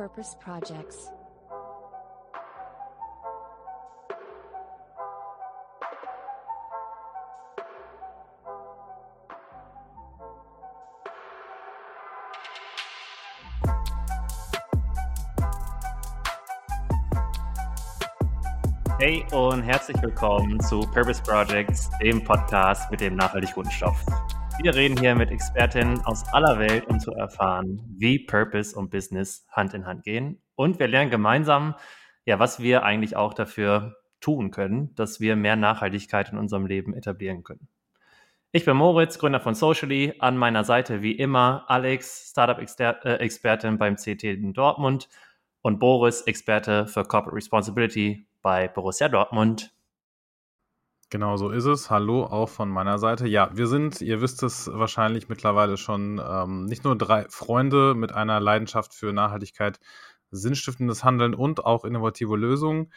Purpose 0.00 0.34
Projects. 0.42 1.12
Hey 18.98 19.22
und 19.32 19.62
herzlich 19.64 20.00
willkommen 20.00 20.58
zu 20.60 20.80
Purpose 20.80 21.22
Projects, 21.22 21.90
dem 22.02 22.24
Podcast 22.24 22.90
mit 22.90 23.02
dem 23.02 23.16
nachhaltig 23.16 23.52
guten 23.52 23.70
Stoff. 23.70 24.02
Wir 24.62 24.74
reden 24.74 24.98
hier 24.98 25.14
mit 25.14 25.30
Expertinnen 25.30 26.04
aus 26.04 26.22
aller 26.34 26.58
Welt, 26.58 26.86
um 26.86 27.00
zu 27.00 27.12
erfahren, 27.12 27.80
wie 27.96 28.18
Purpose 28.18 28.76
und 28.76 28.90
Business 28.90 29.46
Hand 29.48 29.72
in 29.72 29.86
Hand 29.86 30.04
gehen. 30.04 30.42
Und 30.54 30.78
wir 30.78 30.86
lernen 30.86 31.10
gemeinsam, 31.10 31.76
ja, 32.26 32.38
was 32.38 32.60
wir 32.60 32.82
eigentlich 32.82 33.16
auch 33.16 33.32
dafür 33.32 33.96
tun 34.20 34.50
können, 34.50 34.94
dass 34.96 35.18
wir 35.18 35.34
mehr 35.34 35.56
Nachhaltigkeit 35.56 36.30
in 36.30 36.36
unserem 36.36 36.66
Leben 36.66 36.92
etablieren 36.92 37.42
können. 37.42 37.68
Ich 38.52 38.66
bin 38.66 38.76
Moritz, 38.76 39.18
Gründer 39.18 39.40
von 39.40 39.54
Socially. 39.54 40.12
An 40.18 40.36
meiner 40.36 40.62
Seite 40.62 41.00
wie 41.00 41.12
immer 41.12 41.64
Alex, 41.68 42.28
Startup-Expertin 42.30 43.78
beim 43.78 43.96
CT 43.96 44.24
in 44.24 44.52
Dortmund 44.52 45.08
und 45.62 45.78
Boris, 45.78 46.20
Experte 46.22 46.86
für 46.86 47.04
Corporate 47.04 47.34
Responsibility 47.34 48.26
bei 48.42 48.68
Borussia 48.68 49.08
Dortmund. 49.08 49.72
Genau 51.10 51.36
so 51.36 51.50
ist 51.50 51.64
es. 51.64 51.90
Hallo 51.90 52.22
auch 52.22 52.48
von 52.48 52.68
meiner 52.68 53.00
Seite. 53.00 53.26
Ja, 53.26 53.50
wir 53.52 53.66
sind, 53.66 54.00
ihr 54.00 54.20
wisst 54.20 54.44
es 54.44 54.70
wahrscheinlich 54.72 55.28
mittlerweile 55.28 55.76
schon, 55.76 56.22
ähm, 56.24 56.66
nicht 56.66 56.84
nur 56.84 56.96
drei 56.96 57.26
Freunde 57.28 57.96
mit 57.96 58.12
einer 58.12 58.38
Leidenschaft 58.38 58.94
für 58.94 59.12
Nachhaltigkeit, 59.12 59.80
sinnstiftendes 60.30 61.02
Handeln 61.02 61.34
und 61.34 61.64
auch 61.64 61.84
innovative 61.84 62.36
Lösungen, 62.36 62.92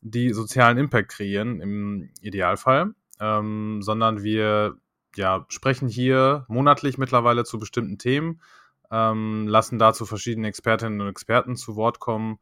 die 0.00 0.32
sozialen 0.32 0.78
Impact 0.78 1.08
kreieren 1.10 1.60
im 1.60 2.10
Idealfall, 2.20 2.94
ähm, 3.18 3.82
sondern 3.82 4.22
wir 4.22 4.76
ja, 5.16 5.44
sprechen 5.48 5.88
hier 5.88 6.44
monatlich 6.46 6.98
mittlerweile 6.98 7.42
zu 7.42 7.58
bestimmten 7.58 7.98
Themen, 7.98 8.40
ähm, 8.92 9.48
lassen 9.48 9.80
dazu 9.80 10.06
verschiedene 10.06 10.46
Expertinnen 10.46 11.00
und 11.00 11.08
Experten 11.08 11.56
zu 11.56 11.74
Wort 11.74 11.98
kommen, 11.98 12.38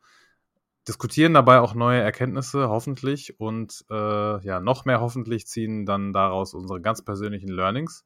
diskutieren 0.88 1.34
dabei 1.34 1.60
auch 1.60 1.74
neue 1.74 2.00
Erkenntnisse, 2.00 2.68
hoffentlich, 2.68 3.40
und 3.40 3.84
äh, 3.90 4.44
ja, 4.44 4.60
noch 4.60 4.84
mehr 4.84 5.00
hoffentlich 5.00 5.46
ziehen 5.46 5.86
dann 5.86 6.12
daraus 6.12 6.54
unsere 6.54 6.80
ganz 6.80 7.02
persönlichen 7.02 7.48
Learnings. 7.48 8.04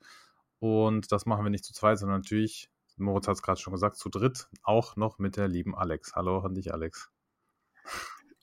Und 0.60 1.12
das 1.12 1.26
machen 1.26 1.44
wir 1.44 1.50
nicht 1.50 1.64
zu 1.64 1.72
zweit, 1.72 1.98
sondern 1.98 2.20
natürlich, 2.20 2.70
Moritz 2.96 3.28
hat 3.28 3.36
es 3.36 3.42
gerade 3.42 3.60
schon 3.60 3.72
gesagt, 3.72 3.96
zu 3.96 4.08
dritt, 4.08 4.48
auch 4.62 4.96
noch 4.96 5.18
mit 5.18 5.36
der 5.36 5.48
lieben 5.48 5.76
Alex. 5.76 6.14
Hallo 6.14 6.38
an 6.40 6.54
dich, 6.54 6.72
Alex. 6.72 7.10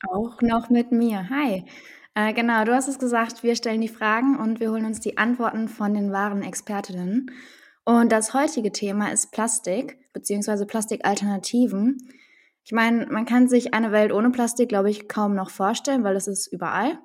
Auch 0.10 0.42
noch 0.42 0.70
mit 0.70 0.92
mir. 0.92 1.30
Hi. 1.30 1.66
Äh, 2.14 2.34
genau, 2.34 2.64
du 2.64 2.74
hast 2.74 2.88
es 2.88 3.00
gesagt, 3.00 3.44
wir 3.44 3.56
stellen 3.56 3.82
die 3.82 3.90
Fragen 3.90 4.38
und 4.40 4.60
wir 4.60 4.72
holen 4.72 4.86
uns 4.86 5.00
die 5.02 5.18
Antworten 5.18 5.68
von 5.68 5.94
den 5.94 6.12
wahren 6.12 6.44
Expertinnen. 6.44 7.32
Und 7.84 8.12
das 8.12 8.34
heutige 8.34 8.72
Thema 8.72 9.12
ist 9.12 9.32
Plastik 9.32 9.98
bzw. 10.14 10.66
Plastikalternativen. 10.66 11.98
Ich 12.66 12.72
meine, 12.72 13.06
man 13.06 13.26
kann 13.26 13.48
sich 13.48 13.76
eine 13.76 13.92
Welt 13.92 14.12
ohne 14.12 14.32
Plastik, 14.32 14.70
glaube 14.70 14.90
ich, 14.90 15.08
kaum 15.08 15.36
noch 15.36 15.52
vorstellen, 15.52 16.04
weil 16.04 16.16
es 16.16 16.28
ist 16.28 16.48
überall. 16.48 16.98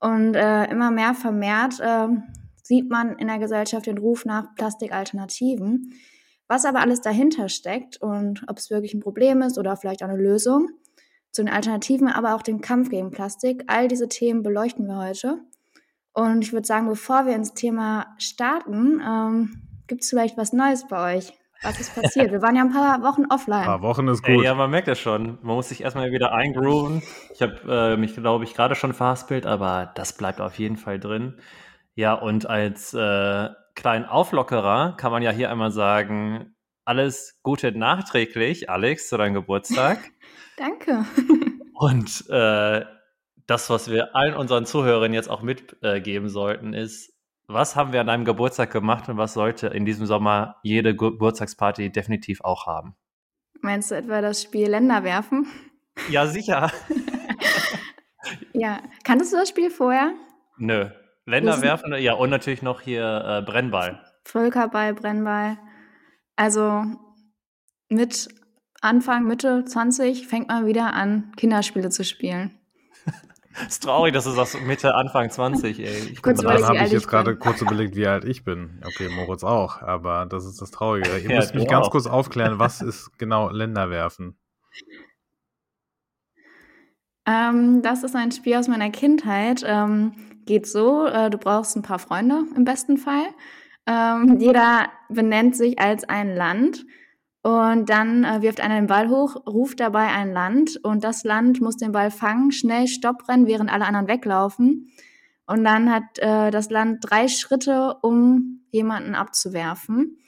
Und 0.00 0.34
äh, 0.34 0.70
immer 0.70 0.90
mehr 0.90 1.14
vermehrt 1.14 1.80
äh, 1.80 2.08
sieht 2.62 2.90
man 2.90 3.16
in 3.16 3.28
der 3.28 3.38
Gesellschaft 3.38 3.86
den 3.86 3.96
Ruf 3.96 4.26
nach 4.26 4.54
Plastikalternativen. 4.54 5.94
Was 6.46 6.66
aber 6.66 6.80
alles 6.80 7.00
dahinter 7.00 7.48
steckt 7.48 7.96
und 7.96 8.44
ob 8.48 8.58
es 8.58 8.70
wirklich 8.70 8.92
ein 8.92 9.00
Problem 9.00 9.40
ist 9.40 9.58
oder 9.58 9.76
vielleicht 9.76 10.02
auch 10.02 10.08
eine 10.08 10.22
Lösung 10.22 10.68
zu 11.30 11.42
den 11.42 11.52
Alternativen, 11.52 12.08
aber 12.08 12.34
auch 12.34 12.42
den 12.42 12.60
Kampf 12.60 12.90
gegen 12.90 13.10
Plastik, 13.10 13.64
all 13.66 13.88
diese 13.88 14.08
Themen 14.08 14.42
beleuchten 14.42 14.86
wir 14.86 14.98
heute. 14.98 15.40
Und 16.12 16.42
ich 16.42 16.52
würde 16.52 16.66
sagen, 16.66 16.86
bevor 16.86 17.26
wir 17.26 17.34
ins 17.34 17.54
Thema 17.54 18.14
starten, 18.18 19.00
ähm, 19.06 19.62
gibt 19.86 20.02
es 20.02 20.10
vielleicht 20.10 20.36
was 20.36 20.52
Neues 20.52 20.86
bei 20.86 21.16
euch? 21.16 21.37
Was 21.62 21.80
ist 21.80 21.94
passiert? 21.94 22.30
Wir 22.30 22.40
waren 22.40 22.54
ja 22.54 22.62
ein 22.62 22.72
paar 22.72 23.02
Wochen 23.02 23.24
offline. 23.30 23.60
Ein 23.60 23.66
paar 23.66 23.82
Wochen 23.82 24.06
ist 24.08 24.22
gut. 24.22 24.44
Ja, 24.44 24.54
man 24.54 24.70
merkt 24.70 24.86
das 24.86 24.98
schon. 24.98 25.38
Man 25.42 25.56
muss 25.56 25.68
sich 25.68 25.82
erstmal 25.82 26.12
wieder 26.12 26.32
eingrooven. 26.32 27.02
Ich 27.34 27.42
habe 27.42 27.56
äh, 27.68 27.96
mich, 27.96 28.14
glaube 28.14 28.44
ich, 28.44 28.54
gerade 28.54 28.76
schon 28.76 28.94
verhaspelt, 28.94 29.44
aber 29.44 29.90
das 29.96 30.16
bleibt 30.16 30.40
auf 30.40 30.58
jeden 30.58 30.76
Fall 30.76 31.00
drin. 31.00 31.40
Ja, 31.94 32.14
und 32.14 32.46
als 32.46 32.94
äh, 32.94 33.48
kleinen 33.74 34.04
Auflockerer 34.04 34.94
kann 34.96 35.10
man 35.10 35.22
ja 35.22 35.32
hier 35.32 35.50
einmal 35.50 35.72
sagen, 35.72 36.54
alles 36.84 37.40
Gute 37.42 37.72
nachträglich, 37.72 38.70
Alex, 38.70 39.08
zu 39.08 39.18
deinem 39.18 39.34
Geburtstag. 39.34 39.98
Danke. 40.56 41.04
und 41.74 42.24
äh, 42.30 42.84
das, 43.46 43.68
was 43.68 43.90
wir 43.90 44.14
allen 44.14 44.34
unseren 44.34 44.64
Zuhörern 44.64 45.12
jetzt 45.12 45.28
auch 45.28 45.42
mitgeben 45.42 46.28
sollten, 46.28 46.72
ist, 46.72 47.17
was 47.48 47.74
haben 47.74 47.92
wir 47.92 48.02
an 48.02 48.06
deinem 48.06 48.24
Geburtstag 48.24 48.70
gemacht 48.70 49.08
und 49.08 49.16
was 49.16 49.32
sollte 49.32 49.68
in 49.68 49.86
diesem 49.86 50.06
Sommer 50.06 50.56
jede 50.62 50.94
Geburtstagsparty 50.94 51.90
definitiv 51.90 52.42
auch 52.42 52.66
haben? 52.66 52.94
Meinst 53.60 53.90
du 53.90 53.96
etwa 53.96 54.20
das 54.20 54.42
Spiel 54.42 54.68
Länder 54.68 55.02
werfen? 55.02 55.46
Ja, 56.10 56.26
sicher. 56.26 56.70
ja, 58.52 58.80
kanntest 59.02 59.32
du 59.32 59.38
das 59.38 59.48
Spiel 59.48 59.70
vorher? 59.70 60.12
Nö. 60.58 60.90
Länder 61.24 61.60
werfen, 61.60 61.94
ja, 61.98 62.14
und 62.14 62.30
natürlich 62.30 62.62
noch 62.62 62.80
hier 62.80 63.24
äh, 63.26 63.42
Brennball. 63.42 64.02
Völkerball, 64.24 64.94
Brennball. 64.94 65.58
Also 66.36 66.84
mit 67.88 68.28
Anfang, 68.80 69.24
Mitte 69.24 69.64
20 69.64 70.26
fängt 70.26 70.48
man 70.48 70.66
wieder 70.66 70.94
an, 70.94 71.32
Kinderspiele 71.36 71.90
zu 71.90 72.04
spielen 72.04 72.57
ist 73.66 73.82
traurig, 73.82 74.12
dass 74.12 74.24
du 74.24 74.30
sagst 74.30 74.60
Mitte, 74.62 74.94
Anfang 74.94 75.30
20, 75.30 75.80
ey. 75.80 76.10
Ich 76.12 76.22
kurz 76.22 76.40
dann 76.40 76.64
habe 76.64 76.78
ich 76.78 76.92
jetzt 76.92 77.08
gerade 77.08 77.36
kurz 77.36 77.60
überlegt, 77.62 77.96
wie 77.96 78.06
alt 78.06 78.24
ich 78.24 78.44
bin. 78.44 78.82
Okay, 78.86 79.08
Moritz 79.08 79.44
auch, 79.44 79.82
aber 79.82 80.26
das 80.26 80.44
ist 80.44 80.60
das 80.60 80.70
Traurige. 80.70 81.08
Ihr 81.18 81.30
ja, 81.30 81.36
müsst 81.36 81.54
mich 81.54 81.68
ganz 81.68 81.86
auch. 81.86 81.90
kurz 81.90 82.06
aufklären, 82.06 82.58
was 82.58 82.80
ist 82.82 83.18
genau 83.18 83.50
Länderwerfen? 83.50 84.38
Ähm, 87.26 87.82
das 87.82 88.04
ist 88.04 88.16
ein 88.16 88.32
Spiel 88.32 88.56
aus 88.56 88.68
meiner 88.68 88.90
Kindheit. 88.90 89.62
Ähm, 89.66 90.12
geht 90.46 90.66
so, 90.66 91.06
äh, 91.06 91.28
du 91.30 91.38
brauchst 91.38 91.76
ein 91.76 91.82
paar 91.82 91.98
Freunde 91.98 92.44
im 92.56 92.64
besten 92.64 92.96
Fall. 92.96 93.26
Ähm, 93.86 94.38
jeder 94.38 94.88
benennt 95.08 95.56
sich 95.56 95.78
als 95.78 96.04
ein 96.04 96.34
Land 96.34 96.84
und 97.42 97.88
dann 97.88 98.24
äh, 98.24 98.42
wirft 98.42 98.60
einer 98.60 98.76
den 98.76 98.88
Ball 98.88 99.08
hoch, 99.08 99.36
ruft 99.46 99.80
dabei 99.80 100.08
ein 100.08 100.32
Land 100.32 100.78
und 100.82 101.04
das 101.04 101.24
Land 101.24 101.60
muss 101.60 101.76
den 101.76 101.92
Ball 101.92 102.10
fangen, 102.10 102.50
schnell 102.50 102.88
Stopp 102.88 103.28
rennen, 103.28 103.46
während 103.46 103.72
alle 103.72 103.86
anderen 103.86 104.08
weglaufen. 104.08 104.92
Und 105.46 105.64
dann 105.64 105.90
hat 105.90 106.18
äh, 106.18 106.50
das 106.50 106.68
Land 106.68 106.98
drei 107.00 107.28
Schritte, 107.28 107.96
um 108.02 108.66
jemanden 108.70 109.14
abzuwerfen. 109.14 110.18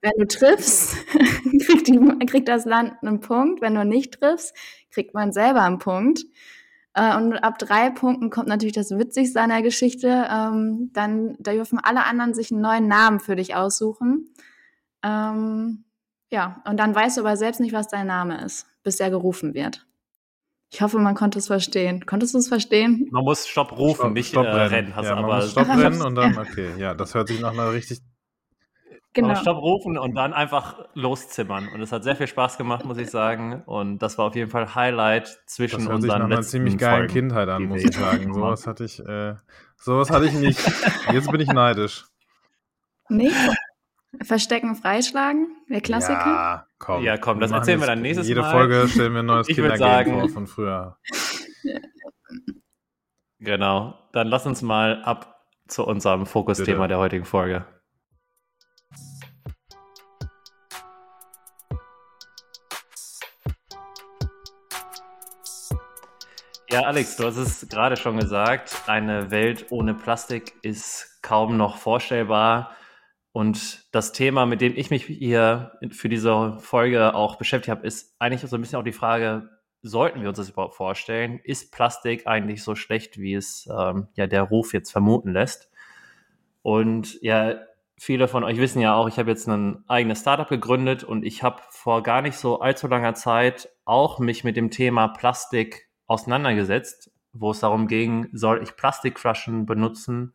Wenn 0.00 0.12
du 0.18 0.26
triffst, 0.26 0.96
kriegt, 1.66 1.88
die, 1.88 2.26
kriegt, 2.26 2.48
das 2.48 2.64
Land 2.64 2.94
einen 3.02 3.20
Punkt. 3.20 3.60
Wenn 3.60 3.74
du 3.74 3.84
nicht 3.84 4.14
triffst, 4.14 4.56
kriegt 4.90 5.14
man 5.14 5.32
selber 5.32 5.62
einen 5.62 5.78
Punkt. 5.78 6.24
Äh, 6.94 7.16
und 7.16 7.34
ab 7.34 7.58
drei 7.58 7.90
Punkten 7.90 8.30
kommt 8.30 8.48
natürlich 8.48 8.74
das 8.74 8.90
Witzigste 8.90 9.40
an 9.40 9.50
der 9.50 9.62
Geschichte. 9.62 10.26
Ähm, 10.30 10.90
dann 10.92 11.36
da 11.38 11.52
dürfen 11.52 11.78
alle 11.78 12.04
anderen 12.04 12.34
sich 12.34 12.50
einen 12.50 12.62
neuen 12.62 12.88
Namen 12.88 13.20
für 13.20 13.36
dich 13.36 13.54
aussuchen. 13.54 14.30
Ähm, 15.02 15.84
ja, 16.32 16.62
und 16.66 16.78
dann 16.78 16.94
weißt 16.94 17.18
du 17.18 17.20
aber 17.20 17.36
selbst 17.36 17.60
nicht, 17.60 17.74
was 17.74 17.88
dein 17.88 18.06
Name 18.06 18.42
ist, 18.42 18.66
bis 18.82 18.98
er 18.98 19.10
gerufen 19.10 19.52
wird. 19.52 19.86
Ich 20.70 20.80
hoffe, 20.80 20.98
man 20.98 21.14
konnte 21.14 21.38
es 21.38 21.48
verstehen. 21.48 22.06
Konntest 22.06 22.32
du 22.32 22.38
es 22.38 22.48
verstehen? 22.48 23.06
Man 23.10 23.22
muss 23.22 23.46
Stopp 23.46 23.72
rufen, 23.76 23.96
Stopp, 23.96 24.12
nicht 24.12 24.28
Stopp 24.30 24.46
äh, 24.46 24.48
rennen. 24.48 24.96
Hast 24.96 25.04
ja, 25.04 25.14
man 25.14 25.24
aber 25.24 25.36
muss 25.36 25.50
Stopp 25.50 25.68
rennen 25.68 26.00
und 26.06 26.14
dann, 26.14 26.38
okay, 26.38 26.70
ja, 26.78 26.94
das 26.94 27.14
hört 27.14 27.28
sich 27.28 27.38
nach 27.40 27.52
einer 27.52 27.72
richtig... 27.72 28.00
Genau. 29.12 29.34
Stopp 29.34 29.58
rufen 29.58 29.98
und 29.98 30.14
dann 30.14 30.32
einfach 30.32 30.86
loszimmern. 30.94 31.68
Und 31.68 31.82
es 31.82 31.92
hat 31.92 32.02
sehr 32.02 32.16
viel 32.16 32.26
Spaß 32.26 32.56
gemacht, 32.56 32.86
muss 32.86 32.96
ich 32.96 33.10
sagen. 33.10 33.62
Und 33.66 33.98
das 33.98 34.16
war 34.16 34.24
auf 34.24 34.34
jeden 34.34 34.50
Fall 34.50 34.74
Highlight 34.74 35.42
zwischen 35.44 35.80
das 35.80 35.88
hört 35.88 35.96
unseren 35.96 36.10
sich 36.12 36.18
nach 36.18 36.24
einer 36.24 36.42
ziemlich 36.42 36.78
geilen 36.78 37.00
Folgen, 37.00 37.12
Kindheit 37.12 37.48
an, 37.50 37.64
muss 37.64 37.84
ich 37.84 37.94
sagen. 37.94 38.32
Sowas 38.32 38.66
hatte 38.66 38.84
ich, 38.84 38.98
äh, 39.00 39.34
sowas 39.76 40.10
hatte 40.10 40.24
ich 40.24 40.32
nicht. 40.32 40.58
Jetzt 41.12 41.30
bin 41.30 41.42
ich 41.42 41.48
neidisch. 41.48 42.06
Nicht? 43.10 43.36
Verstecken, 44.20 44.76
freischlagen, 44.76 45.56
der 45.70 45.80
Klassiker. 45.80 46.26
Ja, 46.26 46.66
komm. 46.78 47.02
Ja, 47.02 47.16
komm, 47.16 47.40
das 47.40 47.50
erzählen 47.50 47.80
wir 47.80 47.86
dann 47.86 48.02
nächstes 48.02 48.28
jede 48.28 48.42
Mal. 48.42 48.48
Jede 48.48 48.58
Folge 48.58 48.88
stellen 48.88 49.12
wir 49.14 49.20
ein 49.20 49.26
neues 49.26 49.46
Kindergame 49.46 50.20
vor 50.20 50.28
von 50.28 50.46
früher. 50.46 50.98
Genau. 53.44 53.98
Dann 54.12 54.28
lass 54.28 54.46
uns 54.46 54.62
mal 54.62 55.02
ab 55.02 55.46
zu 55.66 55.84
unserem 55.84 56.26
Fokusthema 56.26 56.86
der 56.86 56.98
heutigen 56.98 57.24
Folge. 57.24 57.64
Ja, 66.70 66.82
Alex, 66.82 67.16
du 67.16 67.24
hast 67.26 67.36
es 67.36 67.68
gerade 67.68 67.96
schon 67.96 68.16
gesagt, 68.18 68.84
eine 68.86 69.30
Welt 69.30 69.66
ohne 69.70 69.92
Plastik 69.92 70.54
ist 70.62 71.18
kaum 71.20 71.56
noch 71.56 71.76
vorstellbar. 71.76 72.76
Und 73.32 73.86
das 73.92 74.12
Thema, 74.12 74.44
mit 74.44 74.60
dem 74.60 74.76
ich 74.76 74.90
mich 74.90 75.04
hier 75.04 75.72
für 75.90 76.10
diese 76.10 76.58
Folge 76.58 77.14
auch 77.14 77.36
beschäftigt 77.36 77.70
habe, 77.70 77.86
ist 77.86 78.14
eigentlich 78.18 78.42
so 78.42 78.56
ein 78.56 78.60
bisschen 78.60 78.78
auch 78.78 78.84
die 78.84 78.92
Frage, 78.92 79.48
sollten 79.80 80.20
wir 80.20 80.28
uns 80.28 80.38
das 80.38 80.50
überhaupt 80.50 80.74
vorstellen? 80.74 81.40
Ist 81.42 81.72
Plastik 81.72 82.26
eigentlich 82.26 82.62
so 82.62 82.74
schlecht, 82.74 83.18
wie 83.18 83.34
es 83.34 83.68
ähm, 83.74 84.08
ja 84.14 84.26
der 84.26 84.42
Ruf 84.42 84.74
jetzt 84.74 84.92
vermuten 84.92 85.32
lässt? 85.32 85.70
Und 86.60 87.20
ja, 87.22 87.56
viele 87.98 88.28
von 88.28 88.44
euch 88.44 88.58
wissen 88.58 88.80
ja 88.80 88.94
auch, 88.94 89.08
ich 89.08 89.18
habe 89.18 89.30
jetzt 89.30 89.48
ein 89.48 89.82
eigenes 89.88 90.20
Startup 90.20 90.48
gegründet 90.48 91.02
und 91.02 91.24
ich 91.24 91.42
habe 91.42 91.62
vor 91.70 92.02
gar 92.02 92.20
nicht 92.20 92.36
so 92.36 92.60
allzu 92.60 92.86
langer 92.86 93.14
Zeit 93.14 93.70
auch 93.84 94.18
mich 94.18 94.44
mit 94.44 94.56
dem 94.56 94.70
Thema 94.70 95.08
Plastik 95.08 95.88
auseinandergesetzt, 96.06 97.10
wo 97.32 97.50
es 97.50 97.60
darum 97.60 97.88
ging, 97.88 98.28
soll 98.32 98.62
ich 98.62 98.76
Plastikflaschen 98.76 99.64
benutzen 99.64 100.34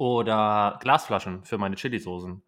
oder 0.00 0.78
Glasflaschen 0.80 1.44
für 1.44 1.58
meine 1.58 1.76
Chilisoßen? 1.76 2.42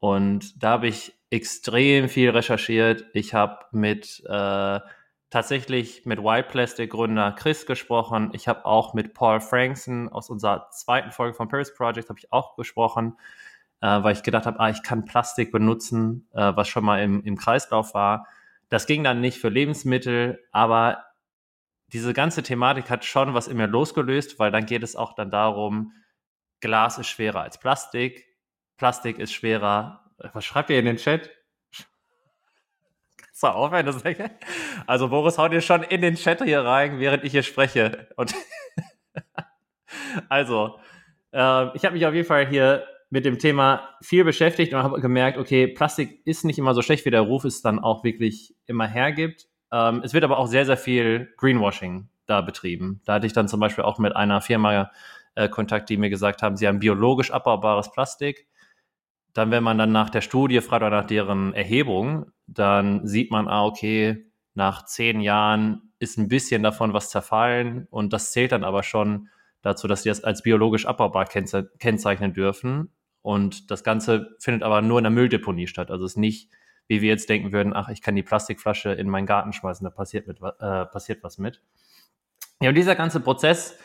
Und 0.00 0.62
da 0.62 0.70
habe 0.70 0.88
ich 0.88 1.12
extrem 1.28 2.08
viel 2.08 2.30
recherchiert. 2.30 3.04
Ich 3.12 3.34
habe 3.34 3.66
mit 3.72 4.24
äh, 4.26 4.80
tatsächlich 5.28 6.06
mit 6.06 6.18
Wild 6.20 6.48
Plastic 6.48 6.90
Gründer 6.90 7.32
Chris 7.32 7.66
gesprochen. 7.66 8.30
Ich 8.32 8.48
habe 8.48 8.64
auch 8.64 8.94
mit 8.94 9.12
Paul 9.12 9.40
Frankson 9.40 10.08
aus 10.08 10.30
unserer 10.30 10.70
zweiten 10.70 11.10
Folge 11.10 11.34
von 11.34 11.48
Paris 11.48 11.74
Project 11.74 12.08
habe 12.08 12.18
ich 12.18 12.32
auch 12.32 12.56
gesprochen, 12.56 13.18
äh, 13.82 14.02
weil 14.02 14.14
ich 14.14 14.22
gedacht 14.22 14.46
habe, 14.46 14.58
ah, 14.58 14.70
ich 14.70 14.82
kann 14.82 15.04
Plastik 15.04 15.52
benutzen, 15.52 16.26
äh, 16.32 16.56
was 16.56 16.68
schon 16.68 16.86
mal 16.86 17.02
im, 17.02 17.22
im 17.22 17.36
Kreislauf 17.36 17.92
war. 17.92 18.26
Das 18.70 18.86
ging 18.86 19.04
dann 19.04 19.20
nicht 19.20 19.38
für 19.38 19.50
Lebensmittel, 19.50 20.42
aber 20.52 21.04
diese 21.92 22.14
ganze 22.14 22.42
Thematik 22.42 22.88
hat 22.88 23.04
schon 23.04 23.34
was 23.34 23.46
in 23.46 23.58
mir 23.58 23.66
losgelöst, 23.66 24.38
weil 24.38 24.50
dann 24.50 24.64
geht 24.64 24.82
es 24.82 24.96
auch 24.96 25.14
dann 25.14 25.30
darum, 25.30 25.92
Glas 26.62 26.96
ist 26.96 27.08
schwerer 27.08 27.42
als 27.42 27.58
Plastik, 27.58 28.26
Plastik 28.78 29.18
ist 29.18 29.32
schwerer. 29.32 30.10
Was 30.32 30.44
schreibt 30.44 30.70
ihr 30.70 30.78
in 30.78 30.86
den 30.86 30.96
Chat? 30.96 31.30
So, 33.32 33.48
aufhören, 33.48 33.84
das 33.84 34.02
Also 34.86 35.08
Boris 35.08 35.36
haut 35.36 35.52
dir 35.52 35.60
schon 35.60 35.82
in 35.82 36.00
den 36.00 36.14
Chat 36.14 36.42
hier 36.42 36.64
rein, 36.64 37.00
während 37.00 37.24
ich 37.24 37.32
hier 37.32 37.42
spreche. 37.42 38.08
Und 38.16 38.34
also, 40.28 40.78
äh, 41.32 41.76
ich 41.76 41.84
habe 41.84 41.94
mich 41.94 42.06
auf 42.06 42.14
jeden 42.14 42.26
Fall 42.26 42.46
hier 42.46 42.86
mit 43.10 43.24
dem 43.24 43.38
Thema 43.38 43.96
viel 44.00 44.24
beschäftigt 44.24 44.72
und 44.72 44.82
habe 44.82 45.00
gemerkt, 45.00 45.38
okay, 45.38 45.66
Plastik 45.66 46.24
ist 46.24 46.44
nicht 46.44 46.58
immer 46.58 46.72
so 46.72 46.82
schlecht, 46.82 47.04
wie 47.04 47.10
der 47.10 47.20
Ruf 47.22 47.44
es 47.44 47.60
dann 47.62 47.78
auch 47.78 48.04
wirklich 48.04 48.54
immer 48.66 48.86
hergibt. 48.86 49.48
Ähm, 49.72 50.02
es 50.04 50.14
wird 50.14 50.24
aber 50.24 50.38
auch 50.38 50.46
sehr, 50.46 50.64
sehr 50.64 50.76
viel 50.76 51.34
Greenwashing 51.36 52.08
da 52.26 52.40
betrieben. 52.40 53.00
Da 53.04 53.14
hatte 53.14 53.26
ich 53.26 53.32
dann 53.32 53.48
zum 53.48 53.60
Beispiel 53.60 53.84
auch 53.84 53.98
mit 53.98 54.14
einer 54.14 54.40
Firma 54.40 54.90
äh, 55.34 55.48
Kontakt, 55.48 55.90
die 55.90 55.96
mir 55.96 56.10
gesagt 56.10 56.42
haben, 56.42 56.56
sie 56.56 56.68
haben 56.68 56.78
biologisch 56.78 57.30
abbaubares 57.30 57.90
Plastik 57.92 58.46
dann, 59.32 59.50
wenn 59.50 59.62
man 59.62 59.78
dann 59.78 59.92
nach 59.92 60.10
der 60.10 60.20
Studie 60.20 60.60
fragt 60.60 60.82
oder 60.82 61.02
nach 61.02 61.06
deren 61.06 61.54
Erhebung, 61.54 62.26
dann 62.46 63.06
sieht 63.06 63.30
man, 63.30 63.48
ah, 63.48 63.64
okay, 63.64 64.26
nach 64.54 64.84
zehn 64.84 65.20
Jahren 65.20 65.94
ist 65.98 66.18
ein 66.18 66.28
bisschen 66.28 66.62
davon 66.62 66.92
was 66.92 67.10
zerfallen 67.10 67.86
und 67.90 68.12
das 68.12 68.32
zählt 68.32 68.52
dann 68.52 68.64
aber 68.64 68.82
schon 68.82 69.28
dazu, 69.62 69.88
dass 69.88 70.02
sie 70.02 70.08
das 70.08 70.24
als 70.24 70.42
biologisch 70.42 70.86
abbaubar 70.86 71.26
kennzeichnen 71.26 72.34
dürfen. 72.34 72.92
Und 73.22 73.70
das 73.70 73.84
Ganze 73.84 74.36
findet 74.40 74.64
aber 74.64 74.82
nur 74.82 74.98
in 74.98 75.04
der 75.04 75.12
Mülldeponie 75.12 75.68
statt. 75.68 75.92
Also 75.92 76.04
es 76.04 76.12
ist 76.12 76.16
nicht, 76.18 76.50
wie 76.88 77.00
wir 77.00 77.08
jetzt 77.08 77.28
denken 77.28 77.52
würden, 77.52 77.72
ach, 77.72 77.88
ich 77.88 78.02
kann 78.02 78.16
die 78.16 78.24
Plastikflasche 78.24 78.90
in 78.90 79.08
meinen 79.08 79.26
Garten 79.26 79.52
schmeißen, 79.52 79.84
da 79.84 79.90
passiert, 79.90 80.26
mit, 80.26 80.40
äh, 80.42 80.86
passiert 80.86 81.22
was 81.22 81.38
mit. 81.38 81.62
Ja, 82.60 82.70
und 82.70 82.74
dieser 82.74 82.96
ganze 82.96 83.20
Prozess 83.20 83.78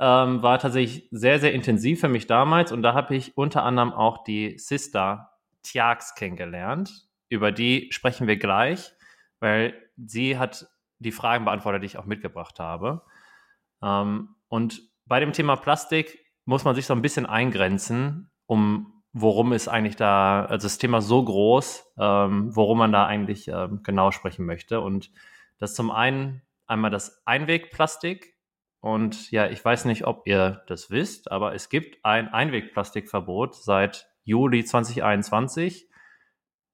ähm, 0.00 0.42
war 0.42 0.58
tatsächlich 0.58 1.08
sehr, 1.10 1.38
sehr 1.38 1.52
intensiv 1.52 2.00
für 2.00 2.08
mich 2.08 2.26
damals 2.26 2.72
und 2.72 2.82
da 2.82 2.94
habe 2.94 3.14
ich 3.14 3.36
unter 3.36 3.62
anderem 3.64 3.92
auch 3.92 4.24
die 4.24 4.58
Sister 4.58 5.32
Tiax 5.62 6.14
kennengelernt. 6.14 7.06
Über 7.28 7.52
die 7.52 7.88
sprechen 7.92 8.26
wir 8.26 8.38
gleich, 8.38 8.92
weil 9.40 9.74
sie 9.96 10.38
hat 10.38 10.66
die 10.98 11.12
Fragen 11.12 11.44
beantwortet, 11.44 11.82
die 11.82 11.86
ich 11.86 11.98
auch 11.98 12.06
mitgebracht 12.06 12.58
habe. 12.58 13.02
Ähm, 13.82 14.36
und 14.48 14.80
bei 15.04 15.20
dem 15.20 15.34
Thema 15.34 15.56
Plastik 15.56 16.18
muss 16.46 16.64
man 16.64 16.74
sich 16.74 16.86
so 16.86 16.94
ein 16.94 17.02
bisschen 17.02 17.26
eingrenzen, 17.26 18.30
um 18.46 19.02
worum 19.12 19.52
ist 19.52 19.68
eigentlich 19.68 19.96
da, 19.96 20.44
also 20.44 20.66
das 20.66 20.78
Thema 20.78 21.02
so 21.02 21.22
groß, 21.22 21.94
ähm, 21.98 22.54
worum 22.54 22.78
man 22.78 22.92
da 22.92 23.06
eigentlich 23.06 23.48
ähm, 23.48 23.82
genau 23.82 24.12
sprechen 24.12 24.46
möchte. 24.46 24.80
Und 24.80 25.10
das 25.58 25.74
zum 25.74 25.90
einen 25.90 26.42
einmal 26.66 26.90
das 26.90 27.22
Einwegplastik, 27.26 28.34
und 28.80 29.30
ja, 29.30 29.46
ich 29.48 29.62
weiß 29.62 29.84
nicht, 29.84 30.06
ob 30.06 30.26
ihr 30.26 30.62
das 30.66 30.90
wisst, 30.90 31.30
aber 31.30 31.54
es 31.54 31.68
gibt 31.68 32.04
ein 32.04 32.28
Einwegplastikverbot 32.28 33.54
seit 33.54 34.08
Juli 34.24 34.64
2021. 34.64 35.88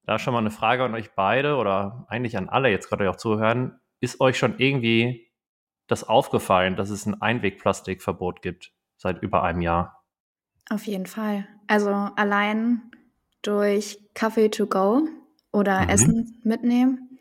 Da 0.04 0.18
schon 0.18 0.32
mal 0.32 0.38
eine 0.38 0.52
Frage 0.52 0.84
an 0.84 0.94
euch 0.94 1.14
beide 1.16 1.56
oder 1.56 2.06
eigentlich 2.08 2.36
an 2.36 2.48
alle 2.48 2.70
jetzt 2.70 2.88
gerade 2.88 3.10
auch 3.10 3.16
zuhören. 3.16 3.80
Ist 3.98 4.20
euch 4.20 4.38
schon 4.38 4.58
irgendwie 4.58 5.32
das 5.88 6.04
aufgefallen, 6.04 6.76
dass 6.76 6.90
es 6.90 7.06
ein 7.06 7.20
Einwegplastikverbot 7.20 8.40
gibt 8.40 8.72
seit 8.96 9.20
über 9.22 9.42
einem 9.42 9.62
Jahr? 9.62 10.04
Auf 10.70 10.86
jeden 10.86 11.06
Fall. 11.06 11.48
Also 11.66 11.90
allein 11.90 12.82
durch 13.42 13.98
Kaffee 14.14 14.48
to 14.48 14.66
go 14.66 15.08
oder 15.52 15.82
mhm. 15.82 15.88
Essen 15.88 16.40
mitnehmen. 16.44 17.18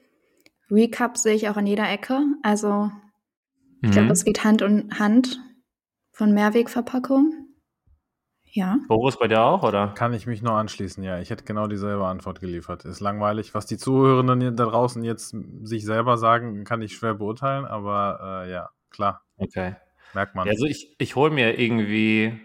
Recap 0.69 1.17
sehe 1.17 1.35
ich 1.35 1.49
auch 1.49 1.57
an 1.57 1.67
jeder 1.67 1.89
Ecke. 1.89 2.21
Also 2.43 2.91
ich 3.81 3.91
glaube, 3.91 4.05
mhm. 4.05 4.09
das 4.09 4.25
geht 4.25 4.43
Hand 4.43 4.61
in 4.61 4.89
Hand 4.97 5.39
von 6.11 6.33
Mehrwegverpackung. 6.33 7.45
Ja. 8.55 8.79
Boris, 8.87 9.19
bei 9.19 9.27
dir 9.27 9.41
auch, 9.41 9.63
oder? 9.63 9.89
Kann 9.89 10.13
ich 10.13 10.27
mich 10.27 10.41
nur 10.41 10.53
anschließen, 10.53 11.03
ja. 11.03 11.19
Ich 11.19 11.29
hätte 11.29 11.43
genau 11.43 11.67
dieselbe 11.67 12.05
Antwort 12.05 12.39
geliefert. 12.39 12.85
Ist 12.85 13.01
langweilig. 13.01 13.53
Was 13.53 13.65
die 13.65 13.77
Zuhörenden 13.77 14.55
da 14.55 14.65
draußen 14.65 15.03
jetzt 15.03 15.35
sich 15.63 15.83
selber 15.83 16.17
sagen, 16.17 16.63
kann 16.63 16.81
ich 16.81 16.95
schwer 16.95 17.15
beurteilen, 17.15 17.65
aber 17.65 18.45
äh, 18.45 18.51
ja, 18.51 18.69
klar. 18.89 19.25
Okay. 19.35 19.75
Merkt 20.13 20.35
man. 20.35 20.47
Also 20.47 20.65
ich, 20.65 20.95
ich 20.99 21.17
hole 21.17 21.31
mir 21.31 21.59
irgendwie, 21.59 22.39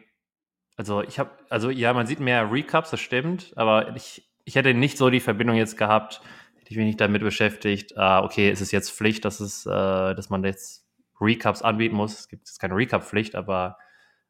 also 0.76 1.00
ich 1.02 1.20
habe, 1.20 1.30
also 1.48 1.70
ja, 1.70 1.92
man 1.92 2.08
sieht 2.08 2.18
mehr 2.18 2.50
Recaps, 2.50 2.90
das 2.90 2.98
stimmt, 2.98 3.52
aber 3.54 3.94
ich, 3.94 4.28
ich 4.44 4.56
hätte 4.56 4.74
nicht 4.74 4.98
so 4.98 5.10
die 5.10 5.20
Verbindung 5.20 5.54
jetzt 5.54 5.78
gehabt, 5.78 6.22
hätte 6.58 6.72
ich 6.72 6.76
mich 6.76 6.86
nicht 6.86 7.00
damit 7.00 7.22
beschäftigt, 7.22 7.96
ah, 7.96 8.24
okay, 8.24 8.50
ist 8.50 8.60
es 8.60 8.72
jetzt 8.72 8.90
Pflicht, 8.90 9.24
dass 9.24 9.38
es, 9.38 9.64
äh, 9.64 9.70
dass 9.70 10.28
man 10.28 10.42
jetzt 10.42 10.89
Recaps 11.20 11.62
anbieten 11.62 11.96
muss. 11.96 12.18
Es 12.18 12.28
gibt 12.28 12.48
jetzt 12.48 12.58
keine 12.58 12.74
Recap-Pflicht, 12.74 13.34
aber 13.34 13.78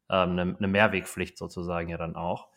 ähm, 0.09 0.31
eine, 0.31 0.55
eine, 0.57 0.67
Mehrwegpflicht 0.67 1.37
sozusagen 1.37 1.89
ja 1.89 1.97
dann 1.97 2.15
auch. 2.15 2.49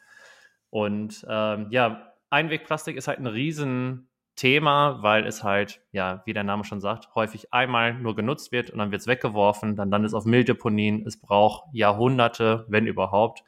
Und 0.71 1.25
ähm, 1.29 1.69
ja, 1.71 2.13
Einwegplastik 2.31 2.97
ist 2.97 3.07
halt 3.07 3.21
ein 3.21 3.27
Riesenthema, 3.27 4.99
weil 5.03 5.27
es 5.27 5.45
halt, 5.45 5.81
ja, 5.93 6.23
wie 6.27 6.33
der 6.33 6.43
Name 6.43 6.65
schon 6.65 6.81
sagt, 6.81 7.15
häufig 7.15 7.53
einmal 7.53 7.95
nur 7.95 8.17
genutzt 8.17 8.51
wird 8.51 8.71
und 8.71 8.79
dann 8.79 8.91
wird 8.91 9.03
es 9.03 9.07
weggeworfen, 9.07 9.77
dann 9.77 9.91
landet 9.91 10.09
es 10.09 10.15
auf 10.15 10.25
Mülldeponien. 10.25 11.07
Es 11.07 11.17
braucht 11.17 11.69
Jahrhunderte, 11.73 12.67
wenn 12.69 12.87
überhaupt, 12.89 13.45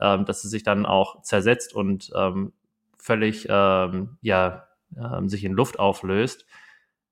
ähm, 0.00 0.24
dass 0.24 0.44
es 0.44 0.50
sich 0.50 0.64
dann 0.64 0.84
auch 0.84 1.22
zersetzt 1.22 1.74
und 1.74 2.10
ähm, 2.16 2.52
völlig, 2.98 3.46
ähm, 3.48 4.18
ja, 4.20 4.66
ähm, 4.96 5.28
sich 5.28 5.44
in 5.44 5.52
Luft 5.52 5.78
auflöst. 5.78 6.46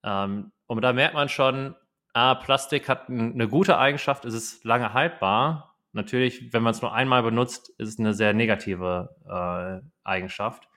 Und 0.05 0.83
da 0.83 0.93
merkt 0.93 1.15
man 1.15 1.29
schon, 1.29 1.77
ah, 2.13 2.35
Plastik 2.35 2.89
hat 2.89 3.09
eine 3.09 3.49
gute 3.49 3.79
Eigenschaft, 3.79 4.25
es 4.25 4.35
ist 4.35 4.65
lange 4.65 4.93
haltbar. 4.93 5.77
Natürlich, 5.93 6.53
wenn 6.53 6.63
man 6.63 6.73
es 6.73 6.81
nur 6.81 6.93
einmal 6.95 7.23
benutzt, 7.23 7.69
ist 7.79 7.89
es 7.89 7.99
eine 7.99 8.15
sehr 8.15 8.33
negative 8.33 9.15
äh, 9.27 9.87
Eigenschaft. 10.05 10.69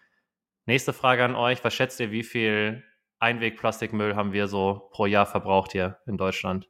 Nächste 0.66 0.94
Frage 0.94 1.24
an 1.24 1.36
euch. 1.36 1.64
Was 1.64 1.74
schätzt 1.74 2.00
ihr, 2.00 2.12
wie 2.12 2.24
viel 2.24 2.84
Einwegplastikmüll 3.20 4.16
haben 4.16 4.34
wir 4.34 4.48
so 4.48 4.90
pro 4.92 5.06
Jahr 5.06 5.26
verbraucht 5.26 5.72
hier 5.72 6.00
in 6.06 6.18
Deutschland? 6.18 6.70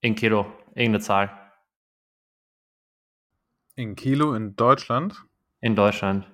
In 0.00 0.14
Kilo, 0.14 0.52
irgendeine 0.74 1.00
Zahl. 1.00 1.52
In 3.76 3.94
Kilo 3.94 4.34
in 4.34 4.54
Deutschland? 4.56 5.24
In 5.60 5.74
Deutschland. 5.74 6.30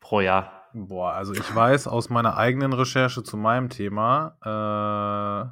Pro 0.00 0.20
Jahr. 0.20 0.53
Boah, 0.76 1.12
also 1.12 1.34
ich 1.34 1.54
weiß 1.54 1.86
aus 1.86 2.10
meiner 2.10 2.36
eigenen 2.36 2.72
Recherche 2.72 3.22
zu 3.22 3.36
meinem 3.36 3.68
Thema, 3.68 4.36
äh, 4.42 5.46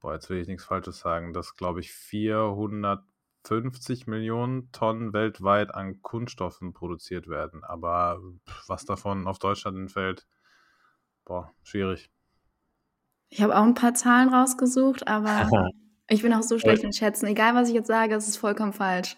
boah, 0.00 0.14
jetzt 0.14 0.28
will 0.28 0.38
ich 0.38 0.48
nichts 0.48 0.64
Falsches 0.64 0.98
sagen, 0.98 1.32
dass, 1.32 1.54
glaube 1.54 1.78
ich, 1.78 1.92
450 1.92 4.08
Millionen 4.08 4.72
Tonnen 4.72 5.12
weltweit 5.12 5.72
an 5.72 6.02
Kunststoffen 6.02 6.72
produziert 6.72 7.28
werden. 7.28 7.62
Aber 7.62 8.18
was 8.66 8.84
davon 8.84 9.28
auf 9.28 9.38
Deutschland 9.38 9.78
entfällt, 9.78 10.26
boah, 11.24 11.52
schwierig. 11.62 12.10
Ich 13.28 13.42
habe 13.42 13.56
auch 13.56 13.62
ein 13.62 13.74
paar 13.74 13.94
Zahlen 13.94 14.30
rausgesucht, 14.30 15.06
aber 15.06 15.48
ich 16.08 16.22
bin 16.22 16.34
auch 16.34 16.42
so 16.42 16.58
schlecht 16.58 16.82
in 16.82 16.92
Schätzen. 16.92 17.26
Egal, 17.26 17.54
was 17.54 17.68
ich 17.68 17.74
jetzt 17.74 17.86
sage, 17.86 18.16
es 18.16 18.26
ist 18.26 18.38
vollkommen 18.38 18.72
falsch. 18.72 19.16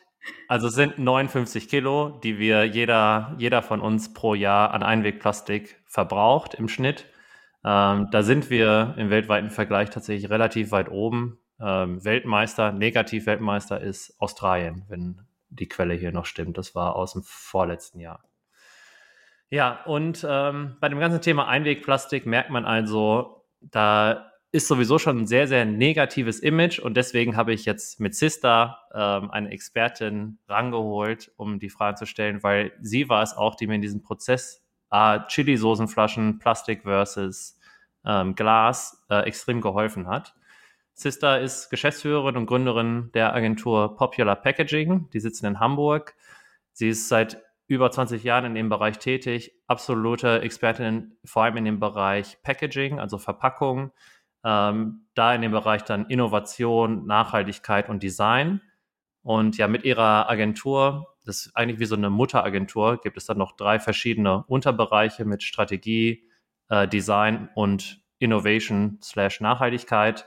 Also 0.48 0.68
es 0.68 0.74
sind 0.74 0.98
59 0.98 1.68
Kilo, 1.68 2.18
die 2.22 2.38
wir 2.38 2.64
jeder, 2.64 3.34
jeder 3.38 3.62
von 3.62 3.80
uns 3.80 4.14
pro 4.14 4.34
Jahr 4.34 4.72
an 4.72 4.82
Einwegplastik 4.82 5.80
verbraucht 5.86 6.54
im 6.54 6.68
Schnitt. 6.68 7.04
Ähm, 7.64 8.08
da 8.10 8.22
sind 8.22 8.48
wir 8.50 8.94
im 8.96 9.10
weltweiten 9.10 9.50
Vergleich 9.50 9.90
tatsächlich 9.90 10.30
relativ 10.30 10.70
weit 10.70 10.90
oben. 10.90 11.38
Ähm, 11.60 12.02
Weltmeister, 12.04 12.72
Negativ-Weltmeister 12.72 13.80
ist 13.80 14.14
Australien, 14.18 14.84
wenn 14.88 15.20
die 15.50 15.68
Quelle 15.68 15.94
hier 15.94 16.12
noch 16.12 16.26
stimmt. 16.26 16.56
Das 16.56 16.74
war 16.74 16.96
aus 16.96 17.12
dem 17.12 17.22
vorletzten 17.24 18.00
Jahr. 18.00 18.24
Ja, 19.50 19.82
und 19.84 20.26
ähm, 20.28 20.76
bei 20.80 20.88
dem 20.88 21.00
ganzen 21.00 21.20
Thema 21.20 21.48
Einwegplastik 21.48 22.26
merkt 22.26 22.50
man 22.50 22.64
also, 22.64 23.44
da 23.60 24.27
ist 24.50 24.66
sowieso 24.66 24.98
schon 24.98 25.18
ein 25.18 25.26
sehr, 25.26 25.46
sehr 25.46 25.64
negatives 25.64 26.40
Image 26.40 26.78
und 26.78 26.96
deswegen 26.96 27.36
habe 27.36 27.52
ich 27.52 27.66
jetzt 27.66 28.00
mit 28.00 28.14
Sista 28.14 28.80
ähm, 28.94 29.30
eine 29.30 29.50
Expertin 29.50 30.38
rangeholt, 30.48 31.30
um 31.36 31.58
die 31.58 31.68
Frage 31.68 31.96
zu 31.96 32.06
stellen, 32.06 32.42
weil 32.42 32.72
sie 32.80 33.08
war 33.08 33.22
es 33.22 33.36
auch, 33.36 33.54
die 33.54 33.66
mir 33.66 33.74
in 33.74 33.82
diesem 33.82 34.02
Prozess 34.02 34.62
äh, 34.90 35.20
Chili-Soßenflaschen, 35.28 36.38
Plastik 36.38 36.82
versus 36.84 37.58
ähm, 38.06 38.34
Glas 38.34 39.04
äh, 39.10 39.20
extrem 39.26 39.60
geholfen 39.60 40.08
hat. 40.08 40.34
Sista 40.94 41.36
ist 41.36 41.68
Geschäftsführerin 41.68 42.36
und 42.36 42.46
Gründerin 42.46 43.10
der 43.12 43.34
Agentur 43.34 43.96
Popular 43.96 44.34
Packaging. 44.34 45.10
Die 45.12 45.20
sitzen 45.20 45.46
in 45.46 45.60
Hamburg. 45.60 46.16
Sie 46.72 46.88
ist 46.88 47.08
seit 47.08 47.40
über 47.68 47.90
20 47.90 48.24
Jahren 48.24 48.46
in 48.46 48.54
dem 48.54 48.68
Bereich 48.70 48.98
tätig, 48.98 49.52
absolute 49.66 50.40
Expertin 50.40 51.16
vor 51.24 51.44
allem 51.44 51.58
in 51.58 51.66
dem 51.66 51.80
Bereich 51.80 52.38
Packaging, 52.42 52.98
also 52.98 53.18
Verpackung, 53.18 53.92
ähm, 54.48 55.02
da 55.14 55.34
in 55.34 55.42
dem 55.42 55.52
Bereich 55.52 55.84
dann 55.84 56.06
Innovation, 56.06 57.06
Nachhaltigkeit 57.06 57.90
und 57.90 58.02
Design. 58.02 58.62
Und 59.22 59.58
ja, 59.58 59.68
mit 59.68 59.84
ihrer 59.84 60.30
Agentur, 60.30 61.14
das 61.26 61.46
ist 61.46 61.56
eigentlich 61.56 61.80
wie 61.80 61.84
so 61.84 61.96
eine 61.96 62.08
Mutteragentur, 62.08 62.98
gibt 63.02 63.18
es 63.18 63.26
dann 63.26 63.36
noch 63.36 63.52
drei 63.56 63.78
verschiedene 63.78 64.44
Unterbereiche 64.44 65.26
mit 65.26 65.42
Strategie, 65.42 66.24
äh, 66.70 66.88
Design 66.88 67.50
und 67.54 68.00
Innovation 68.20 68.98
slash 69.02 69.42
Nachhaltigkeit. 69.42 70.26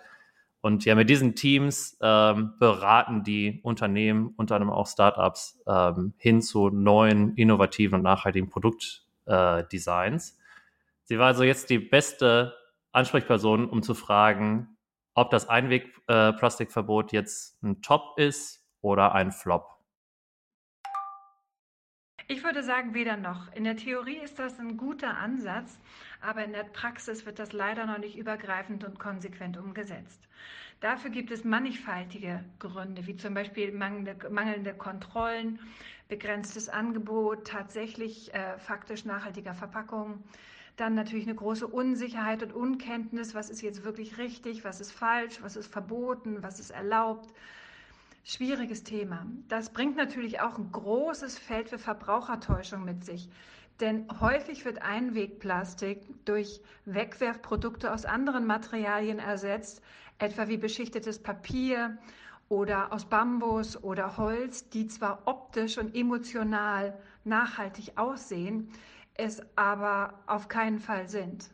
Und 0.62 0.86
ja, 0.86 0.94
mit 0.94 1.10
diesen 1.10 1.34
Teams 1.34 1.98
ähm, 2.00 2.54
beraten 2.60 3.24
die 3.24 3.60
Unternehmen, 3.64 4.36
unter 4.38 4.56
anderem 4.56 4.72
auch 4.72 4.86
Startups, 4.86 5.60
ähm, 5.66 6.14
hin 6.18 6.44
zu 6.44 6.70
neuen, 6.70 7.34
innovativen 7.38 7.96
und 7.96 8.04
nachhaltigen 8.04 8.50
Produktdesigns. 8.50 10.30
Äh, 10.30 10.42
Sie 11.06 11.18
war 11.18 11.28
also 11.28 11.44
jetzt 11.44 11.72
die 11.72 11.80
beste 11.80 12.54
Ansprechperson, 12.92 13.70
um 13.70 13.84
zu 13.84 13.94
fragen, 13.94 14.78
ob 15.14 15.30
das 15.30 15.50
Einwegplastikverbot 15.50 17.14
äh, 17.14 17.18
jetzt 17.18 17.62
ein 17.64 17.82
Top 17.82 18.18
ist 18.18 18.66
oder 18.82 19.14
ein 19.14 19.32
Flop. 19.32 19.68
Ich 22.28 22.46
würde 22.46 22.64
sagen, 22.64 22.94
weder 22.94 23.18
noch. 23.18 23.52
In 23.54 23.66
der 23.66 23.76
Theorie 23.76 24.18
ist 24.18 24.40
das 24.40 24.58
ein 24.58 24.78
guter 24.78 25.18
Ansatz, 25.18 25.78
aber 26.22 26.46
in 26.46 26.54
der 26.54 26.64
Praxis 26.64 27.26
wird 27.26 27.40
das 27.40 27.52
leider 27.52 27.86
noch 27.86 27.98
nicht 27.98 28.18
übergreifend 28.18 28.86
und 28.86 29.00
konsequent 29.00 29.58
umgesetzt. 29.58 30.22
Dafür 30.80 31.12
gibt 31.12 31.30
es 31.30 31.44
mannigfaltige 31.44 32.44
Gründe, 32.58 33.06
wie 33.06 33.18
zum 33.18 33.34
Beispiel 33.34 33.74
mangelnde, 33.74 34.30
mangelnde 34.30 34.74
Kontrollen, 34.74 35.60
begrenztes 36.08 36.70
Angebot, 36.70 37.46
tatsächlich 37.48 38.34
äh, 38.34 38.58
faktisch 38.58 39.04
nachhaltiger 39.04 39.54
Verpackungen. 39.54 40.24
Dann 40.78 40.96
natürlich 40.96 41.26
eine 41.26 41.36
große 41.36 41.68
Unsicherheit 41.68 42.44
und 42.44 42.54
Unkenntnis, 42.54 43.36
was 43.36 43.50
ist 43.50 43.62
jetzt 43.62 43.84
wirklich 43.84 44.18
richtig, 44.18 44.64
was 44.64 44.82
ist 44.82 44.92
falsch, 44.92 45.42
was 45.42 45.56
ist 45.56 45.72
verboten, 45.72 46.42
was 46.42 46.60
ist 46.60 46.72
erlaubt. 46.72 47.34
Schwieriges 48.24 48.84
Thema. 48.84 49.26
Das 49.48 49.74
bringt 49.74 49.98
natürlich 49.98 50.42
auch 50.42 50.58
ein 50.58 50.72
großes 50.72 51.38
Feld 51.38 51.70
für 51.70 51.80
Verbrauchertäuschung 51.80 52.86
mit 52.86 53.04
sich. 53.04 53.30
Denn 53.80 54.06
häufig 54.20 54.64
wird 54.64 54.84
Einwegplastik 54.84 56.04
durch 56.26 56.62
Wegwerfprodukte 56.86 57.92
aus 57.92 58.06
anderen 58.06 58.46
Materialien 58.46 59.18
ersetzt, 59.18 59.82
etwa 60.20 60.48
wie 60.48 60.58
beschichtetes 60.58 61.18
Papier 61.18 61.98
oder 62.48 62.94
aus 62.94 63.06
Bambus 63.06 63.82
oder 63.84 64.18
Holz, 64.18 64.70
die 64.70 64.88
zwar 64.88 65.24
optisch 65.26 65.80
und 65.80 65.96
emotional 65.96 66.94
nachhaltig 67.24 67.94
aussehen, 67.98 68.72
es 69.16 69.42
aber 69.56 70.20
auf 70.28 70.48
keinen 70.48 70.80
Fall 70.80 71.08
sind. 71.08 71.50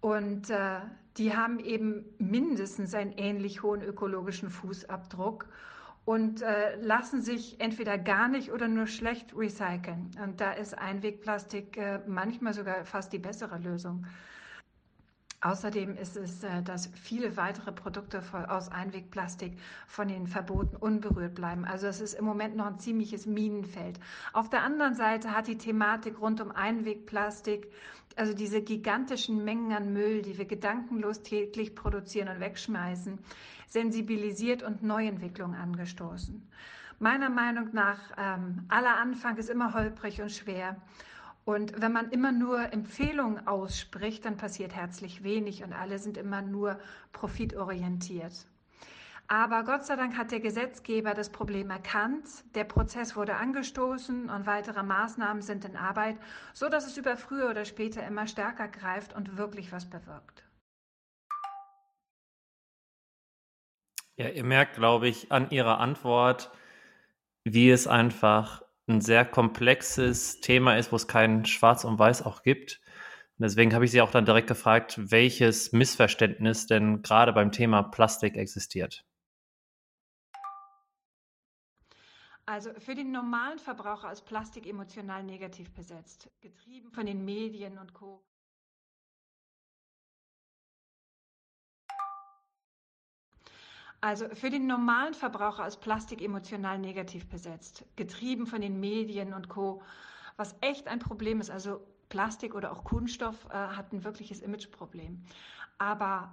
Und 0.00 0.50
äh, 0.50 0.80
die 1.16 1.36
haben 1.36 1.58
eben 1.58 2.04
mindestens 2.18 2.94
einen 2.94 3.12
ähnlich 3.12 3.62
hohen 3.62 3.82
ökologischen 3.82 4.50
Fußabdruck 4.50 5.48
und 6.04 6.42
äh, 6.42 6.76
lassen 6.76 7.20
sich 7.20 7.60
entweder 7.60 7.98
gar 7.98 8.28
nicht 8.28 8.52
oder 8.52 8.68
nur 8.68 8.86
schlecht 8.86 9.36
recyceln. 9.36 10.10
Und 10.22 10.40
da 10.40 10.52
ist 10.52 10.78
Einwegplastik 10.78 11.76
äh, 11.76 12.00
manchmal 12.06 12.54
sogar 12.54 12.84
fast 12.84 13.12
die 13.12 13.18
bessere 13.18 13.58
Lösung. 13.58 14.06
Außerdem 15.40 15.96
ist 15.96 16.16
es, 16.16 16.42
äh, 16.42 16.62
dass 16.62 16.88
viele 16.94 17.36
weitere 17.36 17.70
Produkte 17.70 18.22
aus 18.48 18.72
Einwegplastik 18.72 19.56
von 19.86 20.08
den 20.08 20.26
Verboten 20.26 20.74
unberührt 20.74 21.36
bleiben. 21.36 21.64
Also 21.64 21.86
es 21.86 22.00
ist 22.00 22.14
im 22.14 22.24
Moment 22.24 22.56
noch 22.56 22.66
ein 22.66 22.80
ziemliches 22.80 23.26
Minenfeld. 23.26 24.00
Auf 24.32 24.50
der 24.50 24.62
anderen 24.62 24.94
Seite 24.94 25.36
hat 25.36 25.46
die 25.46 25.56
Thematik 25.56 26.20
rund 26.20 26.40
um 26.40 26.50
Einwegplastik, 26.50 27.70
also 28.16 28.34
diese 28.34 28.62
gigantischen 28.62 29.44
Mengen 29.44 29.72
an 29.72 29.92
Müll, 29.92 30.22
die 30.22 30.36
wir 30.38 30.44
gedankenlos 30.44 31.22
täglich 31.22 31.76
produzieren 31.76 32.28
und 32.28 32.40
wegschmeißen, 32.40 33.20
sensibilisiert 33.68 34.64
und 34.64 34.82
Neuentwicklungen 34.82 35.60
angestoßen. 35.60 36.42
Meiner 36.98 37.30
Meinung 37.30 37.68
nach, 37.72 38.00
ähm, 38.16 38.64
aller 38.66 38.96
Anfang 38.96 39.36
ist 39.36 39.50
immer 39.50 39.72
holprig 39.72 40.20
und 40.20 40.32
schwer. 40.32 40.76
Und 41.48 41.80
wenn 41.80 41.92
man 41.92 42.10
immer 42.10 42.30
nur 42.30 42.74
Empfehlungen 42.74 43.46
ausspricht, 43.46 44.26
dann 44.26 44.36
passiert 44.36 44.76
herzlich 44.76 45.22
wenig 45.24 45.64
und 45.64 45.72
alle 45.72 45.98
sind 45.98 46.18
immer 46.18 46.42
nur 46.42 46.78
profitorientiert. 47.12 48.46
Aber 49.28 49.64
Gott 49.64 49.86
sei 49.86 49.96
Dank 49.96 50.18
hat 50.18 50.30
der 50.30 50.40
Gesetzgeber 50.40 51.14
das 51.14 51.32
Problem 51.32 51.70
erkannt. 51.70 52.26
Der 52.54 52.64
Prozess 52.64 53.16
wurde 53.16 53.36
angestoßen 53.36 54.28
und 54.28 54.44
weitere 54.44 54.82
Maßnahmen 54.82 55.40
sind 55.40 55.64
in 55.64 55.78
Arbeit, 55.78 56.18
so 56.52 56.68
dass 56.68 56.86
es 56.86 56.98
über 56.98 57.16
früher 57.16 57.48
oder 57.48 57.64
später 57.64 58.06
immer 58.06 58.26
stärker 58.26 58.68
greift 58.68 59.16
und 59.16 59.38
wirklich 59.38 59.72
was 59.72 59.88
bewirkt. 59.88 60.44
Ja, 64.16 64.28
ihr 64.28 64.44
merkt, 64.44 64.74
glaube 64.74 65.08
ich, 65.08 65.32
an 65.32 65.48
Ihrer 65.48 65.80
Antwort, 65.80 66.50
wie 67.44 67.70
es 67.70 67.86
einfach 67.86 68.67
ein 68.88 69.00
sehr 69.00 69.24
komplexes 69.24 70.40
Thema 70.40 70.76
ist, 70.76 70.92
wo 70.92 70.96
es 70.96 71.06
kein 71.06 71.44
Schwarz 71.44 71.84
und 71.84 71.98
Weiß 71.98 72.22
auch 72.22 72.42
gibt. 72.42 72.80
Und 73.38 73.44
deswegen 73.44 73.74
habe 73.74 73.84
ich 73.84 73.90
Sie 73.90 74.00
auch 74.00 74.10
dann 74.10 74.24
direkt 74.24 74.48
gefragt, 74.48 74.98
welches 75.10 75.72
Missverständnis 75.72 76.66
denn 76.66 77.02
gerade 77.02 77.32
beim 77.32 77.52
Thema 77.52 77.82
Plastik 77.82 78.36
existiert. 78.36 79.04
Also 82.46 82.70
für 82.78 82.94
den 82.94 83.12
normalen 83.12 83.58
Verbraucher 83.58 84.10
ist 84.10 84.24
Plastik 84.24 84.66
emotional 84.66 85.22
negativ 85.22 85.70
besetzt, 85.74 86.30
getrieben 86.40 86.90
von 86.90 87.04
den 87.04 87.24
Medien 87.24 87.76
und 87.76 87.92
Co. 87.92 88.24
Also 94.00 94.28
für 94.32 94.50
den 94.50 94.66
normalen 94.66 95.14
Verbraucher 95.14 95.66
ist 95.66 95.80
Plastik 95.80 96.22
emotional 96.22 96.78
negativ 96.78 97.28
besetzt, 97.28 97.84
getrieben 97.96 98.46
von 98.46 98.60
den 98.60 98.78
Medien 98.78 99.34
und 99.34 99.48
Co. 99.48 99.82
Was 100.36 100.54
echt 100.60 100.86
ein 100.86 101.00
Problem 101.00 101.40
ist. 101.40 101.50
Also 101.50 101.80
Plastik 102.08 102.54
oder 102.54 102.72
auch 102.72 102.84
Kunststoff 102.84 103.46
äh, 103.46 103.54
hat 103.54 103.92
ein 103.92 104.04
wirkliches 104.04 104.40
Imageproblem. 104.40 105.24
Aber 105.78 106.32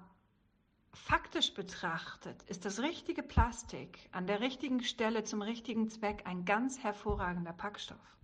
faktisch 0.94 1.54
betrachtet 1.54 2.44
ist 2.44 2.66
das 2.66 2.80
richtige 2.80 3.24
Plastik 3.24 4.10
an 4.12 4.28
der 4.28 4.42
richtigen 4.42 4.84
Stelle 4.84 5.24
zum 5.24 5.42
richtigen 5.42 5.90
Zweck 5.90 6.22
ein 6.26 6.46
ganz 6.46 6.84
hervorragender 6.84 7.54
Packstoff. 7.54 8.16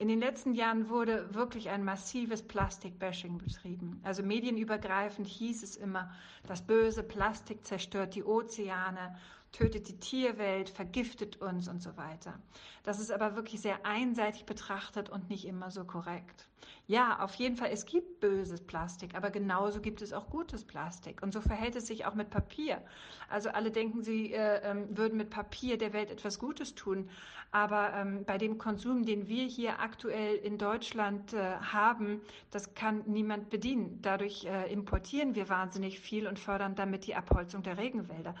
In 0.00 0.08
den 0.08 0.18
letzten 0.18 0.54
Jahren 0.54 0.88
wurde 0.88 1.34
wirklich 1.34 1.68
ein 1.68 1.84
massives 1.84 2.40
Plastikbashing 2.40 3.36
betrieben. 3.36 4.00
Also 4.02 4.22
medienübergreifend 4.22 5.26
hieß 5.28 5.62
es 5.62 5.76
immer, 5.76 6.10
das 6.46 6.62
böse 6.62 7.02
Plastik 7.02 7.66
zerstört 7.66 8.14
die 8.14 8.24
Ozeane, 8.24 9.14
tötet 9.52 9.88
die 9.88 10.00
Tierwelt, 10.00 10.70
vergiftet 10.70 11.42
uns 11.42 11.68
und 11.68 11.82
so 11.82 11.98
weiter. 11.98 12.40
Das 12.82 12.98
ist 12.98 13.12
aber 13.12 13.36
wirklich 13.36 13.60
sehr 13.60 13.84
einseitig 13.84 14.46
betrachtet 14.46 15.10
und 15.10 15.28
nicht 15.28 15.44
immer 15.44 15.70
so 15.70 15.84
korrekt. 15.84 16.48
Ja, 16.90 17.20
auf 17.20 17.36
jeden 17.36 17.54
Fall, 17.54 17.70
es 17.72 17.86
gibt 17.86 18.18
böses 18.18 18.60
Plastik, 18.60 19.14
aber 19.14 19.30
genauso 19.30 19.80
gibt 19.80 20.02
es 20.02 20.12
auch 20.12 20.28
gutes 20.28 20.64
Plastik. 20.64 21.22
Und 21.22 21.32
so 21.32 21.40
verhält 21.40 21.76
es 21.76 21.86
sich 21.86 22.04
auch 22.04 22.16
mit 22.16 22.30
Papier. 22.30 22.82
Also 23.28 23.50
alle 23.50 23.70
denken, 23.70 24.02
sie 24.02 24.32
äh, 24.32 24.60
ähm, 24.68 24.88
würden 24.90 25.16
mit 25.16 25.30
Papier 25.30 25.78
der 25.78 25.92
Welt 25.92 26.10
etwas 26.10 26.40
Gutes 26.40 26.74
tun. 26.74 27.08
Aber 27.52 27.92
ähm, 27.94 28.24
bei 28.24 28.38
dem 28.38 28.58
Konsum, 28.58 29.04
den 29.04 29.28
wir 29.28 29.44
hier 29.44 29.78
aktuell 29.78 30.36
in 30.36 30.58
Deutschland 30.58 31.32
äh, 31.32 31.56
haben, 31.58 32.20
das 32.50 32.74
kann 32.74 33.02
niemand 33.06 33.50
bedienen. 33.50 34.00
Dadurch 34.02 34.44
äh, 34.44 34.72
importieren 34.72 35.36
wir 35.36 35.48
wahnsinnig 35.48 36.00
viel 36.00 36.26
und 36.26 36.40
fördern 36.40 36.74
damit 36.74 37.06
die 37.06 37.14
Abholzung 37.14 37.62
der 37.62 37.78
Regenwälder. 37.78 38.34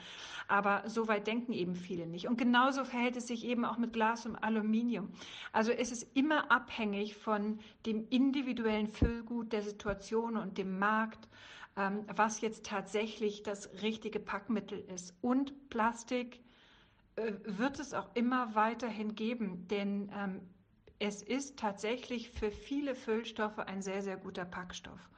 Aber 0.48 0.82
so 0.86 1.06
weit 1.06 1.28
denken 1.28 1.52
eben 1.52 1.76
viele 1.76 2.06
nicht. 2.06 2.26
Und 2.26 2.36
genauso 2.36 2.84
verhält 2.84 3.16
es 3.16 3.28
sich 3.28 3.44
eben 3.44 3.64
auch 3.64 3.78
mit 3.78 3.92
Glas 3.92 4.26
und 4.26 4.36
Aluminium. 4.36 5.10
Also 5.52 5.70
es 5.70 5.92
ist 5.92 6.06
immer 6.16 6.50
abhängig 6.50 7.16
von 7.16 7.60
dem 7.86 8.06
individuellen 8.10 8.39
Füllgut 8.88 9.52
der 9.52 9.62
Situation 9.62 10.36
und 10.36 10.58
dem 10.58 10.78
Markt, 10.78 11.28
ähm, 11.76 12.04
was 12.14 12.40
jetzt 12.40 12.66
tatsächlich 12.66 13.42
das 13.42 13.70
richtige 13.82 14.20
Packmittel 14.20 14.78
ist. 14.78 15.14
Und 15.20 15.70
Plastik 15.70 16.40
äh, 17.16 17.32
wird 17.44 17.78
es 17.78 17.94
auch 17.94 18.14
immer 18.14 18.54
weiterhin 18.54 19.14
geben, 19.14 19.66
denn 19.68 20.10
ähm, 20.16 20.40
es 20.98 21.22
ist 21.22 21.58
tatsächlich 21.58 22.30
für 22.30 22.50
viele 22.50 22.94
Füllstoffe 22.94 23.58
ein 23.58 23.82
sehr, 23.82 24.02
sehr 24.02 24.16
guter 24.16 24.44
Packstoff. 24.44 25.08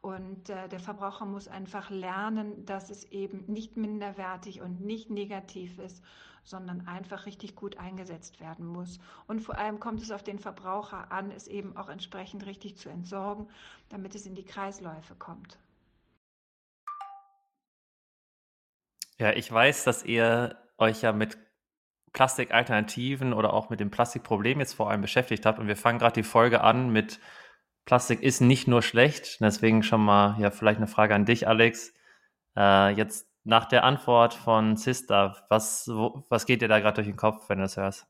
Und 0.00 0.48
äh, 0.48 0.68
der 0.68 0.80
Verbraucher 0.80 1.26
muss 1.26 1.46
einfach 1.46 1.90
lernen, 1.90 2.64
dass 2.64 2.90
es 2.90 3.04
eben 3.12 3.44
nicht 3.46 3.76
minderwertig 3.76 4.60
und 4.60 4.80
nicht 4.80 5.10
negativ 5.10 5.78
ist, 5.78 6.02
sondern 6.44 6.86
einfach 6.86 7.26
richtig 7.26 7.54
gut 7.54 7.78
eingesetzt 7.78 8.40
werden 8.40 8.66
muss. 8.66 8.98
Und 9.26 9.40
vor 9.40 9.58
allem 9.58 9.80
kommt 9.80 10.02
es 10.02 10.10
auf 10.10 10.22
den 10.22 10.38
Verbraucher 10.38 11.12
an, 11.12 11.30
es 11.30 11.46
eben 11.46 11.76
auch 11.76 11.88
entsprechend 11.88 12.46
richtig 12.46 12.76
zu 12.76 12.88
entsorgen, 12.88 13.48
damit 13.88 14.14
es 14.14 14.26
in 14.26 14.34
die 14.34 14.44
Kreisläufe 14.44 15.14
kommt. 15.14 15.58
Ja, 19.18 19.32
ich 19.32 19.52
weiß, 19.52 19.84
dass 19.84 20.04
ihr 20.04 20.56
euch 20.78 21.02
ja 21.02 21.12
mit 21.12 21.36
Plastikalternativen 22.12 23.32
oder 23.32 23.52
auch 23.52 23.70
mit 23.70 23.78
dem 23.78 23.90
Plastikproblem 23.90 24.60
jetzt 24.60 24.74
vor 24.74 24.90
allem 24.90 25.02
beschäftigt 25.02 25.46
habt. 25.46 25.58
Und 25.58 25.68
wir 25.68 25.76
fangen 25.76 25.98
gerade 25.98 26.14
die 26.14 26.22
Folge 26.22 26.62
an 26.62 26.90
mit 26.90 27.20
Plastik 27.84 28.22
ist 28.22 28.40
nicht 28.40 28.68
nur 28.68 28.82
schlecht. 28.82 29.40
Deswegen 29.40 29.82
schon 29.82 30.04
mal 30.04 30.40
ja 30.40 30.50
vielleicht 30.50 30.78
eine 30.78 30.86
Frage 30.86 31.14
an 31.14 31.24
dich, 31.24 31.48
Alex. 31.48 31.92
Äh, 32.56 32.90
jetzt 32.94 33.29
nach 33.44 33.64
der 33.66 33.84
Antwort 33.84 34.34
von 34.34 34.76
Sister, 34.76 35.36
was, 35.48 35.88
wo, 35.88 36.24
was 36.28 36.46
geht 36.46 36.62
dir 36.62 36.68
da 36.68 36.78
gerade 36.78 36.96
durch 36.96 37.06
den 37.06 37.16
Kopf, 37.16 37.48
wenn 37.48 37.58
du 37.58 37.64
das 37.64 37.76
hörst? 37.76 38.06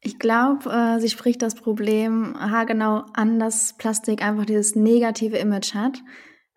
Ich 0.00 0.18
glaube, 0.18 0.70
äh, 0.70 1.00
sie 1.00 1.08
spricht 1.08 1.42
das 1.42 1.56
Problem 1.56 2.38
haargenau 2.38 3.04
an, 3.14 3.40
dass 3.40 3.76
Plastik 3.76 4.22
einfach 4.22 4.44
dieses 4.44 4.76
negative 4.76 5.36
Image 5.38 5.74
hat. 5.74 5.98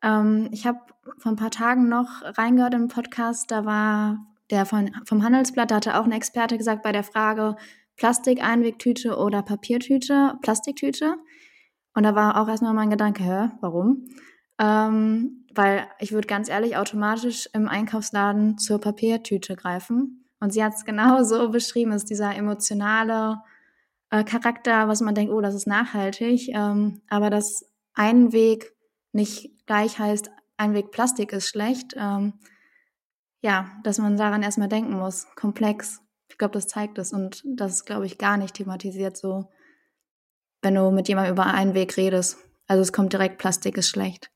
Ähm, 0.03 0.49
ich 0.51 0.67
habe 0.67 0.79
vor 1.17 1.31
ein 1.31 1.37
paar 1.37 1.49
Tagen 1.49 1.89
noch 1.89 2.21
reingehört 2.23 2.75
im 2.75 2.87
Podcast, 2.87 3.49
da 3.49 3.65
war 3.65 4.19
der 4.51 4.65
von, 4.65 4.91
vom 5.05 5.23
Handelsblatt, 5.23 5.71
da 5.71 5.75
hatte 5.75 5.99
auch 5.99 6.05
ein 6.05 6.11
Experte 6.11 6.57
gesagt 6.57 6.83
bei 6.83 6.91
der 6.91 7.03
Frage 7.03 7.55
Plastikeinwegtüte 7.97 9.17
oder 9.17 9.41
Papiertüte, 9.41 10.35
Plastiktüte. 10.41 11.15
Und 11.93 12.03
da 12.03 12.15
war 12.15 12.41
auch 12.41 12.47
erstmal 12.47 12.73
mein 12.73 12.89
Gedanke, 12.89 13.23
hä, 13.23 13.49
warum? 13.61 14.07
Ähm, 14.59 15.40
weil 15.55 15.87
ich 15.99 16.11
würde 16.11 16.27
ganz 16.27 16.49
ehrlich 16.49 16.77
automatisch 16.77 17.49
im 17.53 17.67
Einkaufsladen 17.67 18.57
zur 18.57 18.79
Papiertüte 18.79 19.55
greifen. 19.55 20.25
Und 20.39 20.53
sie 20.53 20.63
hat 20.63 20.73
es 20.73 20.85
genau 20.85 21.23
so 21.23 21.49
beschrieben, 21.49 21.91
ist 21.91 22.09
dieser 22.09 22.35
emotionale 22.35 23.41
äh, 24.09 24.23
Charakter, 24.23 24.87
was 24.87 25.01
man 25.01 25.15
denkt, 25.15 25.33
oh, 25.33 25.41
das 25.41 25.55
ist 25.55 25.67
nachhaltig, 25.67 26.49
ähm, 26.49 27.01
aber 27.09 27.29
dass 27.29 27.65
Einweg 27.93 28.73
nicht 29.11 29.65
gleich 29.65 29.99
heißt, 29.99 30.31
Einweg 30.57 30.91
Plastik 30.91 31.33
ist 31.33 31.47
schlecht. 31.47 31.95
Ähm, 31.97 32.33
ja, 33.41 33.71
dass 33.83 33.97
man 33.97 34.17
daran 34.17 34.43
erstmal 34.43 34.67
denken 34.67 34.93
muss. 34.93 35.27
Komplex. 35.35 36.01
Ich 36.29 36.37
glaube, 36.37 36.53
das 36.53 36.67
zeigt 36.67 36.97
es. 36.99 37.11
Und 37.11 37.43
das 37.45 37.73
ist, 37.73 37.85
glaube 37.85 38.05
ich, 38.05 38.17
gar 38.17 38.37
nicht 38.37 38.55
thematisiert 38.55 39.17
so, 39.17 39.49
wenn 40.61 40.75
du 40.75 40.91
mit 40.91 41.07
jemandem 41.07 41.33
über 41.33 41.45
einen 41.47 41.73
Weg 41.73 41.97
redest. 41.97 42.37
Also 42.67 42.81
es 42.81 42.93
kommt 42.93 43.13
direkt, 43.13 43.39
Plastik 43.39 43.77
ist 43.77 43.89
schlecht. 43.89 44.31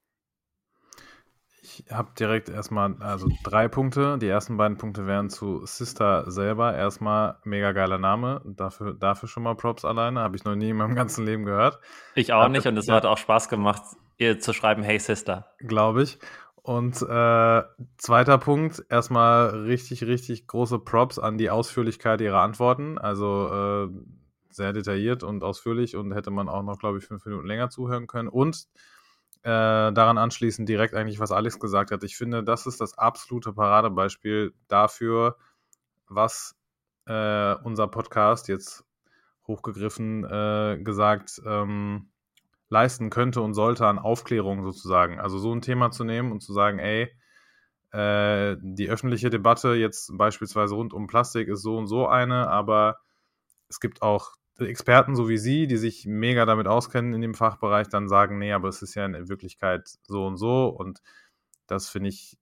Ich 1.77 1.91
habe 1.91 2.10
direkt 2.17 2.48
erstmal, 2.48 2.96
also 3.01 3.27
drei 3.44 3.67
Punkte. 3.67 4.17
Die 4.17 4.27
ersten 4.27 4.55
beiden 4.55 4.77
Punkte 4.77 5.08
wären 5.08 5.29
zu 5.29 5.65
Sister 5.65 6.29
selber. 6.32 6.74
Erstmal 6.74 7.38
mega 7.44 7.74
geiler 7.74 7.98
Name. 7.98 8.41
Dafür, 8.46 8.94
dafür 8.94 9.27
schon 9.27 9.44
mal 9.44 9.55
Props 9.55 9.84
alleine. 9.84 10.22
Habe 10.22 10.38
ich 10.38 10.46
noch 10.46 10.55
nie 10.55 10.70
in 10.70 10.77
meinem 10.77 10.96
ganzen 10.96 11.25
Leben 11.25 11.44
gehört. 11.44 11.79
Ich 12.15 12.32
auch 12.34 12.48
nicht 12.48 12.65
und 12.65 12.77
es 12.77 12.88
ja. 12.88 12.96
hat 12.96 13.05
auch 13.05 13.17
Spaß 13.17 13.50
gemacht, 13.50 13.82
ihr 14.17 14.39
zu 14.39 14.53
schreiben, 14.53 14.84
hey 14.84 15.00
Sister. 15.00 15.48
Glaube 15.60 16.03
ich. 16.03 16.20
Und 16.62 17.01
äh, 17.01 17.63
zweiter 17.98 18.38
Punkt, 18.38 18.84
erstmal 18.89 19.50
richtig, 19.50 20.03
richtig 20.05 20.48
große 20.48 20.79
Props 20.79 21.20
an 21.20 21.38
die 21.38 21.50
Ausführlichkeit 21.50 22.22
ihrer 22.22 22.41
Antworten. 22.41 22.98
Also 22.98 23.89
äh, 23.89 23.89
sehr 24.50 24.74
detailliert 24.74 25.24
und 25.24 25.44
ausführlich 25.44 25.96
und 25.96 26.13
hätte 26.13 26.32
man 26.32 26.48
auch 26.48 26.63
noch, 26.63 26.79
glaube 26.79 26.98
ich, 26.98 27.05
fünf 27.05 27.25
Minuten 27.25 27.46
länger 27.46 27.70
zuhören 27.70 28.08
können. 28.08 28.29
Und 28.29 28.67
äh, 29.45 29.93
daran 29.93 30.17
anschließend 30.17 30.67
direkt 30.67 30.95
eigentlich, 30.95 31.19
was 31.19 31.31
Alex 31.31 31.59
gesagt 31.59 31.91
hat. 31.91 32.03
Ich 32.03 32.17
finde, 32.17 32.43
das 32.43 32.65
ist 32.65 32.81
das 32.81 32.97
absolute 32.97 33.53
Paradebeispiel 33.53 34.55
dafür, 34.67 35.37
was 36.08 36.55
äh, 37.05 37.53
unser 37.63 37.88
Podcast 37.88 38.47
jetzt 38.47 38.84
hochgegriffen 39.45 40.23
äh, 40.23 40.79
gesagt 40.81 41.39
ähm, 41.45 42.10
leisten 42.69 43.12
könnte 43.12 43.41
und 43.41 43.53
sollte 43.53 43.86
an 43.86 43.99
Aufklärung 43.99 44.63
sozusagen. 44.63 45.19
Also 45.19 45.38
so 45.38 45.53
ein 45.53 45.62
Thema 45.62 45.91
zu 45.91 46.03
nehmen 46.03 46.31
und 46.31 46.41
zu 46.41 46.51
sagen, 46.51 46.79
ey, 46.79 47.15
äh, 47.91 48.58
die 48.60 48.89
öffentliche 48.89 49.29
Debatte 49.29 49.75
jetzt 49.75 50.17
beispielsweise 50.17 50.73
rund 50.73 50.91
um 50.91 51.05
Plastik 51.05 51.49
ist 51.49 51.62
so 51.62 51.77
und 51.77 51.86
so 51.86 52.08
eine, 52.08 52.49
aber 52.49 52.97
es 53.69 53.79
gibt 53.79 54.01
auch 54.01 54.31
Experten 54.60 55.15
so 55.15 55.28
wie 55.30 55.38
Sie, 55.38 55.68
die 55.68 55.78
sich 55.78 56.06
mega 56.06 56.46
damit 56.46 56.68
auskennen 56.68 57.13
in 57.13 57.22
dem 57.22 57.34
Fachbereich, 57.34 57.89
dann 57.89 58.08
sagen, 58.08 58.38
nee, 58.38 58.54
aber 58.54 58.70
es 58.70 58.82
ist 58.82 58.96
ja 58.96 59.06
in 59.06 59.30
Wirklichkeit 59.30 59.89
so 60.08 60.26
und 60.26 60.38
so 60.38 60.68
und 60.68 61.02
das 61.68 61.89
finde 61.89 62.10
ich 62.10 62.38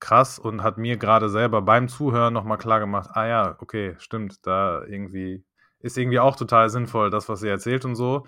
krass 0.00 0.38
und 0.38 0.62
hat 0.62 0.78
mir 0.78 0.96
gerade 0.96 1.28
selber 1.28 1.62
beim 1.62 1.88
Zuhören 1.88 2.34
nochmal 2.34 2.58
klar 2.58 2.80
gemacht, 2.80 3.10
ah 3.12 3.26
ja, 3.26 3.56
okay, 3.60 3.94
stimmt, 3.98 4.46
da 4.46 4.84
irgendwie 4.84 5.44
ist 5.80 5.98
irgendwie 5.98 6.20
auch 6.20 6.36
total 6.36 6.70
sinnvoll, 6.70 7.10
das, 7.10 7.28
was 7.28 7.40
sie 7.40 7.48
erzählt 7.48 7.84
und 7.84 7.96
so 7.96 8.26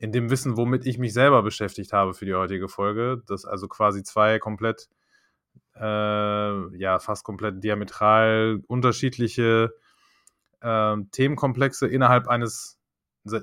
in 0.00 0.12
dem 0.12 0.30
Wissen, 0.30 0.56
womit 0.56 0.86
ich 0.86 0.98
mich 0.98 1.12
selber 1.12 1.42
beschäftigt 1.42 1.92
habe 1.92 2.14
für 2.14 2.24
die 2.24 2.34
heutige 2.34 2.68
Folge. 2.68 3.22
Das 3.26 3.44
also 3.44 3.68
quasi 3.68 4.02
zwei 4.02 4.38
komplett, 4.38 4.88
äh, 5.74 6.76
ja, 6.76 6.98
fast 6.98 7.24
komplett 7.24 7.62
diametral 7.62 8.62
unterschiedliche 8.66 9.72
äh, 10.60 10.96
Themenkomplexe 11.12 11.86
innerhalb 11.86 12.28
eines 12.28 12.78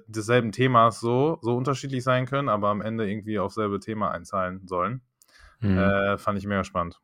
desselben 0.08 0.51
Themas 0.51 0.99
so, 0.99 1.38
so 1.41 1.56
unterschiedlich 1.56 2.04
sein 2.04 2.25
können, 2.25 2.49
aber 2.49 2.69
am 2.69 2.82
Ende 2.82 3.10
irgendwie 3.10 3.39
auf 3.39 3.54
selbe 3.54 3.80
Thema 3.80 4.12
einzahlen 4.12 4.67
sollen. 4.67 5.01
Mhm. 5.60 5.78
Äh, 5.78 6.17
fand 6.17 6.38
ich 6.38 6.45
mega 6.45 6.63
spannend. 6.63 6.99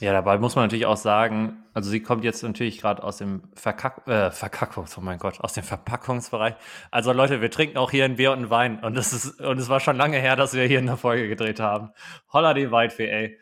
Ja, 0.00 0.12
dabei 0.12 0.38
muss 0.38 0.56
man 0.56 0.64
natürlich 0.64 0.86
auch 0.86 0.96
sagen, 0.96 1.62
also 1.74 1.90
sie 1.90 2.00
kommt 2.00 2.24
jetzt 2.24 2.42
natürlich 2.42 2.80
gerade 2.80 3.02
aus 3.02 3.18
dem 3.18 3.42
Verkack 3.54 4.08
äh, 4.08 4.30
Verkackungs, 4.30 4.96
oh 4.96 5.02
mein 5.02 5.18
Gott, 5.18 5.40
aus 5.40 5.52
dem 5.52 5.62
Verpackungsbereich. 5.62 6.54
Also 6.90 7.12
Leute, 7.12 7.42
wir 7.42 7.50
trinken 7.50 7.76
auch 7.76 7.90
hier 7.90 8.06
ein 8.06 8.16
Bier 8.16 8.32
und 8.32 8.38
einen 8.38 8.50
Wein 8.50 8.82
und 8.82 8.96
es 8.96 9.12
ist 9.12 9.40
und 9.42 9.58
es 9.58 9.68
war 9.68 9.78
schon 9.78 9.96
lange 9.96 10.18
her, 10.18 10.36
dass 10.36 10.54
wir 10.54 10.64
hier 10.64 10.78
eine 10.78 10.96
Folge 10.96 11.28
gedreht 11.28 11.60
haben. 11.60 11.90
Holla 12.32 12.54
die 12.54 12.70
Waldfee, 12.70 13.10
ey. 13.10 13.38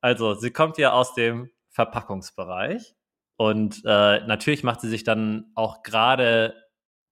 Also 0.00 0.32
sie 0.34 0.50
kommt 0.50 0.78
ja 0.78 0.92
aus 0.92 1.12
dem 1.12 1.50
Verpackungsbereich 1.68 2.94
und 3.40 3.80
äh, 3.86 4.20
natürlich 4.26 4.64
macht 4.64 4.82
sie 4.82 4.90
sich 4.90 5.02
dann 5.02 5.46
auch 5.54 5.82
gerade 5.82 6.54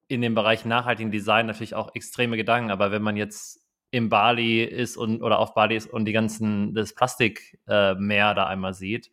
in 0.09 0.21
dem 0.21 0.35
Bereich 0.35 0.67
nachhaltigen 0.67 1.11
Design 1.11 1.47
natürlich 1.47 1.75
auch 1.75 1.95
extreme 1.95 2.37
Gedanken. 2.37 2.71
Aber 2.71 2.93
wenn 2.93 3.01
man 3.01 3.17
jetzt 3.17 3.67
im 3.91 4.11
Bali 4.11 4.63
ist 4.63 4.99
und 4.99 5.23
oder 5.23 5.39
auf 5.39 5.55
Bali 5.55 5.75
ist 5.75 5.91
und 5.91 6.05
die 6.05 6.13
ganzen 6.13 6.75
das 6.75 6.95
Plastikmeer 6.95 8.31
äh, 8.31 8.35
da 8.35 8.47
einmal 8.47 8.75
sieht, 8.75 9.11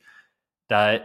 da 0.67 0.99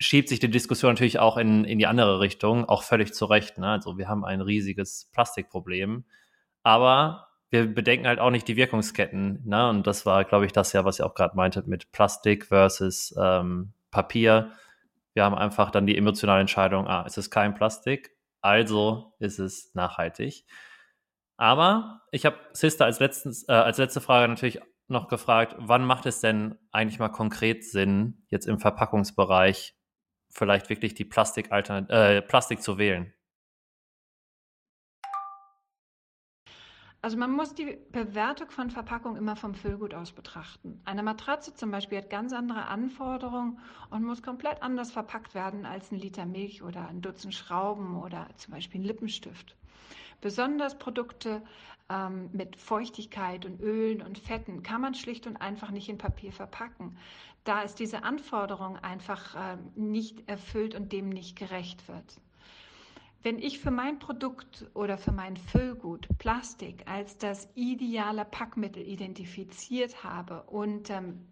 schiebt 0.00 0.28
sich 0.28 0.40
die 0.40 0.50
Diskussion 0.50 0.94
natürlich 0.94 1.20
auch 1.20 1.36
in, 1.36 1.62
in 1.62 1.78
die 1.78 1.86
andere 1.86 2.18
Richtung, 2.18 2.64
auch 2.64 2.82
völlig 2.82 3.14
zu 3.14 3.24
Recht. 3.24 3.56
Ne? 3.56 3.68
Also 3.68 3.96
wir 3.96 4.08
haben 4.08 4.24
ein 4.24 4.40
riesiges 4.40 5.08
Plastikproblem, 5.12 6.04
aber 6.64 7.28
wir 7.50 7.72
bedenken 7.72 8.08
halt 8.08 8.18
auch 8.18 8.30
nicht 8.30 8.48
die 8.48 8.56
Wirkungsketten. 8.56 9.42
Ne? 9.44 9.68
Und 9.68 9.86
das 9.86 10.04
war, 10.04 10.24
glaube 10.24 10.46
ich, 10.46 10.52
das 10.52 10.72
ja, 10.72 10.84
was 10.84 10.98
ihr 10.98 11.06
auch 11.06 11.14
gerade 11.14 11.36
meintet 11.36 11.68
mit 11.68 11.92
Plastik 11.92 12.46
versus 12.46 13.14
ähm, 13.16 13.72
Papier. 13.92 14.50
Wir 15.14 15.24
haben 15.24 15.34
einfach 15.34 15.70
dann 15.70 15.86
die 15.86 15.96
emotionale 15.96 16.40
Entscheidung, 16.40 16.86
ah, 16.86 17.04
es 17.06 17.16
ist 17.16 17.30
kein 17.30 17.54
Plastik, 17.54 18.10
also 18.42 19.14
ist 19.20 19.38
es 19.38 19.74
nachhaltig. 19.74 20.44
Aber 21.36 22.02
ich 22.10 22.26
habe 22.26 22.36
Sister 22.52 22.84
als, 22.84 23.00
letztens, 23.00 23.48
äh, 23.48 23.52
als 23.52 23.78
letzte 23.78 24.00
Frage 24.00 24.28
natürlich 24.28 24.60
noch 24.86 25.08
gefragt, 25.08 25.56
wann 25.58 25.84
macht 25.84 26.06
es 26.06 26.20
denn 26.20 26.58
eigentlich 26.72 26.98
mal 26.98 27.08
konkret 27.08 27.64
Sinn, 27.64 28.26
jetzt 28.28 28.46
im 28.46 28.58
Verpackungsbereich 28.58 29.74
vielleicht 30.30 30.68
wirklich 30.68 30.94
die 30.94 31.04
Plastik, 31.04 31.50
äh, 31.50 32.20
Plastik 32.22 32.62
zu 32.62 32.76
wählen? 32.76 33.13
Also 37.04 37.18
man 37.18 37.32
muss 37.32 37.54
die 37.54 37.76
Bewertung 37.92 38.50
von 38.50 38.70
Verpackung 38.70 39.16
immer 39.16 39.36
vom 39.36 39.52
Füllgut 39.52 39.92
aus 39.92 40.12
betrachten. 40.12 40.80
Eine 40.86 41.02
Matratze 41.02 41.52
zum 41.52 41.70
Beispiel 41.70 41.98
hat 41.98 42.08
ganz 42.08 42.32
andere 42.32 42.64
Anforderungen 42.68 43.58
und 43.90 44.04
muss 44.04 44.22
komplett 44.22 44.62
anders 44.62 44.90
verpackt 44.90 45.34
werden 45.34 45.66
als 45.66 45.92
ein 45.92 45.98
Liter 45.98 46.24
Milch 46.24 46.62
oder 46.62 46.88
ein 46.88 47.02
Dutzend 47.02 47.34
Schrauben 47.34 48.02
oder 48.02 48.26
zum 48.36 48.54
Beispiel 48.54 48.80
ein 48.80 48.84
Lippenstift. 48.84 49.54
Besonders 50.22 50.78
Produkte 50.78 51.42
ähm, 51.90 52.30
mit 52.32 52.56
Feuchtigkeit 52.56 53.44
und 53.44 53.60
Ölen 53.60 54.00
und 54.00 54.16
Fetten 54.16 54.62
kann 54.62 54.80
man 54.80 54.94
schlicht 54.94 55.26
und 55.26 55.36
einfach 55.36 55.70
nicht 55.70 55.90
in 55.90 55.98
Papier 55.98 56.32
verpacken, 56.32 56.96
da 57.44 57.64
es 57.64 57.74
diese 57.74 58.02
Anforderung 58.02 58.78
einfach 58.78 59.34
äh, 59.34 59.58
nicht 59.74 60.26
erfüllt 60.26 60.74
und 60.74 60.90
dem 60.90 61.10
nicht 61.10 61.36
gerecht 61.36 61.86
wird. 61.86 62.18
Wenn 63.24 63.38
ich 63.38 63.58
für 63.58 63.70
mein 63.70 63.98
Produkt 63.98 64.66
oder 64.74 64.98
für 64.98 65.10
mein 65.10 65.38
Füllgut 65.38 66.06
Plastik 66.18 66.86
als 66.86 67.16
das 67.16 67.48
ideale 67.54 68.26
Packmittel 68.26 68.86
identifiziert 68.86 70.04
habe 70.04 70.42
und 70.42 70.90
ähm, 70.90 71.26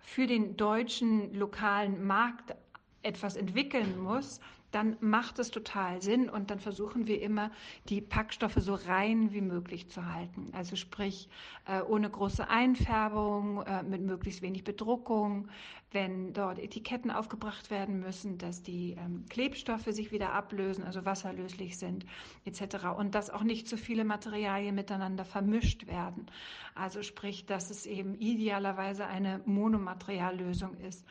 für 0.00 0.26
den 0.26 0.56
deutschen 0.56 1.34
lokalen 1.34 2.06
Markt 2.06 2.54
etwas 3.02 3.36
entwickeln 3.36 4.00
muss, 4.00 4.40
dann 4.70 4.96
macht 5.00 5.38
es 5.38 5.50
total 5.50 6.02
Sinn 6.02 6.28
und 6.28 6.50
dann 6.50 6.60
versuchen 6.60 7.06
wir 7.06 7.22
immer, 7.22 7.50
die 7.88 8.00
Packstoffe 8.00 8.56
so 8.58 8.74
rein 8.74 9.32
wie 9.32 9.40
möglich 9.40 9.88
zu 9.88 10.12
halten. 10.12 10.50
Also 10.52 10.76
sprich, 10.76 11.28
äh, 11.66 11.80
ohne 11.82 12.10
große 12.10 12.48
Einfärbung, 12.48 13.62
äh, 13.62 13.82
mit 13.82 14.02
möglichst 14.02 14.42
wenig 14.42 14.64
Bedruckung, 14.64 15.48
wenn 15.92 16.32
dort 16.32 16.58
Etiketten 16.58 17.10
aufgebracht 17.10 17.70
werden 17.70 18.00
müssen, 18.00 18.38
dass 18.38 18.62
die 18.62 18.96
ähm, 18.98 19.24
Klebstoffe 19.28 19.86
sich 19.86 20.12
wieder 20.12 20.32
ablösen, 20.32 20.84
also 20.84 21.04
wasserlöslich 21.04 21.78
sind, 21.78 22.04
etc. 22.44 22.86
Und 22.98 23.14
dass 23.14 23.30
auch 23.30 23.44
nicht 23.44 23.68
zu 23.68 23.76
viele 23.76 24.04
Materialien 24.04 24.74
miteinander 24.74 25.24
vermischt 25.24 25.86
werden. 25.86 26.26
Also 26.74 27.02
sprich, 27.02 27.46
dass 27.46 27.70
es 27.70 27.86
eben 27.86 28.14
idealerweise 28.16 29.06
eine 29.06 29.40
Monomateriallösung 29.46 30.76
ist, 30.78 31.06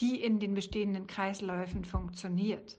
die 0.00 0.22
in 0.22 0.38
den 0.38 0.54
bestehenden 0.54 1.06
Kreisläufen 1.06 1.84
funktioniert. 1.84 2.78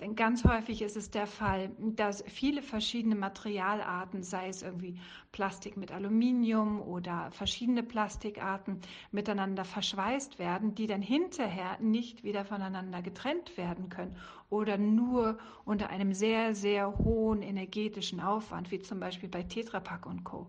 Denn 0.00 0.14
ganz 0.14 0.44
häufig 0.44 0.80
ist 0.82 0.96
es 0.96 1.10
der 1.10 1.26
Fall, 1.26 1.72
dass 1.78 2.22
viele 2.28 2.62
verschiedene 2.62 3.16
Materialarten, 3.16 4.22
sei 4.22 4.48
es 4.48 4.62
irgendwie 4.62 4.96
Plastik 5.32 5.76
mit 5.76 5.90
Aluminium 5.90 6.80
oder 6.80 7.32
verschiedene 7.32 7.82
Plastikarten, 7.82 8.80
miteinander 9.10 9.64
verschweißt 9.64 10.38
werden, 10.38 10.76
die 10.76 10.86
dann 10.86 11.02
hinterher 11.02 11.78
nicht 11.80 12.22
wieder 12.22 12.44
voneinander 12.44 13.02
getrennt 13.02 13.56
werden 13.56 13.88
können 13.88 14.14
oder 14.50 14.78
nur 14.78 15.36
unter 15.64 15.90
einem 15.90 16.14
sehr, 16.14 16.54
sehr 16.54 16.96
hohen 16.98 17.42
energetischen 17.42 18.20
Aufwand, 18.20 18.70
wie 18.70 18.78
zum 18.78 19.00
Beispiel 19.00 19.28
bei 19.28 19.42
Tetrapack 19.42 20.06
und 20.06 20.22
Co. 20.22 20.46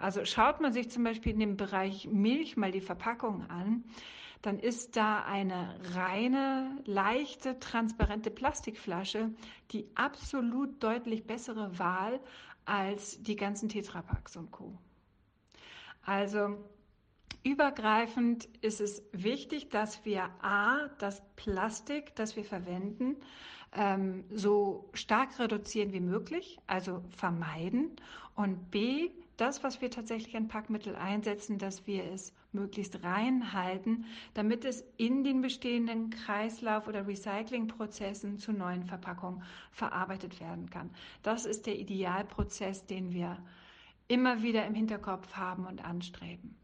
Also 0.00 0.24
schaut 0.24 0.60
man 0.60 0.72
sich 0.72 0.90
zum 0.90 1.04
Beispiel 1.04 1.32
in 1.32 1.38
dem 1.40 1.56
Bereich 1.56 2.08
Milch 2.08 2.56
mal 2.56 2.72
die 2.72 2.80
Verpackung 2.80 3.48
an, 3.48 3.84
dann 4.42 4.58
ist 4.58 4.96
da 4.96 5.24
eine 5.24 5.78
reine, 5.94 6.80
leichte, 6.84 7.58
transparente 7.58 8.30
Plastikflasche 8.30 9.30
die 9.72 9.86
absolut 9.94 10.82
deutlich 10.82 11.26
bessere 11.26 11.78
Wahl 11.78 12.20
als 12.64 13.22
die 13.22 13.36
ganzen 13.36 13.68
Tetrapacks 13.68 14.36
und 14.36 14.50
Co. 14.50 14.76
Also 16.02 16.56
übergreifend 17.42 18.46
ist 18.62 18.80
es 18.80 19.02
wichtig, 19.12 19.70
dass 19.70 20.04
wir 20.04 20.30
A, 20.42 20.88
das 20.98 21.22
Plastik, 21.36 22.14
das 22.16 22.36
wir 22.36 22.44
verwenden, 22.44 23.16
ähm, 23.72 24.24
so 24.30 24.88
stark 24.94 25.38
reduzieren 25.38 25.92
wie 25.92 26.00
möglich, 26.00 26.58
also 26.66 27.02
vermeiden. 27.16 27.92
Und 28.34 28.70
B, 28.70 29.10
das, 29.36 29.62
was 29.62 29.80
wir 29.80 29.90
tatsächlich 29.90 30.36
an 30.36 30.48
Packmittel 30.48 30.96
einsetzen, 30.96 31.58
dass 31.58 31.86
wir 31.86 32.04
es 32.04 32.32
möglichst 32.52 33.02
reinhalten, 33.04 34.06
damit 34.34 34.64
es 34.64 34.84
in 34.96 35.24
den 35.24 35.42
bestehenden 35.42 36.10
Kreislauf- 36.10 36.88
oder 36.88 37.06
Recyclingprozessen 37.06 38.38
zu 38.38 38.52
neuen 38.52 38.84
Verpackungen 38.84 39.42
verarbeitet 39.70 40.40
werden 40.40 40.70
kann. 40.70 40.90
Das 41.22 41.46
ist 41.46 41.66
der 41.66 41.78
Idealprozess, 41.78 42.86
den 42.86 43.12
wir 43.12 43.38
immer 44.08 44.42
wieder 44.42 44.66
im 44.66 44.74
Hinterkopf 44.74 45.34
haben 45.34 45.66
und 45.66 45.84
anstreben. 45.84 46.56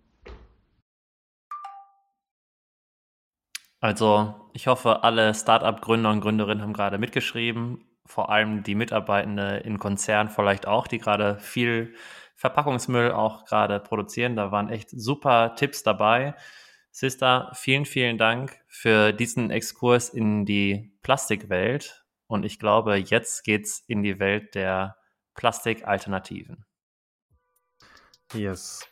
Also, 3.80 4.34
ich 4.54 4.66
hoffe, 4.66 5.04
alle 5.04 5.34
Startup-Gründer 5.34 6.10
und 6.10 6.22
Gründerinnen 6.22 6.62
haben 6.62 6.72
gerade 6.72 6.96
mitgeschrieben, 6.96 7.84
vor 8.06 8.30
allem 8.30 8.62
die 8.62 8.74
Mitarbeitende 8.74 9.58
in 9.58 9.78
Konzernen 9.78 10.30
vielleicht 10.30 10.66
auch, 10.66 10.86
die 10.86 10.98
gerade 10.98 11.38
viel 11.38 11.94
Verpackungsmüll 12.36 13.12
auch 13.12 13.44
gerade 13.44 13.80
produzieren. 13.80 14.36
Da 14.36 14.50
waren 14.52 14.68
echt 14.68 14.90
super 14.90 15.54
Tipps 15.56 15.82
dabei. 15.82 16.34
Sister, 16.90 17.50
vielen, 17.54 17.86
vielen 17.86 18.18
Dank 18.18 18.60
für 18.68 19.12
diesen 19.12 19.50
Exkurs 19.50 20.08
in 20.08 20.44
die 20.44 20.92
Plastikwelt. 21.02 22.04
Und 22.26 22.44
ich 22.44 22.58
glaube, 22.58 22.96
jetzt 22.96 23.44
geht's 23.44 23.82
in 23.86 24.02
die 24.02 24.18
Welt 24.18 24.54
der 24.54 24.96
Plastikalternativen. 25.34 26.64
Yes. 28.32 28.88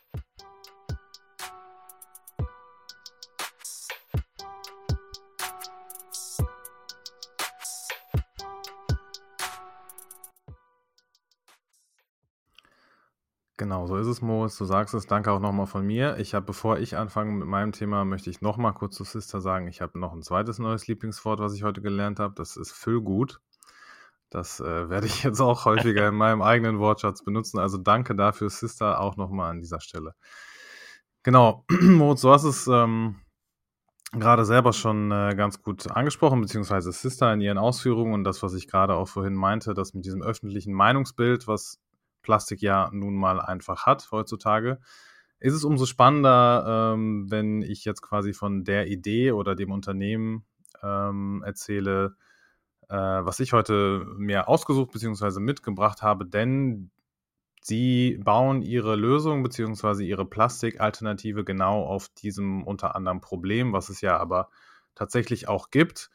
Genau, 13.63 13.87
so 13.87 13.95
ist 13.95 14.07
es, 14.07 14.21
Moritz. 14.21 14.57
Du 14.57 14.65
sagst 14.65 14.93
es. 14.93 15.07
Danke 15.07 15.31
auch 15.31 15.39
nochmal 15.39 15.67
von 15.67 15.87
mir. 15.87 16.17
Ich 16.17 16.33
habe, 16.33 16.45
bevor 16.45 16.79
ich 16.79 16.97
anfange 16.97 17.31
mit 17.31 17.47
meinem 17.47 17.71
Thema, 17.71 18.03
möchte 18.03 18.29
ich 18.29 18.41
nochmal 18.41 18.73
kurz 18.73 18.95
zu 18.97 19.05
Sister 19.05 19.39
sagen, 19.39 19.69
ich 19.69 19.79
habe 19.79 19.97
noch 19.97 20.11
ein 20.11 20.21
zweites 20.21 20.59
neues 20.59 20.87
Lieblingswort, 20.87 21.39
was 21.39 21.53
ich 21.53 21.63
heute 21.63 21.81
gelernt 21.81 22.19
habe. 22.19 22.33
Das 22.35 22.57
ist 22.57 22.73
Füllgut. 22.73 23.39
Das 24.29 24.59
äh, 24.59 24.89
werde 24.89 25.07
ich 25.07 25.23
jetzt 25.23 25.39
auch 25.39 25.63
häufiger 25.63 26.09
in 26.09 26.15
meinem 26.15 26.41
eigenen 26.41 26.79
Wortschatz 26.79 27.23
benutzen. 27.23 27.57
Also 27.57 27.77
danke 27.77 28.15
dafür, 28.15 28.49
Sister, 28.49 28.99
auch 28.99 29.15
nochmal 29.15 29.51
an 29.51 29.61
dieser 29.61 29.79
Stelle. 29.79 30.13
Genau, 31.23 31.63
Moritz, 31.81 32.19
du 32.19 32.31
hast 32.31 32.43
es 32.43 32.67
ähm, 32.67 33.15
gerade 34.11 34.43
selber 34.43 34.73
schon 34.73 35.09
äh, 35.09 35.35
ganz 35.37 35.61
gut 35.61 35.89
angesprochen, 35.89 36.41
beziehungsweise 36.41 36.91
Sister 36.91 37.31
in 37.31 37.39
ihren 37.39 37.57
Ausführungen 37.57 38.13
und 38.13 38.25
das, 38.25 38.43
was 38.43 38.55
ich 38.55 38.67
gerade 38.67 38.95
auch 38.95 39.07
vorhin 39.07 39.35
meinte, 39.35 39.73
das 39.73 39.93
mit 39.93 40.03
diesem 40.03 40.21
öffentlichen 40.21 40.73
Meinungsbild, 40.73 41.47
was 41.47 41.79
Plastik 42.23 42.61
ja 42.61 42.89
nun 42.91 43.15
mal 43.15 43.39
einfach 43.39 43.85
hat 43.85 44.09
heutzutage, 44.11 44.79
ist 45.39 45.53
es 45.53 45.65
umso 45.65 45.85
spannender, 45.85 46.93
ähm, 46.95 47.29
wenn 47.29 47.61
ich 47.61 47.85
jetzt 47.85 48.01
quasi 48.01 48.33
von 48.33 48.63
der 48.63 48.87
Idee 48.87 49.33
oder 49.33 49.55
dem 49.55 49.71
Unternehmen 49.71 50.45
ähm, 50.81 51.43
erzähle, 51.45 52.15
äh, 52.89 52.95
was 52.95 53.39
ich 53.41 53.53
heute 53.53 54.05
mir 54.17 54.47
ausgesucht 54.47 54.91
bzw. 54.93 55.39
mitgebracht 55.39 56.01
habe, 56.01 56.25
denn 56.25 56.91
sie 57.61 58.19
bauen 58.23 58.61
ihre 58.61 58.95
Lösung 58.95 59.43
bzw. 59.43 60.03
ihre 60.03 60.25
Plastikalternative 60.25 61.43
genau 61.43 61.83
auf 61.83 62.09
diesem 62.09 62.63
unter 62.63 62.95
anderem 62.95 63.21
Problem, 63.21 63.73
was 63.73 63.89
es 63.89 64.01
ja 64.01 64.17
aber 64.17 64.49
tatsächlich 64.95 65.47
auch 65.47 65.71
gibt, 65.71 66.09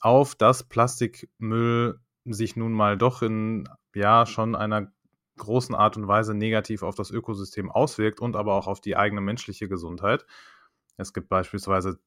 auf 0.00 0.34
dass 0.34 0.62
Plastikmüll 0.62 2.00
sich 2.24 2.56
nun 2.56 2.72
mal 2.72 2.96
doch 2.96 3.22
in 3.22 3.68
ja 3.94 4.26
schon 4.26 4.54
einer 4.54 4.92
großen 5.38 5.74
Art 5.74 5.96
und 5.96 6.08
Weise 6.08 6.34
negativ 6.34 6.82
auf 6.82 6.94
das 6.94 7.10
Ökosystem 7.10 7.70
auswirkt 7.70 8.20
und 8.20 8.36
aber 8.36 8.54
auch 8.54 8.66
auf 8.66 8.80
die 8.80 8.96
eigene 8.96 9.20
menschliche 9.20 9.68
Gesundheit. 9.68 10.26
Es 10.96 11.12
gibt 11.12 11.28
beispielsweise 11.28 11.98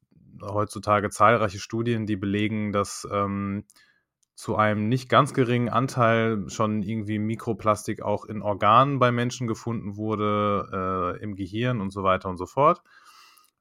heutzutage 0.41 1.09
zahlreiche 1.09 1.59
Studien, 1.59 2.05
die 2.05 2.15
belegen, 2.17 2.71
dass 2.71 3.07
ähm, 3.11 3.65
zu 4.35 4.55
einem 4.55 4.89
nicht 4.89 5.07
ganz 5.09 5.33
geringen 5.33 5.69
Anteil 5.69 6.49
schon 6.49 6.81
irgendwie 6.81 7.19
Mikroplastik 7.19 8.01
auch 8.01 8.25
in 8.25 8.41
Organen 8.41 8.99
bei 8.99 9.11
Menschen 9.11 9.47
gefunden 9.47 9.97
wurde, 9.97 11.17
äh, 11.19 11.23
im 11.23 11.35
Gehirn 11.35 11.79
und 11.79 11.91
so 11.91 12.03
weiter 12.03 12.29
und 12.29 12.37
so 12.37 12.45
fort. 12.45 12.81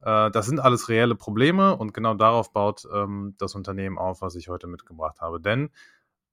Äh, 0.01 0.31
das 0.31 0.47
sind 0.47 0.61
alles 0.61 0.89
reelle 0.89 1.15
Probleme 1.17 1.77
und 1.77 1.93
genau 1.93 2.15
darauf 2.15 2.53
baut 2.53 2.87
ähm, 2.93 3.35
das 3.39 3.55
Unternehmen 3.55 3.99
auf, 3.99 4.23
was 4.23 4.37
ich 4.37 4.49
heute 4.49 4.67
mitgebracht 4.67 5.21
habe. 5.21 5.41
Denn 5.41 5.71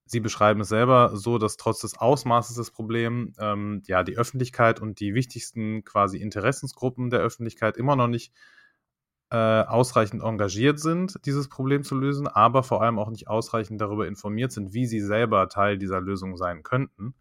Sie 0.08 0.20
beschreiben 0.20 0.62
es 0.62 0.70
selber 0.70 1.12
so, 1.16 1.38
dass 1.38 1.58
trotz 1.58 1.82
des 1.82 1.98
Ausmaßes 1.98 2.56
des 2.56 2.72
Problems 2.72 3.36
ähm, 3.40 3.84
ja 3.86 4.04
die 4.04 4.18
Öffentlichkeit 4.18 4.80
und 4.80 5.00
die 5.00 5.14
wichtigsten 5.14 5.84
quasi 5.84 6.18
Interessensgruppen 6.18 7.10
der 7.10 7.20
Öffentlichkeit 7.20 7.78
immer 7.78 7.96
noch 7.96 8.08
nicht 8.08 8.34
äh, 9.30 9.36
ausreichend 9.36 10.24
engagiert 10.24 10.80
sind, 10.80 11.26
dieses 11.26 11.50
Problem 11.50 11.84
zu 11.84 11.96
lösen, 11.96 12.28
aber 12.28 12.64
vor 12.64 12.82
allem 12.82 12.98
auch 12.98 13.10
nicht 13.10 13.28
ausreichend 13.28 13.82
darüber 13.82 14.08
informiert 14.08 14.54
sind, 14.54 14.74
wie 14.74 14.86
sie 14.86 15.02
selber 15.02 15.50
Teil 15.50 15.78
dieser 15.78 16.00
Lösung 16.00 16.38
sein 16.38 16.64
könnten. 16.64 17.14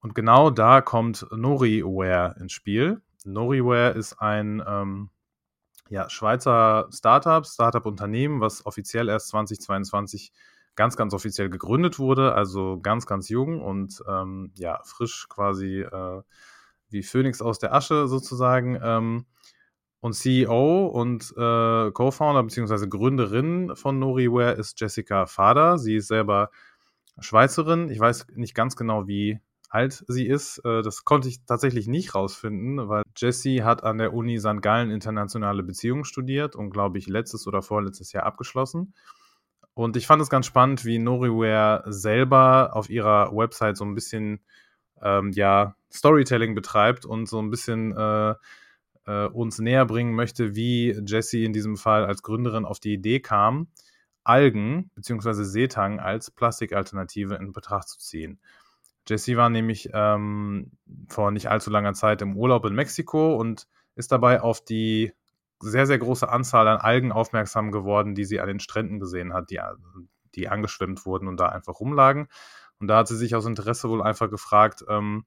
Und 0.00 0.14
genau 0.14 0.50
da 0.50 0.80
kommt 0.80 1.26
NoriWare 1.30 2.36
ins 2.40 2.52
Spiel. 2.52 3.02
NoriWare 3.24 3.90
ist 3.90 4.20
ein 4.20 4.62
ähm, 4.66 5.10
ja, 5.88 6.08
Schweizer 6.08 6.88
Startup, 6.90 7.46
Startup-Unternehmen, 7.46 8.40
was 8.40 8.64
offiziell 8.64 9.08
erst 9.08 9.28
2022 9.28 10.32
ganz, 10.76 10.96
ganz 10.96 11.14
offiziell 11.14 11.50
gegründet 11.50 11.98
wurde, 11.98 12.34
also 12.34 12.80
ganz, 12.80 13.06
ganz 13.06 13.28
jung 13.28 13.62
und 13.62 14.02
ähm, 14.08 14.52
ja, 14.56 14.80
frisch 14.84 15.28
quasi 15.28 15.80
äh, 15.80 16.22
wie 16.88 17.02
Phoenix 17.02 17.42
aus 17.42 17.58
der 17.58 17.74
Asche 17.74 18.08
sozusagen. 18.08 18.78
Ähm, 18.82 19.26
und 20.00 20.12
CEO 20.12 20.86
und 20.88 21.32
äh, 21.34 21.90
Co-Founder 21.90 22.42
bzw. 22.42 22.88
Gründerin 22.88 23.74
von 23.74 23.98
NoriWare 23.98 24.52
ist 24.52 24.78
Jessica 24.78 25.24
Fader. 25.24 25.78
Sie 25.78 25.96
ist 25.96 26.08
selber 26.08 26.50
Schweizerin. 27.20 27.88
Ich 27.88 28.00
weiß 28.00 28.26
nicht 28.34 28.54
ganz 28.54 28.76
genau, 28.76 29.06
wie 29.06 29.40
alt 29.70 30.04
sie 30.06 30.26
ist. 30.26 30.58
Äh, 30.58 30.82
das 30.82 31.04
konnte 31.04 31.28
ich 31.28 31.44
tatsächlich 31.46 31.88
nicht 31.88 32.14
rausfinden, 32.14 32.88
weil 32.88 33.02
Jessie 33.16 33.62
hat 33.62 33.82
an 33.82 33.98
der 33.98 34.12
Uni 34.12 34.38
St. 34.38 34.60
Gallen 34.60 34.90
internationale 34.90 35.62
Beziehungen 35.62 36.04
studiert 36.04 36.54
und, 36.54 36.70
glaube 36.70 36.98
ich, 36.98 37.06
letztes 37.06 37.46
oder 37.46 37.62
vorletztes 37.62 38.12
Jahr 38.12 38.24
abgeschlossen. 38.24 38.94
Und 39.74 39.96
ich 39.96 40.06
fand 40.06 40.22
es 40.22 40.30
ganz 40.30 40.46
spannend, 40.46 40.84
wie 40.84 40.98
NoriWare 40.98 41.82
selber 41.86 42.70
auf 42.74 42.88
ihrer 42.88 43.34
Website 43.34 43.76
so 43.76 43.84
ein 43.84 43.94
bisschen 43.94 44.40
ähm, 45.02 45.32
ja, 45.32 45.76
Storytelling 45.92 46.54
betreibt 46.54 47.04
und 47.04 47.28
so 47.28 47.40
ein 47.40 47.50
bisschen 47.50 47.96
äh, 47.96 48.34
äh, 49.06 49.26
uns 49.26 49.58
näher 49.58 49.84
bringen 49.84 50.14
möchte, 50.14 50.54
wie 50.54 50.92
Jessie 51.04 51.44
in 51.44 51.52
diesem 51.52 51.76
Fall 51.76 52.04
als 52.04 52.22
Gründerin 52.22 52.64
auf 52.64 52.80
die 52.80 52.94
Idee 52.94 53.20
kam, 53.20 53.68
Algen 54.22 54.90
bzw. 54.94 55.44
Seetang 55.44 56.00
als 56.00 56.30
Plastikalternative 56.30 57.34
in 57.34 57.52
Betracht 57.52 57.88
zu 57.88 57.98
ziehen. 57.98 58.40
Jesse 59.06 59.36
war 59.36 59.50
nämlich 59.50 59.90
ähm, 59.92 60.72
vor 61.08 61.30
nicht 61.30 61.48
allzu 61.50 61.70
langer 61.70 61.92
Zeit 61.92 62.22
im 62.22 62.36
Urlaub 62.36 62.64
in 62.64 62.74
Mexiko 62.74 63.36
und 63.36 63.66
ist 63.96 64.12
dabei 64.12 64.40
auf 64.40 64.64
die 64.64 65.12
sehr, 65.70 65.86
sehr 65.86 65.98
große 65.98 66.28
Anzahl 66.28 66.68
an 66.68 66.78
Algen 66.78 67.12
aufmerksam 67.12 67.72
geworden, 67.72 68.14
die 68.14 68.24
sie 68.24 68.40
an 68.40 68.48
den 68.48 68.60
Stränden 68.60 69.00
gesehen 69.00 69.32
hat, 69.32 69.50
die, 69.50 69.60
die 70.34 70.48
angeschwemmt 70.48 71.04
wurden 71.06 71.28
und 71.28 71.38
da 71.38 71.48
einfach 71.48 71.80
rumlagen. 71.80 72.28
Und 72.78 72.88
da 72.88 72.98
hat 72.98 73.08
sie 73.08 73.16
sich 73.16 73.34
aus 73.34 73.46
Interesse 73.46 73.88
wohl 73.88 74.02
einfach 74.02 74.30
gefragt, 74.30 74.84
ähm, 74.88 75.24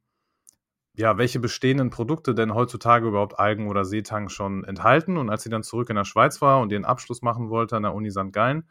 ja, 0.93 1.17
welche 1.17 1.39
bestehenden 1.39 1.91
Produkte 1.91 2.34
denn 2.34 2.56
heutzutage 2.56 3.08
überhaupt 3.08 3.39
Algen 3.39 3.67
oder 3.67 3.86
Seetang 3.86 4.30
schon 4.30 4.63
enthalten. 4.63 5.17
Und 5.17 5.30
als 5.30 5.43
sie 5.43 5.50
dann 5.50 5.63
zurück 5.63 5.89
in 5.89 5.95
der 5.95 6.06
Schweiz 6.06 6.41
war 6.41 6.60
und 6.60 6.71
ihren 6.71 6.86
Abschluss 6.86 7.21
machen 7.21 7.50
wollte 7.50 7.78
an 7.78 7.84
der 7.84 7.93
Uni 7.93 8.10
St. 8.10 8.34
Gallen, 8.34 8.67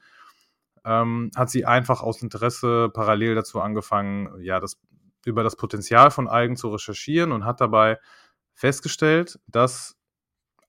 ähm, 0.85 1.31
hat 1.37 1.51
sie 1.51 1.67
einfach 1.67 2.03
aus 2.03 2.23
Interesse 2.23 2.91
parallel 2.93 3.37
dazu 3.37 3.61
angefangen, 3.61 4.41
ja, 4.41 4.59
das, 4.59 4.77
über 5.25 5.45
das 5.45 5.57
Potenzial 5.57 6.11
von 6.11 6.27
Algen 6.29 6.57
zu 6.57 6.69
recherchieren 6.69 7.33
und 7.33 7.45
hat 7.45 7.61
dabei 7.61 7.99
festgestellt, 8.55 9.39
dass 9.47 9.96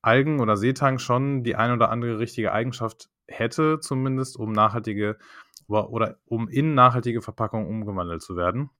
Algen 0.02 0.40
oder 0.40 0.56
Seetang 0.56 0.98
schon 0.98 1.42
die 1.42 1.56
ein 1.56 1.72
oder 1.72 1.90
andere 1.90 2.18
richtige 2.18 2.52
Eigenschaft 2.52 3.10
hätte, 3.26 3.80
zumindest 3.80 4.36
um 4.36 4.52
nachhaltige 4.52 5.18
oder 5.66 6.18
um 6.24 6.48
in 6.48 6.74
nachhaltige 6.74 7.20
Verpackungen 7.20 7.68
umgewandelt 7.68 8.22
zu 8.22 8.36
werden. 8.36 8.70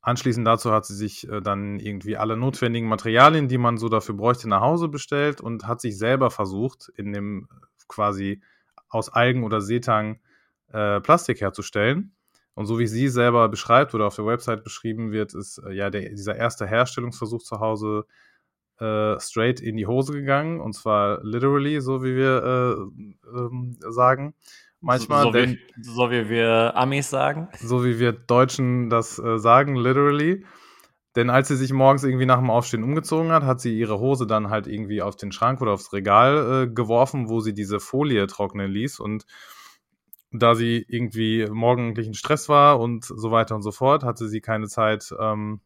Anschließend 0.00 0.46
dazu 0.46 0.70
hat 0.70 0.84
sie 0.84 0.94
sich 0.94 1.28
äh, 1.30 1.40
dann 1.40 1.78
irgendwie 1.78 2.18
alle 2.18 2.36
notwendigen 2.36 2.88
Materialien, 2.88 3.48
die 3.48 3.56
man 3.56 3.78
so 3.78 3.88
dafür 3.88 4.14
bräuchte, 4.14 4.48
nach 4.50 4.60
Hause 4.60 4.88
bestellt 4.88 5.40
und 5.40 5.66
hat 5.66 5.80
sich 5.80 5.96
selber 5.96 6.30
versucht, 6.30 6.92
in 6.96 7.14
dem 7.14 7.48
äh, 7.50 7.66
quasi 7.88 8.42
aus 8.88 9.08
Algen 9.08 9.44
oder 9.44 9.62
Seetang 9.62 10.20
äh, 10.72 11.00
Plastik 11.00 11.40
herzustellen. 11.40 12.14
Und 12.52 12.66
so 12.66 12.78
wie 12.78 12.86
sie 12.86 13.08
selber 13.08 13.48
beschreibt 13.48 13.94
oder 13.94 14.06
auf 14.06 14.16
der 14.16 14.26
Website 14.26 14.62
beschrieben 14.62 15.10
wird, 15.10 15.34
ist 15.34 15.58
äh, 15.58 15.72
ja 15.72 15.88
der, 15.88 16.10
dieser 16.10 16.36
erste 16.36 16.66
Herstellungsversuch 16.66 17.42
zu 17.42 17.60
Hause 17.60 18.04
äh, 18.80 19.18
straight 19.20 19.60
in 19.60 19.76
die 19.76 19.86
Hose 19.86 20.12
gegangen. 20.12 20.60
Und 20.60 20.74
zwar 20.74 21.22
literally, 21.22 21.80
so 21.80 22.02
wie 22.02 22.16
wir 22.16 22.42
äh, 22.44 23.38
ähm, 23.38 23.76
sagen 23.88 24.34
manchmal. 24.84 25.22
So, 25.22 25.30
denn, 25.30 25.52
wie, 25.52 25.82
so 25.82 26.10
wie 26.10 26.28
wir 26.28 26.76
Amis 26.76 27.10
sagen. 27.10 27.48
So 27.58 27.84
wie 27.84 27.98
wir 27.98 28.12
Deutschen 28.12 28.90
das 28.90 29.18
äh, 29.18 29.38
sagen, 29.38 29.76
literally. 29.76 30.44
Denn 31.16 31.30
als 31.30 31.48
sie 31.48 31.56
sich 31.56 31.72
morgens 31.72 32.02
irgendwie 32.02 32.26
nach 32.26 32.38
dem 32.38 32.50
Aufstehen 32.50 32.82
umgezogen 32.82 33.30
hat, 33.30 33.44
hat 33.44 33.60
sie 33.60 33.78
ihre 33.78 34.00
Hose 34.00 34.26
dann 34.26 34.50
halt 34.50 34.66
irgendwie 34.66 35.00
auf 35.00 35.16
den 35.16 35.32
Schrank 35.32 35.60
oder 35.60 35.72
aufs 35.72 35.92
Regal 35.92 36.64
äh, 36.64 36.66
geworfen, 36.72 37.28
wo 37.28 37.40
sie 37.40 37.54
diese 37.54 37.78
Folie 37.78 38.26
trocknen 38.26 38.70
ließ. 38.70 38.98
Und 38.98 39.24
da 40.32 40.56
sie 40.56 40.84
irgendwie 40.88 41.46
morgendlichen 41.48 42.14
Stress 42.14 42.48
war 42.48 42.80
und 42.80 43.04
so 43.04 43.30
weiter 43.30 43.54
und 43.54 43.62
so 43.62 43.70
fort, 43.70 44.02
hatte 44.02 44.28
sie 44.28 44.40
keine 44.40 44.66
Zeit, 44.66 45.14
ähm, 45.20 45.60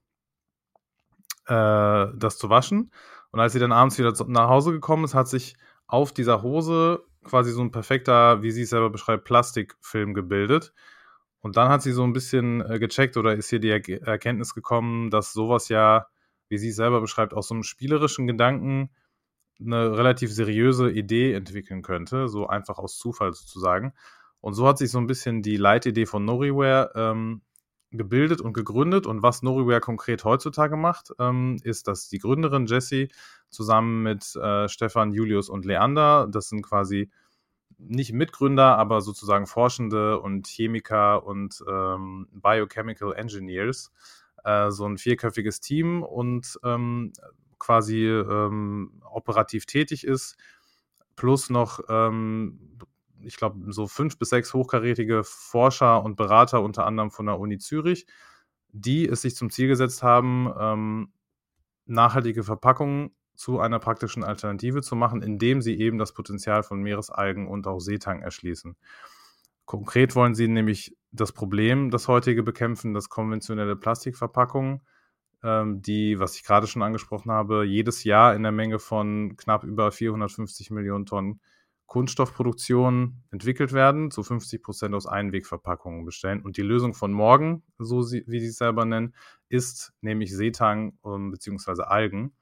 äh, 1.49 2.13
das 2.17 2.39
zu 2.39 2.51
waschen. 2.51 2.91
Und 3.31 3.41
als 3.41 3.53
sie 3.53 3.59
dann 3.59 3.73
abends 3.73 3.99
wieder 3.99 4.13
nach 4.29 4.49
Hause 4.49 4.73
gekommen 4.73 5.05
ist, 5.05 5.15
hat 5.15 5.29
sich 5.29 5.57
auf 5.87 6.13
dieser 6.13 6.43
Hose 6.43 7.05
quasi 7.25 7.53
so 7.53 7.63
ein 7.63 7.73
perfekter, 7.73 8.43
wie 8.43 8.51
sie 8.51 8.63
es 8.63 8.71
selber 8.71 8.91
beschreibt, 8.91 9.25
Plastikfilm 9.25 10.15
gebildet. 10.15 10.73
Und 11.41 11.57
dann 11.57 11.69
hat 11.69 11.83
sie 11.83 11.93
so 11.93 12.05
ein 12.05 12.13
bisschen 12.13 12.61
äh, 12.63 12.79
gecheckt 12.79 13.17
oder 13.17 13.35
ist 13.35 13.51
hier 13.51 13.61
die 13.61 13.71
er 13.71 14.07
Erkenntnis 14.07 14.55
gekommen, 14.55 15.11
dass 15.11 15.33
sowas 15.33 15.69
ja, 15.69 16.07
wie 16.49 16.59
sie 16.59 16.71
es 16.71 16.77
selber 16.77 17.01
beschreibt, 17.01 17.35
aus 17.35 17.49
so 17.49 17.55
einem 17.55 17.63
spielerischen 17.63 18.27
Gedanken 18.27 18.91
eine 19.61 19.97
relativ 19.97 20.33
seriöse 20.33 20.91
Idee 20.91 21.33
entwickeln 21.35 21.83
könnte, 21.83 22.29
so 22.29 22.47
einfach 22.47 22.79
aus 22.79 22.99
Zufall 22.99 23.33
sozusagen. 23.33 23.93
Und 24.41 24.55
so 24.55 24.67
hat 24.69 24.79
sich 24.79 24.91
so 24.91 24.99
ein 24.99 25.07
bisschen 25.07 25.43
die 25.43 25.57
Leitidee 25.57 26.07
von 26.07 26.25
Noriware 26.25 26.93
ähm, 26.95 27.43
gebildet 27.99 28.41
und 28.41 28.55
gegründet. 28.55 29.07
Und 29.07 29.23
was 29.23 29.43
Noriware 29.43 29.81
konkret 29.81 30.25
heutzutage 30.25 30.77
macht, 30.77 31.13
ähm, 31.19 31.59
ist, 31.63 31.89
dass 31.89 32.09
die 32.09 32.19
Gründerin 32.19 32.67
Jessie 32.67 33.11
zusammen 33.51 34.03
mit 34.03 34.35
äh, 34.37 34.69
Stefan, 34.69 35.13
Julius 35.13 35.49
und 35.49 35.65
Leander, 35.65 36.27
das 36.31 36.49
sind 36.49 36.63
quasi 36.63 37.11
nicht 37.79 38.13
Mitgründer, 38.13 38.77
aber 38.77 39.01
sozusagen 39.01 39.47
Forschende 39.47 40.21
und 40.21 40.47
Chemiker 40.49 41.25
und 41.25 41.63
ähm, 41.69 42.27
Biochemical 42.33 43.15
Engineers, 43.15 43.93
äh, 44.45 44.71
so 44.71 44.85
ein 44.87 44.99
vierköpfiges 44.99 45.61
Team 45.61 46.03
und 46.03 46.59
ähm, 46.65 47.13
quasi 47.59 48.07
ähm, 48.07 49.03
operativ 49.05 49.67
tätig 49.67 50.05
ist, 50.05 50.37
plus 51.17 51.51
noch 51.51 51.81
ähm, 51.89 52.79
ich 53.23 53.37
glaube, 53.37 53.73
so 53.73 53.87
fünf 53.87 54.19
bis 54.19 54.31
sechs 54.31 54.55
hochkarätige 54.55 55.23
Forscher 55.25 56.03
und 56.03 56.17
Berater, 56.17 56.63
unter 56.63 56.87
anderem 56.87 57.11
von 57.11 57.27
der 57.27 57.39
Uni 57.39 57.59
Zürich, 57.59 58.07
die 58.71 59.09
es 59.09 59.23
sich 59.23 59.35
zum 59.35 59.51
Ziel 59.51 59.69
gesetzt 59.69 60.03
haben, 60.03 60.53
ähm, 60.59 61.13
nachhaltige 61.87 62.45
Verpackungen 62.45 63.11
zu 63.35 63.61
einer 63.61 63.79
praktischen 63.79 64.25
Alternative 64.25 64.83
zu 64.83 64.97
machen, 64.97 65.23
indem 65.23 65.63
sie 65.63 65.79
eben 65.79 65.99
das 65.99 66.13
Potenzial 66.13 66.63
von 66.63 66.81
Meeresalgen 66.81 67.47
und 67.47 67.67
auch 67.67 67.79
Seetang 67.79 68.21
erschließen. 68.21 68.77
Konkret 69.65 70.17
wollen 70.17 70.35
sie 70.35 70.49
nämlich 70.49 70.97
das 71.13 71.33
Problem, 71.33 71.91
das 71.91 72.09
heutige 72.09 72.43
bekämpfen, 72.43 72.95
dass 72.95 73.09
konventionelle 73.09 73.77
Plastikverpackungen, 73.77 74.81
ähm, 75.43 75.83
die, 75.83 76.19
was 76.19 76.37
ich 76.37 76.45
gerade 76.45 76.67
schon 76.67 76.83
angesprochen 76.83 77.31
habe, 77.31 77.65
jedes 77.65 78.03
Jahr 78.05 78.35
in 78.35 78.43
der 78.43 78.53
Menge 78.53 78.79
von 78.79 79.37
knapp 79.37 79.65
über 79.65 79.93
450 79.93 80.71
Millionen 80.71 81.07
Tonnen 81.07 81.41
Kunststoffproduktion 81.89 83.23
entwickelt 83.31 83.73
werden, 83.73 84.11
zu 84.11 84.23
50 84.23 84.63
Prozent 84.63 84.95
aus 84.95 85.07
Einwegverpackungen 85.07 86.05
bestellen. 86.05 86.43
Und 86.43 86.59
die 86.59 86.63
Lösung 86.63 86.93
von 86.93 87.13
morgen, 87.13 87.63
so 87.79 88.03
sie, 88.03 88.25
wie 88.27 88.41
sie 88.41 88.49
es 88.49 88.59
selber 88.59 88.85
nennen, 88.85 89.15
ist 89.49 89.95
nämlich 90.03 90.37
Seetang 90.37 90.99
ähm, 91.05 91.31
bzw. 91.31 91.85
Algen, 91.85 92.37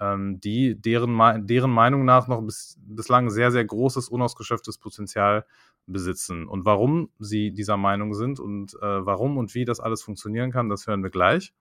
ähm, 0.00 0.40
die 0.40 0.74
deren, 0.74 1.46
deren 1.46 1.70
Meinung 1.70 2.04
nach 2.04 2.26
noch 2.26 2.42
bis, 2.42 2.76
bislang 2.80 3.30
sehr, 3.30 3.52
sehr 3.52 3.64
großes, 3.64 4.08
unausgeschöpftes 4.08 4.78
Potenzial 4.78 5.46
besitzen. 5.86 6.48
Und 6.48 6.64
warum 6.64 7.08
sie 7.20 7.52
dieser 7.52 7.76
Meinung 7.76 8.14
sind 8.14 8.40
und 8.40 8.74
äh, 8.74 9.06
warum 9.06 9.38
und 9.38 9.54
wie 9.54 9.64
das 9.64 9.78
alles 9.78 10.02
funktionieren 10.02 10.50
kann, 10.50 10.68
das 10.68 10.88
hören 10.88 11.04
wir 11.04 11.10
gleich. 11.10 11.54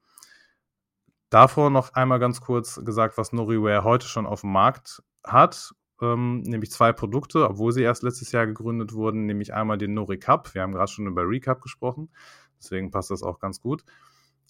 Davor 1.30 1.70
noch 1.70 1.94
einmal 1.94 2.18
ganz 2.18 2.42
kurz 2.42 2.84
gesagt, 2.84 3.20
was 3.20 3.32
Noriware 3.32 3.84
heute 3.84 4.08
schon 4.08 4.26
auf 4.26 4.42
dem 4.42 4.52
Markt 4.52 5.04
hat 5.24 5.76
ähm, 6.02 6.42
nämlich 6.42 6.72
zwei 6.72 6.92
Produkte, 6.92 7.48
obwohl 7.50 7.72
sie 7.72 7.84
erst 7.84 8.04
letztes 8.04 8.32
Jahr 8.32 8.48
gegründet 8.48 8.94
wurden, 8.94 9.26
nämlich 9.26 9.54
einmal 9.54 9.78
den 9.78 9.94
Nori 9.94 10.18
Cup. 10.18 10.54
Wir 10.54 10.62
haben 10.62 10.74
gerade 10.74 10.92
schon 10.92 11.08
über 11.08 11.24
Recap 11.28 11.62
gesprochen, 11.62 12.10
deswegen 12.58 12.92
passt 12.92 13.12
das 13.12 13.24
auch 13.24 13.40
ganz 13.40 13.62
gut. 13.62 13.84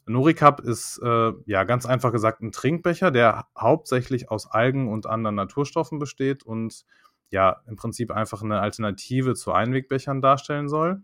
Nori 0.06 0.34
Cup 0.34 0.62
ist 0.62 1.00
äh, 1.04 1.34
ja 1.46 1.64
ganz 1.64 1.86
einfach 1.86 2.12
gesagt 2.12 2.42
ein 2.42 2.52
Trinkbecher, 2.52 3.12
der 3.12 3.48
hauptsächlich 3.58 4.32
aus 4.32 4.50
Algen 4.50 4.88
und 4.88 5.06
anderen 5.06 5.36
Naturstoffen 5.36 6.00
besteht 6.00 6.44
und 6.44 6.86
ja 7.30 7.62
im 7.68 7.76
Prinzip 7.76 8.12
einfach 8.12 8.42
eine 8.42 8.60
Alternative 8.60 9.36
zu 9.36 9.52
Einwegbechern 9.52 10.22
darstellen 10.22 10.70
soll. 10.70 11.02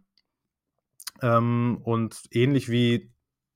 Ähm, 1.21 1.79
und 1.83 2.23
ähnlich 2.31 2.69
wie 2.69 3.11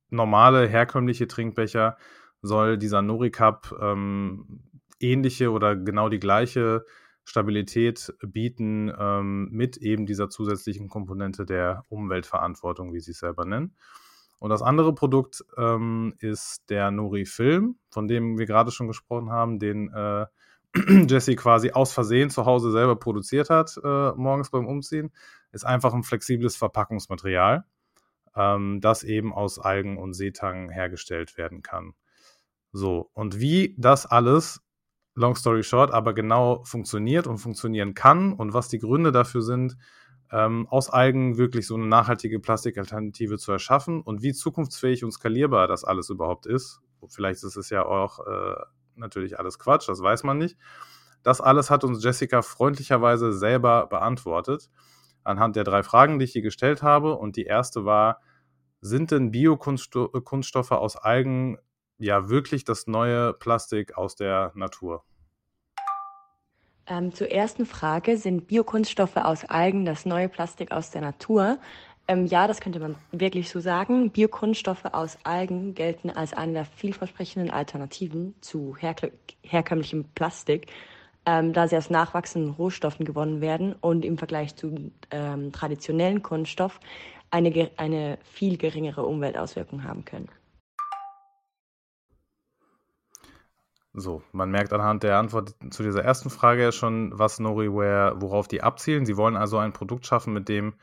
normale 0.10 0.68
herkömmliche 0.68 1.28
Trinkbecher 1.28 1.98
soll 2.42 2.78
dieser 2.78 3.02
Nori 3.02 3.32
Cup 3.32 3.76
ähm, 3.80 4.64
ähnliche 5.02 5.52
oder 5.52 5.76
genau 5.76 6.10
die 6.10 6.20
gleiche 6.20 6.86
Stabilität 7.24 8.14
bieten 8.22 8.92
ähm, 8.98 9.50
mit 9.52 9.78
eben 9.78 10.06
dieser 10.06 10.30
zusätzlichen 10.30 10.90
Komponente 10.90 11.46
der 11.46 11.86
Umweltverantwortung, 11.90 12.94
wie 12.94 13.00
sie 13.00 13.12
es 13.12 13.20
selber 13.20 13.46
nennen. 13.46 13.76
Und 14.40 14.50
das 14.50 14.64
andere 14.64 14.96
Produkt 14.96 15.46
ähm, 15.56 16.16
ist 16.18 16.64
der 16.70 16.90
Nori 16.90 17.26
Film, 17.26 17.78
von 17.92 18.08
dem 18.08 18.40
wir 18.40 18.48
gerade 18.48 18.72
schon 18.72 18.88
gesprochen 18.88 19.30
haben, 19.30 19.60
den 19.60 19.94
äh, 19.94 20.26
Jesse 21.08 21.36
quasi 21.36 21.72
aus 21.72 21.94
Versehen 21.94 22.32
zu 22.32 22.46
Hause 22.46 22.72
selber 22.72 22.96
produziert 22.96 23.52
hat, 23.52 23.80
äh, 23.84 24.12
morgens 24.14 24.50
beim 24.50 24.66
Umziehen, 24.66 25.12
ist 25.52 25.64
einfach 25.64 25.94
ein 25.94 26.02
flexibles 26.02 26.56
Verpackungsmaterial, 26.56 27.66
ähm, 28.36 28.82
das 28.82 29.04
eben 29.04 29.32
aus 29.32 29.60
Algen 29.60 29.98
und 29.98 30.14
Seetang 30.14 30.70
hergestellt 30.72 31.38
werden 31.38 31.62
kann. 31.62 31.94
So, 32.72 33.12
und 33.14 33.40
wie 33.40 33.76
das 33.78 34.08
alles 34.08 34.62
long 35.16 35.36
story 35.36 35.64
short, 35.64 35.92
aber 35.92 36.14
genau 36.14 36.64
funktioniert 36.64 37.28
und 37.28 37.38
funktionieren 37.38 37.94
kann 37.94 38.34
und 38.34 38.54
was 38.54 38.70
die 38.70 38.80
Gründe 38.80 39.12
dafür 39.12 39.42
sind, 39.42 39.78
ähm, 40.32 40.68
aus 40.70 40.90
Algen 40.90 41.38
wirklich 41.38 41.68
so 41.68 41.76
eine 41.76 41.88
nachhaltige 41.88 42.40
Plastikalternative 42.40 43.38
zu 43.38 43.52
erschaffen 43.52 44.02
und 44.02 44.22
wie 44.22 44.34
zukunftsfähig 44.34 45.04
und 45.04 45.12
skalierbar 45.12 45.68
das 45.68 45.84
alles 45.84 46.10
überhaupt 46.10 46.46
ist. 46.46 46.80
Vielleicht 47.10 47.44
ist 47.44 47.58
es 47.58 47.70
ja 47.70 47.86
auch 47.86 48.20
äh, 48.26 48.56
natürlich 48.96 49.40
alles 49.40 49.60
Quatsch, 49.60 49.90
das 49.90 50.02
weiß 50.02 50.24
man 50.24 50.38
nicht. 50.38 50.58
Das 51.24 51.42
alles 51.42 51.70
hat 51.70 51.84
uns 51.84 52.04
Jessica 52.04 52.42
freundlicherweise 52.42 53.34
selber 53.34 53.88
beantwortet 53.88 54.70
anhand 55.24 55.56
der 55.56 55.64
drei 55.64 55.84
Fragen, 55.84 56.20
die 56.20 56.26
ich 56.26 56.36
ihr 56.36 56.42
gestellt 56.42 56.84
habe. 56.84 57.16
Und 57.16 57.36
die 57.36 57.46
erste 57.46 57.86
war, 57.86 58.22
sind 58.82 59.12
denn 59.12 59.32
Biokunststoffe 59.32 60.72
aus 60.72 60.96
Algen 60.96 61.58
ja 62.02 62.30
wirklich 62.30 62.64
das 62.66 62.88
neue 62.88 63.34
Plastik 63.34 63.98
aus 63.98 64.16
der 64.16 64.52
Natur? 64.56 65.04
Ähm, 66.88 67.14
zur 67.14 67.32
ersten 67.32 67.66
Frage, 67.66 68.18
sind 68.18 68.48
Biokunststoffe 68.48 69.18
aus 69.18 69.46
Algen 69.46 69.86
das 69.86 70.06
neue 70.06 70.28
Plastik 70.28 70.72
aus 70.72 70.92
der 70.92 71.02
Natur? 71.02 71.60
Ähm, 72.08 72.26
ja, 72.26 72.48
das 72.48 72.60
könnte 72.60 72.80
man 72.80 72.96
wirklich 73.12 73.50
so 73.50 73.60
sagen. 73.60 74.10
Biokunststoffe 74.10 74.86
aus 74.86 75.18
Algen 75.24 75.76
gelten 75.76 76.10
als 76.10 76.34
eine 76.34 76.54
der 76.54 76.66
vielversprechenden 76.66 77.52
Alternativen 77.52 78.36
zu 78.42 78.76
herkömmlichem 78.76 80.06
Plastik, 80.16 80.68
ähm, 81.26 81.54
da 81.54 81.68
sie 81.68 81.78
aus 81.78 81.90
nachwachsenden 81.90 82.52
Rohstoffen 82.52 83.06
gewonnen 83.06 83.40
werden 83.42 83.76
und 83.80 84.04
im 84.04 84.18
Vergleich 84.18 84.56
zu 84.56 84.92
ähm, 85.12 85.52
traditionellen 85.52 86.24
Kunststoff 86.24 86.80
eine, 87.30 87.72
eine 87.78 88.18
viel 88.24 88.58
geringere 88.58 89.06
Umweltauswirkung 89.06 89.84
haben 89.84 90.04
können. 90.04 90.28
So, 93.94 94.24
man 94.32 94.52
merkt 94.52 94.72
anhand 94.72 95.04
der 95.04 95.18
Antwort 95.18 95.56
zu 95.70 95.84
dieser 95.84 96.04
ersten 96.04 96.30
Frage 96.30 96.64
ja 96.64 96.72
schon, 96.72 97.12
was 97.18 97.40
Noriware, 97.40 98.22
worauf 98.22 98.48
die 98.48 98.64
abzielen. 98.64 99.06
Sie 99.06 99.18
wollen 99.18 99.36
also 99.36 99.58
ein 99.58 99.74
Produkt 99.74 100.06
schaffen, 100.06 100.34
mit 100.34 100.48
dem 100.48 100.76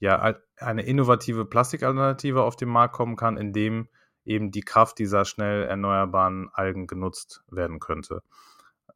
ja 0.00 0.34
eine 0.56 0.82
innovative 0.82 1.44
Plastikalternative 1.44 2.42
auf 2.42 2.56
den 2.56 2.68
Markt 2.68 2.94
kommen 2.94 3.16
kann, 3.16 3.36
in 3.36 3.52
dem 3.52 3.88
eben 4.24 4.50
die 4.50 4.62
Kraft 4.62 4.98
dieser 4.98 5.24
schnell 5.24 5.64
erneuerbaren 5.64 6.50
Algen 6.52 6.86
genutzt 6.86 7.44
werden 7.48 7.78
könnte. 7.78 8.22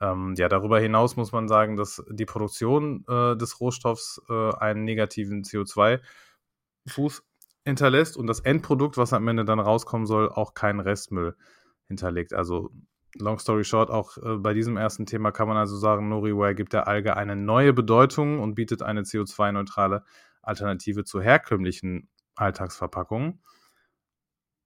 Ähm, 0.01 0.35
ja, 0.37 0.49
darüber 0.49 0.81
hinaus 0.81 1.17
muss 1.17 1.31
man 1.31 1.47
sagen, 1.47 1.77
dass 1.77 2.03
die 2.11 2.27
Produktion 2.27 3.05
äh, 3.09 3.37
des 3.37 3.61
Rohstoffs 3.61 4.21
äh, 4.29 4.55
einen 4.57 4.85
negativen 4.85 5.45
CO2-Fuß 5.45 7.23
hinterlässt 7.65 8.17
und 8.17 8.27
das 8.27 8.41
Endprodukt, 8.41 8.97
was 8.97 9.13
am 9.13 9.29
Ende 9.29 9.45
dann 9.45 9.61
rauskommen 9.61 10.07
soll, 10.07 10.29
auch 10.29 10.55
keinen 10.55 10.81
Restmüll 10.81 11.37
hinterlegt. 11.87 12.35
Also 12.35 12.71
long 13.17 13.39
story 13.39 13.65
short, 13.65 13.91
auch 13.91 14.17
äh, 14.19 14.37
bei 14.37 14.55
diesem 14.55 14.77
ersten 14.77 15.07
Thema 15.07 15.33
kann 15.33 15.49
man 15.49 15.57
also 15.57 15.77
sagen, 15.77 16.09
Noriware 16.09 16.55
gibt 16.55 16.73
der 16.73 16.89
Alge 16.89 17.17
eine 17.17 17.37
neue 17.37 17.73
Bedeutung 17.73 18.41
und 18.41 18.55
bietet 18.55 18.83
eine 18.83 19.03
CO2-neutrale 19.03 20.05
Alternative 20.43 21.05
zu 21.05 21.21
herkömmlichen 21.21 22.09
Alltagsverpackungen. 22.37 23.43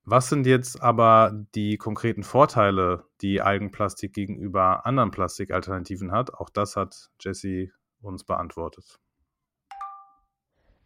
Was 0.05 0.29
sind 0.29 0.47
jetzt 0.47 0.81
aber 0.81 1.45
die 1.57 1.79
konkreten 1.79 2.23
Vorteile, 2.23 3.05
die 3.23 3.43
Algenplastik 3.43 4.13
gegenüber 4.13 4.87
anderen 4.87 5.11
Plastikalternativen 5.11 6.13
hat? 6.13 6.33
Auch 6.33 6.49
das 6.49 6.77
hat 6.77 7.11
Jesse 7.21 7.71
uns 8.01 8.23
beantwortet. 8.23 9.01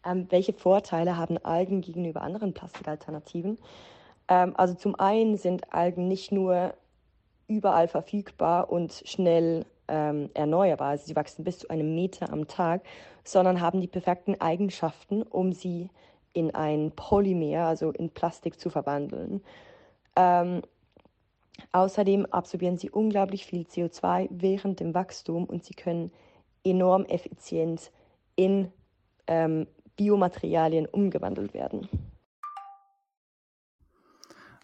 Ähm, 0.03 0.25
welche 0.31 0.53
Vorteile 0.53 1.17
haben 1.17 1.37
Algen 1.37 1.81
gegenüber 1.81 2.23
anderen 2.23 2.55
Plastikalternativen? 2.55 3.59
Ähm, 4.27 4.55
also 4.55 4.73
zum 4.73 4.95
einen 4.95 5.37
sind 5.37 5.71
Algen 5.71 6.07
nicht 6.07 6.31
nur 6.31 6.73
überall 7.51 7.87
verfügbar 7.87 8.71
und 8.71 9.03
schnell 9.05 9.65
ähm, 9.89 10.29
erneuerbar, 10.33 10.91
also 10.91 11.05
sie 11.05 11.15
wachsen 11.15 11.43
bis 11.43 11.59
zu 11.59 11.69
einem 11.69 11.93
Meter 11.93 12.31
am 12.31 12.47
Tag, 12.47 12.81
sondern 13.25 13.59
haben 13.59 13.81
die 13.81 13.87
perfekten 13.87 14.39
Eigenschaften, 14.39 15.23
um 15.23 15.51
sie 15.51 15.89
in 16.33 16.55
ein 16.55 16.91
Polymer, 16.95 17.65
also 17.65 17.91
in 17.91 18.09
Plastik 18.09 18.57
zu 18.57 18.69
verwandeln. 18.69 19.43
Ähm, 20.15 20.61
außerdem 21.73 22.25
absorbieren 22.27 22.77
sie 22.77 22.89
unglaublich 22.89 23.45
viel 23.45 23.63
CO2 23.63 24.29
während 24.31 24.79
dem 24.79 24.93
Wachstum 24.93 25.43
und 25.43 25.65
sie 25.65 25.73
können 25.73 26.11
enorm 26.63 27.03
effizient 27.05 27.91
in 28.37 28.71
ähm, 29.27 29.67
Biomaterialien 29.97 30.85
umgewandelt 30.85 31.53
werden. 31.53 31.89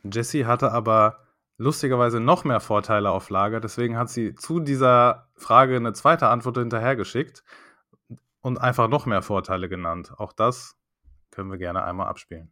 Jessie 0.03 0.45
hatte 0.45 0.71
aber 0.71 1.26
lustigerweise 1.57 2.19
noch 2.19 2.43
mehr 2.43 2.59
Vorteile 2.59 3.11
auf 3.11 3.29
Lager, 3.29 3.59
deswegen 3.59 3.97
hat 3.97 4.09
sie 4.09 4.35
zu 4.35 4.59
dieser 4.59 5.27
Frage 5.35 5.75
eine 5.75 5.93
zweite 5.93 6.27
Antwort 6.27 6.57
hinterhergeschickt 6.57 7.43
und 8.41 8.59
einfach 8.59 8.87
noch 8.87 9.05
mehr 9.05 9.21
Vorteile 9.21 9.67
genannt. 9.67 10.13
Auch 10.17 10.33
das 10.33 10.75
können 11.31 11.51
wir 11.51 11.57
gerne 11.57 11.83
einmal 11.83 12.07
abspielen. 12.07 12.51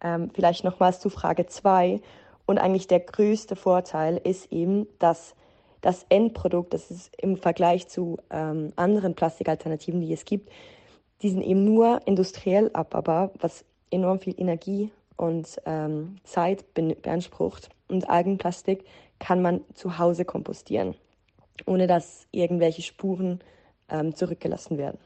Ähm, 0.00 0.30
vielleicht 0.32 0.64
nochmals 0.64 1.00
zu 1.00 1.10
Frage 1.10 1.46
2. 1.46 2.00
Und 2.46 2.58
eigentlich 2.58 2.86
der 2.86 3.00
größte 3.00 3.56
Vorteil 3.56 4.16
ist 4.16 4.50
eben, 4.52 4.86
dass 4.98 5.34
das 5.80 6.06
Endprodukt, 6.08 6.72
das 6.72 6.90
ist 6.90 7.14
im 7.20 7.36
Vergleich 7.36 7.88
zu 7.88 8.18
ähm, 8.30 8.72
anderen 8.76 9.14
Plastikalternativen, 9.14 10.00
die 10.00 10.12
es 10.12 10.24
gibt, 10.24 10.50
die 11.22 11.30
sind 11.30 11.42
eben 11.42 11.64
nur 11.64 12.00
industriell 12.06 12.70
abbaubar, 12.72 13.32
was 13.38 13.64
enorm 13.90 14.20
viel 14.20 14.34
Energie 14.38 14.90
und 15.18 15.60
ähm, 15.66 16.16
Zeit 16.24 16.64
beansprucht. 16.74 17.68
Und 17.88 18.08
Algenplastik 18.08 18.84
kann 19.18 19.42
man 19.42 19.60
zu 19.74 19.98
Hause 19.98 20.24
kompostieren, 20.24 20.94
ohne 21.66 21.86
dass 21.86 22.26
irgendwelche 22.30 22.82
Spuren 22.82 23.40
ähm, 23.88 24.14
zurückgelassen 24.14 24.78
werden. 24.78 24.98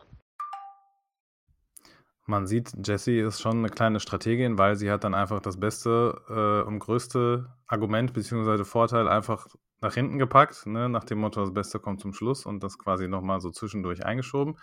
Man 2.27 2.47
sieht, 2.47 2.73
Jessie 2.87 3.19
ist 3.19 3.41
schon 3.41 3.59
eine 3.59 3.69
kleine 3.69 3.99
Strategin, 3.99 4.57
weil 4.57 4.77
sie 4.77 4.91
hat 4.91 5.03
dann 5.03 5.15
einfach 5.15 5.41
das 5.41 5.59
beste 5.59 6.21
äh, 6.29 6.67
und 6.69 6.79
größte 6.79 7.53
Argument 7.67 8.13
bzw. 8.13 8.65
Vorteil 8.65 9.09
einfach 9.09 9.49
nach 9.81 9.95
hinten 9.95 10.19
gepackt, 10.19 10.67
ne? 10.67 10.89
nach 10.89 11.05
dem 11.05 11.19
Motto, 11.19 11.41
das 11.41 11.53
Beste 11.53 11.81
kommt 11.81 12.01
zum 12.01 12.13
Schluss 12.13 12.47
und 12.47 12.63
das 12.63 12.79
quasi 12.79 13.09
nochmal 13.09 13.41
so 13.41 13.51
zwischendurch 13.51 14.05
eingeschoben. 14.07 14.57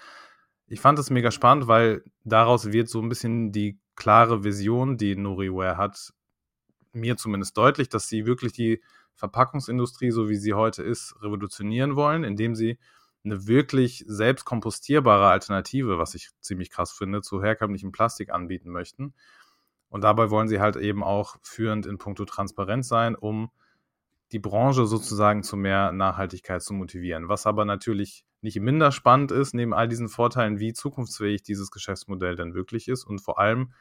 Ich 0.71 0.81
fand 0.81 0.99
es 0.99 1.09
mega 1.09 1.31
spannend, 1.31 1.67
weil 1.67 2.03
daraus 2.23 2.71
wird 2.71 2.89
so 2.89 3.01
ein 3.01 3.09
bisschen 3.09 3.51
die 3.51 3.79
klare 3.95 4.43
Vision, 4.43 4.97
die 4.97 5.15
Noriware 5.15 5.77
hat, 5.77 6.13
mir 6.93 7.17
zumindest 7.17 7.57
deutlich, 7.57 7.89
dass 7.89 8.07
sie 8.07 8.27
wirklich 8.27 8.53
die 8.53 8.81
Verpackungsindustrie, 9.15 10.11
so 10.11 10.29
wie 10.29 10.35
sie 10.35 10.53
heute 10.53 10.83
ist, 10.83 11.15
revolutionieren 11.21 11.95
wollen, 11.95 12.23
indem 12.23 12.53
sie 12.53 12.77
eine 13.25 13.47
wirklich 13.47 14.05
selbst 14.07 14.45
kompostierbare 14.45 15.27
Alternative, 15.27 15.97
was 15.97 16.13
ich 16.13 16.29
ziemlich 16.39 16.69
krass 16.69 16.91
finde, 16.91 17.21
zu 17.21 17.41
herkömmlichem 17.41 17.91
Plastik 17.91 18.31
anbieten 18.31 18.69
möchten. 18.69 19.15
Und 19.89 20.03
dabei 20.03 20.29
wollen 20.29 20.47
sie 20.47 20.59
halt 20.59 20.75
eben 20.75 21.03
auch 21.03 21.37
führend 21.41 21.87
in 21.87 21.97
puncto 21.97 22.25
Transparenz 22.25 22.87
sein, 22.87 23.15
um 23.15 23.49
die 24.31 24.39
Branche 24.39 24.85
sozusagen 24.85 25.41
zu 25.41 25.57
mehr 25.57 25.91
Nachhaltigkeit 25.91 26.61
zu 26.61 26.75
motivieren. 26.75 27.27
Was 27.27 27.47
aber 27.47 27.65
natürlich 27.65 28.23
nicht 28.41 28.59
minder 28.59 28.91
spannend 28.91 29.31
ist, 29.31 29.53
neben 29.53 29.73
all 29.73 29.87
diesen 29.87 30.09
Vorteilen, 30.09 30.59
wie 30.59 30.73
zukunftsfähig 30.73 31.43
dieses 31.43 31.71
Geschäftsmodell 31.71 32.35
denn 32.35 32.53
wirklich 32.53 32.87
ist 32.87 33.03
und 33.03 33.19
vor 33.19 33.39
allem, 33.39 33.73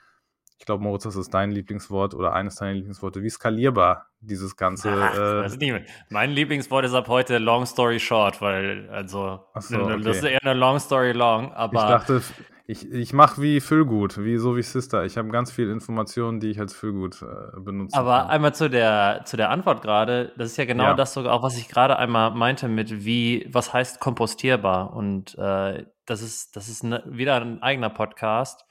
ich 0.58 0.66
glaube, 0.66 0.82
Moritz, 0.82 1.04
das 1.04 1.14
ist 1.14 1.32
dein 1.32 1.52
Lieblingswort 1.52 2.14
oder 2.14 2.32
eines 2.32 2.56
deiner 2.56 2.74
Lieblingsworte, 2.74 3.22
wie 3.22 3.30
skalierbar 3.30 4.08
dieses 4.20 4.56
Ganze. 4.56 4.90
Ach, 5.02 5.14
äh, 5.14 5.42
das 5.42 5.56
nicht 5.56 5.86
mein 6.10 6.30
Lieblingswort 6.30 6.84
ist 6.84 6.94
ab 6.94 7.06
heute 7.08 7.38
Long 7.38 7.64
Story 7.64 8.00
Short, 8.00 8.40
weil, 8.42 8.88
also, 8.90 9.46
so, 9.60 9.78
okay. 9.78 10.00
das 10.02 10.16
ist 10.18 10.24
eher 10.24 10.42
eine 10.42 10.54
Long 10.54 10.80
Story 10.80 11.12
Long, 11.12 11.52
aber. 11.52 11.80
Ich 11.80 11.88
dachte, 11.88 12.22
ich, 12.70 12.92
ich 12.92 13.14
mache 13.14 13.40
wie 13.40 13.60
Füllgut, 13.62 14.22
wie 14.22 14.36
so 14.36 14.54
wie 14.54 14.62
Sister. 14.62 15.06
Ich 15.06 15.16
habe 15.16 15.28
ganz 15.30 15.50
viele 15.50 15.72
Informationen, 15.72 16.38
die 16.38 16.50
ich 16.50 16.60
als 16.60 16.74
Füllgut 16.74 17.22
äh, 17.22 17.58
benutze. 17.58 17.96
Aber 17.96 18.18
kann. 18.18 18.28
einmal 18.28 18.54
zu 18.54 18.68
der, 18.68 19.22
zu 19.24 19.38
der 19.38 19.48
Antwort 19.48 19.80
gerade, 19.80 20.34
das 20.36 20.50
ist 20.50 20.58
ja 20.58 20.66
genau 20.66 20.84
ja. 20.84 20.94
das 20.94 21.14
sogar 21.14 21.32
auch, 21.32 21.42
was 21.42 21.56
ich 21.56 21.68
gerade 21.68 21.98
einmal 21.98 22.32
meinte 22.32 22.68
mit 22.68 23.06
wie, 23.06 23.48
was 23.50 23.72
heißt 23.72 24.00
kompostierbar? 24.00 24.92
Und 24.92 25.34
äh, 25.38 25.86
das 26.04 26.20
ist, 26.20 26.56
das 26.56 26.68
ist 26.68 26.84
ne, 26.84 27.02
wieder 27.06 27.40
ein 27.40 27.62
eigener 27.62 27.88
Podcast 27.88 28.66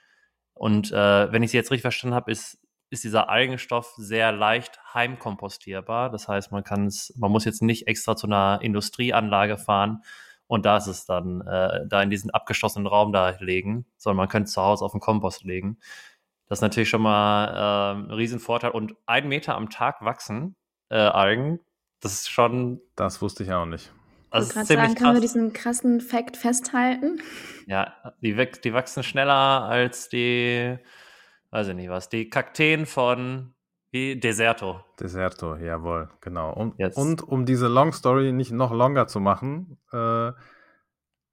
und 0.54 0.92
äh, 0.92 1.32
wenn 1.32 1.42
ich 1.42 1.50
sie 1.50 1.58
jetzt 1.58 1.72
richtig 1.72 1.82
verstanden 1.82 2.16
habe, 2.16 2.32
ist, 2.32 2.60
ist 2.92 3.04
dieser 3.04 3.30
Algenstoff 3.30 3.94
sehr 3.98 4.32
leicht 4.32 4.80
heimkompostierbar. 4.94 6.12
Das 6.12 6.28
heißt, 6.28 6.52
man 6.52 6.64
kann 6.64 6.86
es, 6.86 7.16
man 7.18 7.32
muss 7.32 7.46
jetzt 7.46 7.64
nicht 7.64 7.88
extra 7.88 8.16
zu 8.16 8.28
einer 8.28 8.60
Industrieanlage 8.62 9.58
fahren 9.58 10.04
und 10.48 10.66
da 10.66 10.78
ist 10.78 10.88
es 10.88 11.06
dann, 11.06 11.42
äh, 11.42 11.86
da 11.88 12.02
in 12.02 12.10
diesen 12.10 12.32
abgeschlossenen 12.32 12.88
Raum 12.88 13.12
da 13.12 13.36
legen, 13.40 13.86
sondern 13.98 14.18
man 14.18 14.30
könnte 14.30 14.48
es 14.48 14.54
zu 14.54 14.62
Hause 14.62 14.84
auf 14.84 14.94
den 14.94 15.02
Kompost 15.02 15.44
legen. 15.44 15.78
Das 16.48 16.60
ist 16.60 16.62
natürlich 16.62 16.90
schon 16.90 17.02
mal 17.02 17.48
äh, 17.48 18.00
ein 18.00 18.12
Riesenvorteil. 18.12 18.72
Und 18.72 18.96
ein 19.06 19.28
Meter 19.28 19.56
am 19.56 19.70
Tag 19.70 20.02
wachsen 20.02 20.56
äh, 20.90 20.96
Algen, 20.96 21.60
das 22.00 22.14
ist 22.14 22.30
schon. 22.30 22.82
Das 22.96 23.22
wusste 23.22 23.44
ich 23.44 23.52
auch 23.52 23.66
nicht. 23.66 23.92
Also 24.30 24.50
ich 24.50 24.56
wollte 24.56 24.74
gerade 24.76 24.88
sagen, 24.88 24.96
können 24.96 25.14
wir 25.16 25.22
diesen 25.22 25.54
krassen 25.54 26.02
Fakt 26.02 26.38
festhalten? 26.38 27.22
Ja, 27.66 27.94
die, 28.22 28.36
die 28.64 28.74
wachsen 28.74 29.04
schneller 29.04 29.34
als 29.34 30.10
die, 30.10 30.78
weiß 31.50 31.70
ich 31.70 31.76
nicht 31.76 31.90
was, 31.90 32.10
die 32.10 32.30
Kakteen 32.30 32.86
von 32.86 33.54
wie 33.92 34.20
Deserto. 34.20 34.84
Deserto, 35.00 35.56
jawohl, 35.56 36.10
genau. 36.22 36.54
Und, 36.54 36.80
und 36.98 37.24
um 37.24 37.46
diese 37.46 37.68
Long 37.68 37.94
Story 37.94 38.32
nicht 38.32 38.52
noch 38.52 38.72
longer 38.72 39.08
zu 39.08 39.20
machen, 39.20 39.78
äh, 39.92 40.32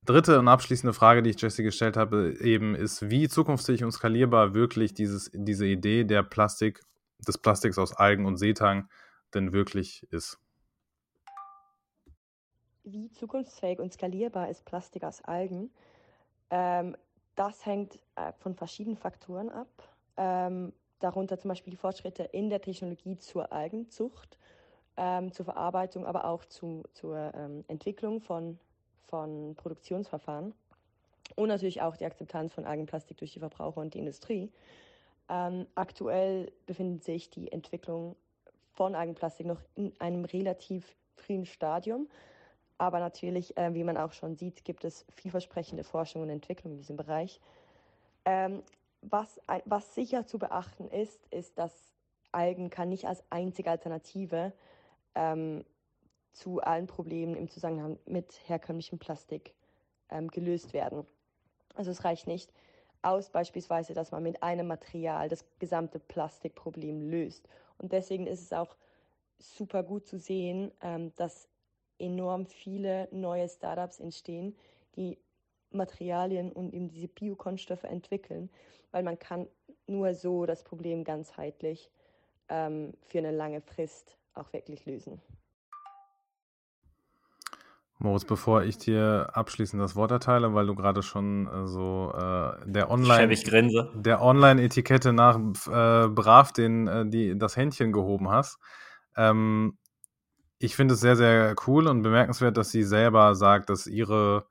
dritte 0.04 0.38
und 0.38 0.48
abschließende 0.48 0.92
Frage, 0.92 1.22
die 1.22 1.30
ich 1.30 1.40
Jesse 1.40 1.62
gestellt 1.62 1.96
habe, 1.96 2.36
eben 2.40 2.74
ist, 2.74 3.10
wie 3.10 3.28
zukunftsfähig 3.28 3.84
und 3.84 3.92
skalierbar 3.92 4.54
wirklich 4.54 4.94
dieses, 4.94 5.30
diese 5.34 5.66
Idee 5.66 6.04
der 6.04 6.22
Plastik, 6.22 6.80
des 7.26 7.38
Plastiks 7.38 7.78
aus 7.78 7.94
Algen 7.94 8.26
und 8.26 8.36
Seetang 8.36 8.88
denn 9.34 9.52
wirklich 9.52 10.06
ist. 10.10 10.38
Wie 12.84 13.10
zukunftsfähig 13.12 13.78
und 13.78 13.92
skalierbar 13.92 14.50
ist 14.50 14.64
Plastik 14.64 15.04
aus 15.04 15.22
Algen? 15.22 15.70
Ähm, 16.50 16.96
das 17.34 17.64
hängt 17.64 17.98
äh, 18.16 18.32
von 18.38 18.54
verschiedenen 18.54 18.98
Faktoren 18.98 19.48
ab. 19.48 19.68
Ähm, 20.16 20.72
darunter 21.00 21.38
zum 21.38 21.48
Beispiel 21.48 21.70
die 21.70 21.76
Fortschritte 21.76 22.24
in 22.24 22.50
der 22.50 22.60
Technologie 22.60 23.16
zur 23.18 23.52
Algenzucht, 23.52 24.38
ähm, 24.96 25.32
zur 25.32 25.44
Verarbeitung, 25.44 26.06
aber 26.06 26.26
auch 26.26 26.44
zu, 26.44 26.84
zur 26.92 27.32
ähm, 27.34 27.64
Entwicklung 27.68 28.20
von 28.20 28.58
von 29.14 29.54
Produktionsverfahren 29.54 30.54
und 31.36 31.48
natürlich 31.48 31.82
auch 31.82 31.96
die 31.96 32.04
Akzeptanz 32.04 32.52
von 32.52 32.64
Algenplastik 32.64 33.16
durch 33.16 33.32
die 33.32 33.38
Verbraucher 33.38 33.80
und 33.80 33.94
die 33.94 33.98
Industrie. 33.98 34.50
Ähm, 35.28 35.66
aktuell 35.76 36.50
befindet 36.66 37.04
sich 37.04 37.30
die 37.30 37.52
Entwicklung 37.52 38.16
von 38.72 38.96
Algenplastik 38.96 39.46
noch 39.46 39.60
in 39.76 39.92
einem 40.00 40.24
relativ 40.24 40.96
frühen 41.14 41.46
Stadium. 41.46 42.08
Aber 42.76 42.98
natürlich, 42.98 43.56
äh, 43.56 43.72
wie 43.72 43.84
man 43.84 43.96
auch 43.96 44.12
schon 44.12 44.34
sieht, 44.34 44.64
gibt 44.64 44.84
es 44.84 45.06
vielversprechende 45.14 45.84
Forschung 45.84 46.22
und 46.22 46.30
Entwicklung 46.30 46.72
in 46.72 46.78
diesem 46.78 46.96
Bereich. 46.96 47.40
Ähm, 48.24 48.64
was, 49.10 49.40
was 49.64 49.94
sicher 49.94 50.26
zu 50.26 50.38
beachten 50.38 50.88
ist, 50.88 51.26
ist, 51.30 51.58
dass 51.58 51.72
Algen 52.32 52.70
kann 52.70 52.88
nicht 52.88 53.06
als 53.06 53.22
einzige 53.30 53.70
Alternative 53.70 54.52
ähm, 55.14 55.64
zu 56.32 56.60
allen 56.60 56.86
Problemen 56.86 57.36
im 57.36 57.48
Zusammenhang 57.48 57.98
mit 58.06 58.40
herkömmlichem 58.48 58.98
Plastik 58.98 59.54
ähm, 60.10 60.28
gelöst 60.28 60.72
werden. 60.72 61.06
Also 61.74 61.90
es 61.90 62.04
reicht 62.04 62.26
nicht 62.26 62.52
aus, 63.02 63.30
beispielsweise, 63.30 63.94
dass 63.94 64.10
man 64.10 64.22
mit 64.22 64.42
einem 64.42 64.66
Material 64.66 65.28
das 65.28 65.44
gesamte 65.58 65.98
Plastikproblem 66.00 67.02
löst. 67.10 67.48
Und 67.78 67.92
deswegen 67.92 68.26
ist 68.26 68.40
es 68.40 68.52
auch 68.52 68.76
super 69.38 69.82
gut 69.82 70.06
zu 70.06 70.18
sehen, 70.18 70.72
ähm, 70.80 71.12
dass 71.16 71.48
enorm 71.98 72.46
viele 72.46 73.08
neue 73.12 73.48
Startups 73.48 74.00
entstehen, 74.00 74.56
die 74.96 75.18
Materialien 75.74 76.52
und 76.52 76.72
eben 76.72 76.88
diese 76.88 77.08
Biokonstoffe 77.08 77.84
entwickeln, 77.84 78.50
weil 78.90 79.02
man 79.02 79.18
kann 79.18 79.46
nur 79.86 80.14
so 80.14 80.46
das 80.46 80.62
Problem 80.62 81.04
ganzheitlich 81.04 81.90
ähm, 82.48 82.94
für 83.06 83.18
eine 83.18 83.32
lange 83.32 83.60
Frist 83.60 84.16
auch 84.34 84.52
wirklich 84.52 84.86
lösen. 84.86 85.20
Moritz, 87.98 88.24
bevor 88.24 88.64
ich 88.64 88.76
dir 88.76 89.30
abschließend 89.32 89.80
das 89.80 89.96
Wort 89.96 90.10
erteile, 90.10 90.52
weil 90.52 90.66
du 90.66 90.74
gerade 90.74 91.02
schon 91.02 91.46
äh, 91.46 91.66
so 91.66 92.12
äh, 92.14 92.70
der 92.70 92.90
Online 92.90 93.34
der 93.94 94.20
Online-Etikette 94.20 95.12
nach 95.12 95.36
äh, 95.38 96.08
brav 96.08 96.52
den, 96.52 96.86
äh, 96.86 97.06
die, 97.06 97.38
das 97.38 97.56
Händchen 97.56 97.92
gehoben 97.92 98.30
hast. 98.30 98.58
Ähm, 99.16 99.78
ich 100.58 100.76
finde 100.76 100.94
es 100.94 101.00
sehr, 101.00 101.16
sehr 101.16 101.54
cool 101.66 101.86
und 101.86 102.02
bemerkenswert, 102.02 102.56
dass 102.56 102.70
sie 102.70 102.82
selber 102.82 103.34
sagt, 103.34 103.70
dass 103.70 103.86
ihre 103.86 104.46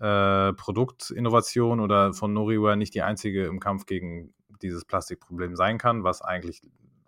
äh, 0.00 0.52
Produktinnovation 0.54 1.80
oder 1.80 2.12
von 2.12 2.32
Noriware 2.32 2.76
nicht 2.76 2.94
die 2.94 3.02
einzige 3.02 3.46
im 3.46 3.60
Kampf 3.60 3.86
gegen 3.86 4.34
dieses 4.62 4.84
Plastikproblem 4.84 5.56
sein 5.56 5.78
kann, 5.78 6.04
was 6.04 6.22
eigentlich 6.22 6.62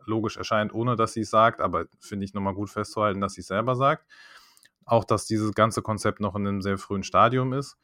logisch 0.04 0.36
erscheint, 0.36 0.72
ohne 0.72 0.96
dass 0.96 1.12
sie 1.12 1.22
es 1.22 1.30
sagt, 1.30 1.60
aber 1.60 1.86
finde 1.98 2.24
ich 2.24 2.34
nochmal 2.34 2.54
gut 2.54 2.70
festzuhalten, 2.70 3.20
dass 3.20 3.34
sie 3.34 3.40
es 3.40 3.48
selber 3.48 3.74
sagt. 3.74 4.06
Auch, 4.84 5.04
dass 5.04 5.26
dieses 5.26 5.52
ganze 5.52 5.82
Konzept 5.82 6.20
noch 6.20 6.36
in 6.36 6.46
einem 6.46 6.62
sehr 6.62 6.78
frühen 6.78 7.02
Stadium 7.02 7.52
ist. 7.52 7.76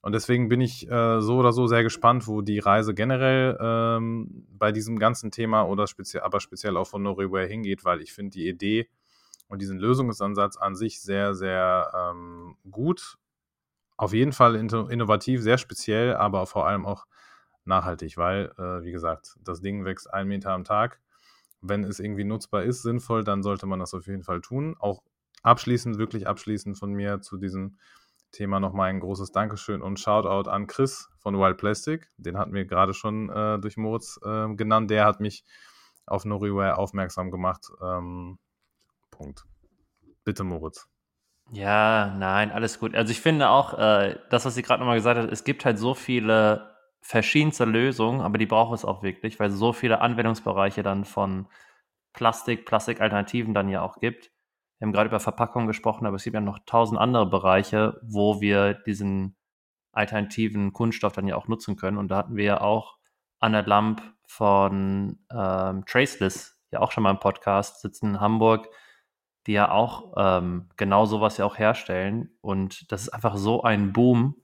Und 0.00 0.12
deswegen 0.12 0.48
bin 0.48 0.60
ich 0.60 0.88
äh, 0.88 1.20
so 1.20 1.36
oder 1.36 1.52
so 1.52 1.66
sehr 1.66 1.82
gespannt, 1.82 2.26
wo 2.26 2.40
die 2.40 2.60
Reise 2.60 2.94
generell 2.94 3.58
ähm, 3.60 4.46
bei 4.48 4.72
diesem 4.72 4.98
ganzen 4.98 5.30
Thema 5.30 5.64
oder 5.64 5.86
speziell, 5.86 6.22
aber 6.22 6.40
speziell 6.40 6.76
auch 6.76 6.86
von 6.86 7.02
Noriware 7.02 7.46
hingeht, 7.46 7.84
weil 7.84 8.00
ich 8.00 8.12
finde 8.12 8.30
die 8.30 8.48
Idee 8.48 8.88
und 9.48 9.60
diesen 9.60 9.78
Lösungsansatz 9.78 10.56
an 10.56 10.76
sich 10.76 11.00
sehr, 11.02 11.34
sehr 11.34 11.92
ähm, 11.94 12.56
gut. 12.70 13.18
Auf 13.98 14.14
jeden 14.14 14.32
Fall 14.32 14.54
innovativ, 14.54 15.42
sehr 15.42 15.58
speziell, 15.58 16.14
aber 16.14 16.46
vor 16.46 16.66
allem 16.66 16.86
auch 16.86 17.06
nachhaltig, 17.64 18.16
weil, 18.16 18.52
äh, 18.56 18.82
wie 18.82 18.92
gesagt, 18.92 19.36
das 19.44 19.60
Ding 19.60 19.84
wächst 19.84 20.12
einen 20.12 20.28
Meter 20.28 20.52
am 20.52 20.64
Tag. 20.64 21.00
Wenn 21.60 21.82
es 21.82 21.98
irgendwie 21.98 22.24
nutzbar 22.24 22.62
ist, 22.62 22.82
sinnvoll, 22.82 23.24
dann 23.24 23.42
sollte 23.42 23.66
man 23.66 23.80
das 23.80 23.94
auf 23.94 24.06
jeden 24.06 24.22
Fall 24.22 24.40
tun. 24.40 24.76
Auch 24.78 25.02
abschließend, 25.42 25.98
wirklich 25.98 26.28
abschließend 26.28 26.78
von 26.78 26.92
mir 26.92 27.20
zu 27.20 27.36
diesem 27.38 27.76
Thema 28.30 28.60
nochmal 28.60 28.90
ein 28.90 29.00
großes 29.00 29.32
Dankeschön 29.32 29.82
und 29.82 29.98
Shoutout 29.98 30.48
an 30.48 30.68
Chris 30.68 31.10
von 31.18 31.36
Wild 31.36 31.56
Plastic. 31.56 32.08
Den 32.18 32.38
hatten 32.38 32.54
wir 32.54 32.66
gerade 32.66 32.94
schon 32.94 33.30
äh, 33.30 33.58
durch 33.58 33.76
Moritz 33.76 34.20
äh, 34.22 34.54
genannt. 34.54 34.90
Der 34.90 35.06
hat 35.06 35.18
mich 35.18 35.44
auf 36.06 36.24
Noriware 36.24 36.78
aufmerksam 36.78 37.32
gemacht. 37.32 37.68
Ähm, 37.82 38.38
Punkt. 39.10 39.44
Bitte, 40.24 40.44
Moritz. 40.44 40.88
Ja, 41.50 42.14
nein, 42.18 42.52
alles 42.52 42.78
gut. 42.78 42.94
Also 42.94 43.10
ich 43.10 43.20
finde 43.20 43.48
auch, 43.48 43.78
äh, 43.78 44.18
das, 44.30 44.44
was 44.44 44.54
sie 44.54 44.62
gerade 44.62 44.80
nochmal 44.80 44.96
gesagt 44.96 45.18
hat, 45.18 45.30
es 45.32 45.44
gibt 45.44 45.64
halt 45.64 45.78
so 45.78 45.94
viele 45.94 46.76
verschiedenste 47.00 47.64
Lösungen, 47.64 48.20
aber 48.20 48.36
die 48.38 48.46
braucht 48.46 48.74
es 48.74 48.84
auch 48.84 49.02
wirklich, 49.02 49.40
weil 49.40 49.48
es 49.48 49.56
so 49.56 49.72
viele 49.72 50.00
Anwendungsbereiche 50.02 50.82
dann 50.82 51.04
von 51.06 51.46
Plastik, 52.12 52.66
Plastikalternativen 52.66 53.54
dann 53.54 53.68
ja 53.70 53.80
auch 53.82 53.96
gibt. 53.98 54.30
Wir 54.78 54.86
haben 54.86 54.92
gerade 54.92 55.08
über 55.08 55.20
Verpackungen 55.20 55.68
gesprochen, 55.68 56.06
aber 56.06 56.16
es 56.16 56.24
gibt 56.24 56.34
ja 56.34 56.40
noch 56.40 56.58
tausend 56.66 57.00
andere 57.00 57.26
Bereiche, 57.26 57.98
wo 58.02 58.40
wir 58.40 58.74
diesen 58.74 59.36
alternativen 59.92 60.72
Kunststoff 60.72 61.14
dann 61.14 61.26
ja 61.26 61.36
auch 61.36 61.48
nutzen 61.48 61.76
können. 61.76 61.96
Und 61.96 62.08
da 62.08 62.18
hatten 62.18 62.36
wir 62.36 62.44
ja 62.44 62.60
auch 62.60 62.98
Anne 63.40 63.62
Lamp 63.62 64.02
von 64.26 65.18
ähm, 65.32 65.84
Traceless 65.86 66.60
ja 66.70 66.80
auch 66.80 66.92
schon 66.92 67.02
mal 67.04 67.10
im 67.10 67.20
Podcast 67.20 67.80
sitzen 67.80 68.10
in 68.10 68.20
Hamburg, 68.20 68.68
die 69.48 69.54
ja 69.54 69.70
auch 69.70 70.12
ähm, 70.16 70.68
genau 70.76 71.06
sowas 71.06 71.38
ja 71.38 71.46
auch 71.46 71.58
herstellen. 71.58 72.30
Und 72.42 72.92
das 72.92 73.02
ist 73.02 73.08
einfach 73.08 73.36
so 73.36 73.62
ein 73.62 73.94
Boom. 73.94 74.36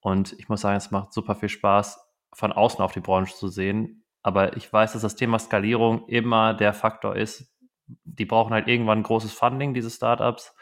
Und 0.00 0.32
ich 0.38 0.48
muss 0.48 0.62
sagen, 0.62 0.78
es 0.78 0.90
macht 0.90 1.12
super 1.12 1.34
viel 1.34 1.50
Spaß, 1.50 2.00
von 2.32 2.52
außen 2.52 2.80
auf 2.80 2.92
die 2.92 3.00
Branche 3.00 3.34
zu 3.34 3.48
sehen. 3.48 4.02
Aber 4.22 4.56
ich 4.56 4.72
weiß, 4.72 4.94
dass 4.94 5.02
das 5.02 5.14
Thema 5.14 5.38
Skalierung 5.38 6.08
immer 6.08 6.54
der 6.54 6.72
Faktor 6.72 7.16
ist, 7.16 7.54
die 7.86 8.24
brauchen 8.24 8.54
halt 8.54 8.66
irgendwann 8.66 9.02
großes 9.02 9.32
Funding, 9.32 9.74
diese 9.74 9.90
Startups. 9.90 10.54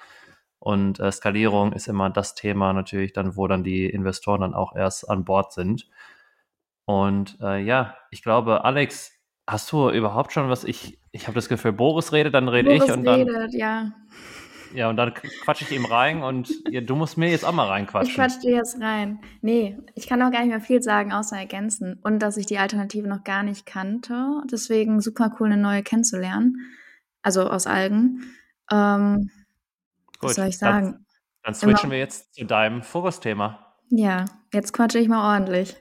Und 0.59 0.99
äh, 0.99 1.13
Skalierung 1.13 1.73
ist 1.73 1.87
immer 1.87 2.11
das 2.11 2.35
Thema 2.35 2.73
natürlich 2.73 3.13
dann, 3.13 3.37
wo 3.37 3.47
dann 3.47 3.63
die 3.63 3.87
Investoren 3.87 4.41
dann 4.41 4.55
auch 4.55 4.75
erst 4.75 5.09
an 5.09 5.25
Bord 5.25 5.53
sind. 5.53 5.89
Und 6.85 7.39
äh, 7.41 7.63
ja, 7.63 7.97
ich 8.11 8.25
glaube, 8.25 8.65
Alex, 8.65 9.13
hast 9.47 9.71
du 9.73 9.91
überhaupt 9.91 10.33
schon 10.33 10.49
was? 10.49 10.65
Ich, 10.65 10.99
ich 11.13 11.27
habe 11.27 11.35
das 11.35 11.49
Gefühl, 11.49 11.73
Boris 11.73 12.13
redet, 12.13 12.35
dann 12.35 12.49
rede 12.49 12.71
Boris 12.71 12.85
ich 12.85 12.93
und 12.93 13.05
dann. 13.05 13.21
Redet, 13.21 13.55
ja. 13.55 13.93
Ja, 14.75 14.91
und 14.91 14.97
dann 14.97 15.15
quatsche 15.15 15.65
ich 15.65 15.71
ihm 15.71 15.85
rein 15.85 16.25
und 16.25 16.53
ja, 16.69 16.81
du 16.81 16.97
musst 16.97 17.17
mir 17.17 17.31
jetzt 17.31 17.45
auch 17.45 17.53
mal 17.53 17.69
reinquatschen. 17.69 18.11
Ich 18.11 18.17
quatsche 18.17 18.41
dir 18.41 18.57
jetzt 18.57 18.81
rein. 18.81 19.21
Nee, 19.41 19.79
ich 19.95 20.09
kann 20.09 20.21
auch 20.21 20.33
gar 20.33 20.41
nicht 20.41 20.49
mehr 20.49 20.61
viel 20.61 20.83
sagen, 20.83 21.13
außer 21.13 21.37
ergänzen. 21.37 22.01
Und 22.03 22.19
dass 22.19 22.37
ich 22.37 22.47
die 22.47 22.59
Alternative 22.59 23.07
noch 23.07 23.23
gar 23.23 23.45
nicht 23.45 23.67
kannte. 23.67 24.43
Deswegen 24.51 25.01
super 25.01 25.37
cool, 25.39 25.53
eine 25.53 25.63
neue 25.63 25.85
kennenzulernen 25.85 26.57
also 27.25 27.49
aus 27.49 27.67
Algen. 27.67 28.23
Ähm, 28.71 29.31
Gut, 30.19 30.31
was 30.31 30.35
soll 30.37 30.49
ich 30.49 30.59
sagen? 30.59 30.93
Dann, 30.93 31.07
dann 31.43 31.55
switchen 31.55 31.85
Immer. 31.85 31.93
wir 31.93 31.99
jetzt 31.99 32.35
zu 32.35 32.45
deinem 32.45 32.83
Fokusthema. 32.83 33.75
Ja, 33.91 34.27
jetzt 34.53 34.73
quatsche 34.73 34.99
ich 34.99 35.09
mal 35.09 35.35
ordentlich. 35.35 35.77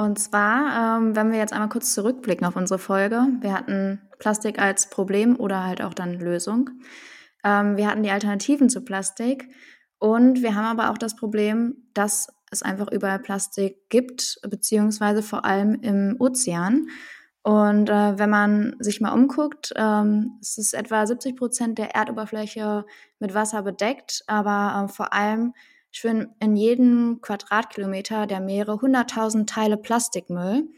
Und 0.00 0.18
zwar, 0.20 0.98
ähm, 0.98 1.16
wenn 1.16 1.32
wir 1.32 1.38
jetzt 1.38 1.52
einmal 1.52 1.68
kurz 1.68 1.92
zurückblicken 1.92 2.46
auf 2.46 2.54
unsere 2.54 2.78
Folge, 2.78 3.26
wir 3.40 3.52
hatten 3.52 4.00
Plastik 4.20 4.60
als 4.60 4.90
Problem 4.90 5.34
oder 5.38 5.64
halt 5.64 5.82
auch 5.82 5.92
dann 5.92 6.14
Lösung. 6.14 6.70
Ähm, 7.44 7.76
wir 7.76 7.88
hatten 7.88 8.04
die 8.04 8.10
Alternativen 8.10 8.68
zu 8.68 8.84
Plastik 8.84 9.48
und 9.98 10.40
wir 10.40 10.54
haben 10.54 10.78
aber 10.78 10.92
auch 10.92 10.98
das 10.98 11.16
Problem, 11.16 11.88
dass 11.94 12.28
es 12.52 12.62
einfach 12.62 12.90
überall 12.92 13.18
Plastik 13.18 13.90
gibt, 13.90 14.38
beziehungsweise 14.48 15.20
vor 15.20 15.44
allem 15.44 15.74
im 15.82 16.16
Ozean. 16.20 16.86
Und 17.42 17.90
äh, 17.90 18.18
wenn 18.18 18.30
man 18.30 18.76
sich 18.78 19.00
mal 19.00 19.12
umguckt, 19.12 19.72
ähm, 19.74 20.38
es 20.40 20.58
ist 20.58 20.74
etwa 20.74 21.04
70 21.04 21.34
Prozent 21.34 21.78
der 21.78 21.96
Erdoberfläche 21.96 22.84
mit 23.18 23.34
Wasser 23.34 23.62
bedeckt, 23.62 24.22
aber 24.28 24.84
äh, 24.84 24.92
vor 24.92 25.12
allem 25.12 25.54
schwimmen 25.90 26.34
in 26.40 26.56
jedem 26.56 27.20
Quadratkilometer 27.20 28.26
der 28.26 28.40
Meere 28.40 28.74
100.000 28.74 29.46
Teile 29.46 29.76
Plastikmüll. 29.76 30.68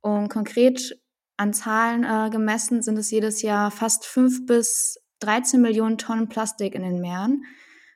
Und 0.00 0.28
konkret 0.28 0.98
an 1.36 1.52
Zahlen 1.52 2.04
äh, 2.04 2.30
gemessen 2.30 2.82
sind 2.82 2.98
es 2.98 3.10
jedes 3.10 3.42
Jahr 3.42 3.70
fast 3.70 4.04
5 4.04 4.46
bis 4.46 5.00
13 5.20 5.60
Millionen 5.60 5.98
Tonnen 5.98 6.28
Plastik 6.28 6.74
in 6.74 6.82
den 6.82 7.00
Meeren. 7.00 7.44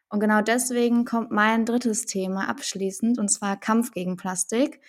Und 0.09 0.21
genau 0.21 0.41
deswegen 0.41 1.05
kommt 1.05 1.31
mein 1.31 1.65
drittes 1.65 2.07
Thema 2.07 2.49
abschließend, 2.49 3.19
und 3.19 3.29
zwar 3.29 3.59
Kampf 3.59 3.91
gegen 3.93 4.17
Plastik. 4.17 4.81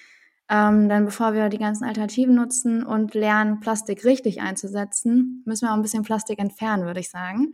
Ähm, 0.49 0.87
denn 0.87 1.05
bevor 1.05 1.33
wir 1.33 1.49
die 1.49 1.57
ganzen 1.57 1.83
Alternativen 1.83 2.35
nutzen 2.35 2.83
und 2.83 3.13
lernen, 3.13 3.59
Plastik 3.59 4.05
richtig 4.05 4.41
einzusetzen, 4.41 5.43
müssen 5.45 5.65
wir 5.65 5.71
auch 5.71 5.75
ein 5.75 5.81
bisschen 5.81 6.03
Plastik 6.03 6.39
entfernen, 6.39 6.85
würde 6.85 7.01
ich 7.01 7.09
sagen. 7.09 7.53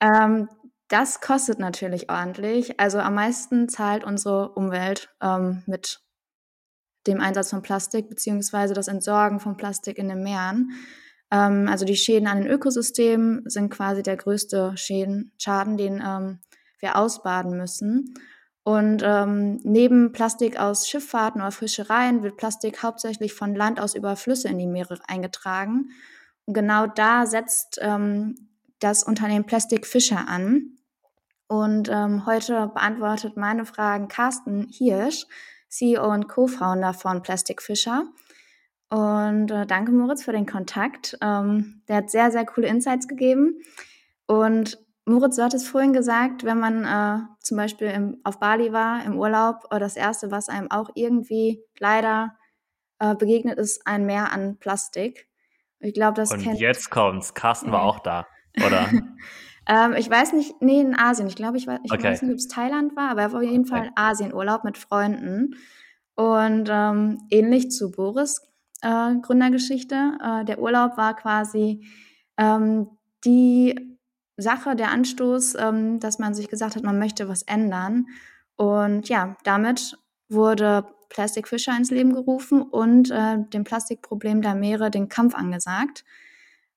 Ähm, 0.00 0.48
das 0.88 1.20
kostet 1.20 1.58
natürlich 1.58 2.10
ordentlich. 2.10 2.78
Also 2.78 2.98
am 2.98 3.14
meisten 3.14 3.68
zahlt 3.68 4.04
unsere 4.04 4.50
Umwelt 4.50 5.14
ähm, 5.22 5.62
mit 5.66 6.00
dem 7.06 7.20
Einsatz 7.20 7.50
von 7.50 7.62
Plastik 7.62 8.08
beziehungsweise 8.08 8.74
das 8.74 8.88
Entsorgen 8.88 9.40
von 9.40 9.56
Plastik 9.56 9.98
in 9.98 10.08
den 10.08 10.22
Meeren. 10.22 10.72
Ähm, 11.30 11.68
also 11.68 11.84
die 11.84 11.96
Schäden 11.96 12.28
an 12.28 12.38
den 12.38 12.46
Ökosystemen 12.46 13.42
sind 13.46 13.70
quasi 13.70 14.02
der 14.02 14.16
größte 14.16 14.76
Schäden, 14.76 15.32
Schaden, 15.38 15.76
den 15.76 16.02
ähm, 16.04 16.40
wir 16.80 16.96
ausbaden 16.96 17.56
müssen. 17.56 18.14
Und 18.62 19.02
ähm, 19.04 19.60
neben 19.62 20.12
Plastik 20.12 20.58
aus 20.58 20.88
Schifffahrten 20.88 21.42
oder 21.42 21.50
Fischereien 21.50 22.22
wird 22.22 22.38
Plastik 22.38 22.82
hauptsächlich 22.82 23.34
von 23.34 23.54
Land 23.54 23.78
aus 23.78 23.94
über 23.94 24.16
Flüsse 24.16 24.48
in 24.48 24.58
die 24.58 24.66
Meere 24.66 24.98
eingetragen. 25.06 25.90
Und 26.46 26.54
genau 26.54 26.86
da 26.86 27.26
setzt 27.26 27.78
ähm, 27.82 28.48
das 28.78 29.02
Unternehmen 29.02 29.44
Plastic 29.44 29.86
Fisher 29.86 30.28
an. 30.28 30.73
Und 31.46 31.88
ähm, 31.90 32.26
heute 32.26 32.68
beantwortet 32.68 33.36
meine 33.36 33.66
Fragen 33.66 34.08
Carsten 34.08 34.68
Hirsch, 34.70 35.26
CEO 35.68 36.10
und 36.12 36.28
Co-Founder 36.28 36.94
von 36.94 37.22
Plastic 37.22 37.60
Fisher. 37.62 38.04
Und 38.88 39.50
äh, 39.50 39.66
danke 39.66 39.92
Moritz 39.92 40.24
für 40.24 40.32
den 40.32 40.46
Kontakt. 40.46 41.18
Ähm, 41.20 41.82
der 41.88 41.96
hat 41.96 42.10
sehr, 42.10 42.30
sehr 42.30 42.46
coole 42.46 42.68
Insights 42.68 43.08
gegeben. 43.08 43.60
Und 44.26 44.78
Moritz, 45.06 45.36
du 45.36 45.42
hattest 45.42 45.68
vorhin 45.68 45.92
gesagt, 45.92 46.44
wenn 46.44 46.58
man 46.58 46.84
äh, 46.84 47.24
zum 47.40 47.56
Beispiel 47.56 47.88
im, 47.88 48.20
auf 48.24 48.40
Bali 48.40 48.72
war, 48.72 49.04
im 49.04 49.18
Urlaub, 49.18 49.66
äh, 49.70 49.78
das 49.78 49.96
Erste, 49.96 50.30
was 50.30 50.48
einem 50.48 50.70
auch 50.70 50.90
irgendwie 50.94 51.60
leider 51.78 52.36
äh, 52.98 53.14
begegnet, 53.14 53.58
ist 53.58 53.86
ein 53.86 54.06
Meer 54.06 54.32
an 54.32 54.56
Plastik. 54.58 55.28
Ich 55.80 55.92
glaube, 55.92 56.14
das 56.14 56.32
Und 56.32 56.42
kennt... 56.42 56.60
jetzt 56.60 56.90
kommt's. 56.90 57.34
Carsten 57.34 57.70
war 57.70 57.82
auch 57.82 57.98
da, 57.98 58.26
oder? 58.64 58.88
ähm, 59.66 59.94
ich 59.96 60.08
weiß 60.10 60.32
nicht, 60.32 60.60
nee, 60.60 60.80
in 60.80 60.98
Asien. 60.98 61.28
Ich 61.28 61.36
glaube, 61.36 61.56
ich, 61.56 61.66
ich 61.66 61.92
okay. 61.92 62.04
weiß 62.04 62.22
nicht, 62.22 62.32
ob 62.32 62.38
es 62.38 62.48
Thailand 62.48 62.96
war, 62.96 63.10
aber 63.10 63.22
er 63.22 63.32
war 63.32 63.40
auf 63.40 63.46
jeden 63.46 63.64
okay. 63.64 63.70
Fall 63.70 63.90
Asienurlaub 63.94 64.64
mit 64.64 64.78
Freunden. 64.78 65.56
Und 66.16 66.68
ähm, 66.70 67.26
ähnlich 67.30 67.70
zu 67.70 67.90
Boris 67.90 68.40
äh, 68.82 69.14
Gründergeschichte, 69.20 70.18
äh, 70.22 70.44
der 70.44 70.60
Urlaub 70.60 70.96
war 70.96 71.16
quasi 71.16 71.86
ähm, 72.36 72.88
die 73.24 73.96
Sache, 74.36 74.76
der 74.76 74.90
Anstoß, 74.90 75.56
ähm, 75.58 76.00
dass 76.00 76.18
man 76.18 76.34
sich 76.34 76.48
gesagt 76.48 76.76
hat, 76.76 76.82
man 76.82 76.98
möchte 76.98 77.28
was 77.28 77.42
ändern. 77.42 78.06
Und 78.56 79.08
ja, 79.08 79.36
damit 79.44 79.96
wurde 80.28 80.86
Plastic 81.08 81.48
Fisher 81.48 81.76
ins 81.76 81.90
Leben 81.90 82.12
gerufen 82.12 82.62
und 82.62 83.10
äh, 83.10 83.38
dem 83.52 83.64
Plastikproblem 83.64 84.42
der 84.42 84.54
Meere 84.54 84.90
den 84.90 85.08
Kampf 85.08 85.34
angesagt. 85.34 86.04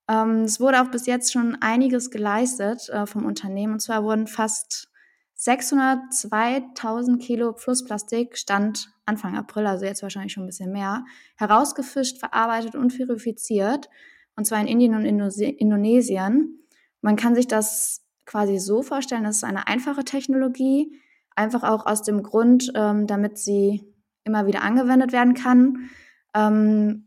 Ähm, 0.07 0.41
es 0.41 0.59
wurde 0.59 0.81
auch 0.81 0.89
bis 0.89 1.05
jetzt 1.05 1.31
schon 1.33 1.57
einiges 1.61 2.11
geleistet 2.11 2.89
äh, 2.89 3.05
vom 3.05 3.25
Unternehmen. 3.25 3.73
Und 3.73 3.79
zwar 3.79 4.03
wurden 4.03 4.27
fast 4.27 4.89
602.000 5.37 7.19
Kilo 7.19 7.53
Flussplastik, 7.53 8.37
Stand 8.37 8.89
Anfang 9.05 9.37
April, 9.37 9.67
also 9.67 9.85
jetzt 9.85 10.01
wahrscheinlich 10.01 10.33
schon 10.33 10.43
ein 10.43 10.47
bisschen 10.47 10.71
mehr, 10.71 11.05
herausgefischt, 11.37 12.17
verarbeitet 12.19 12.75
und 12.75 12.91
verifiziert. 12.91 13.89
Und 14.35 14.45
zwar 14.45 14.59
in 14.59 14.67
Indien 14.67 14.95
und 14.95 15.05
Indonesien. 15.05 16.59
Man 17.01 17.15
kann 17.15 17.35
sich 17.35 17.47
das 17.47 18.03
quasi 18.25 18.57
so 18.57 18.83
vorstellen, 18.83 19.23
das 19.23 19.37
ist 19.37 19.43
eine 19.43 19.67
einfache 19.67 20.03
Technologie, 20.03 20.99
einfach 21.35 21.63
auch 21.63 21.85
aus 21.85 22.01
dem 22.01 22.23
Grund, 22.23 22.71
ähm, 22.75 23.07
damit 23.07 23.37
sie 23.37 23.83
immer 24.23 24.45
wieder 24.47 24.63
angewendet 24.63 25.13
werden 25.13 25.33
kann. 25.33 25.89
Ähm, 26.33 27.06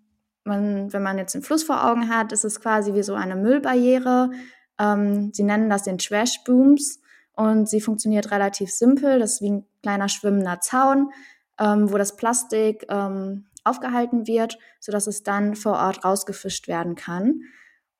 man, 0.50 0.92
wenn 0.92 1.02
man 1.02 1.18
jetzt 1.18 1.34
den 1.34 1.42
Fluss 1.42 1.62
vor 1.62 1.86
Augen 1.86 2.08
hat, 2.08 2.32
ist 2.32 2.44
es 2.44 2.60
quasi 2.60 2.94
wie 2.94 3.02
so 3.02 3.14
eine 3.14 3.36
Müllbarriere. 3.36 4.30
Ähm, 4.78 5.32
sie 5.32 5.42
nennen 5.42 5.70
das 5.70 5.84
den 5.84 5.98
Trash 5.98 6.44
Booms 6.44 7.00
und 7.32 7.68
sie 7.68 7.80
funktioniert 7.80 8.30
relativ 8.30 8.70
simpel. 8.70 9.18
Das 9.18 9.34
ist 9.34 9.42
wie 9.42 9.50
ein 9.50 9.66
kleiner 9.82 10.08
schwimmender 10.08 10.60
Zaun, 10.60 11.10
ähm, 11.58 11.90
wo 11.90 11.96
das 11.96 12.16
Plastik 12.16 12.86
ähm, 12.88 13.46
aufgehalten 13.64 14.26
wird, 14.26 14.58
sodass 14.80 15.06
es 15.06 15.22
dann 15.22 15.54
vor 15.54 15.72
Ort 15.72 16.04
rausgefischt 16.04 16.68
werden 16.68 16.94
kann. 16.94 17.42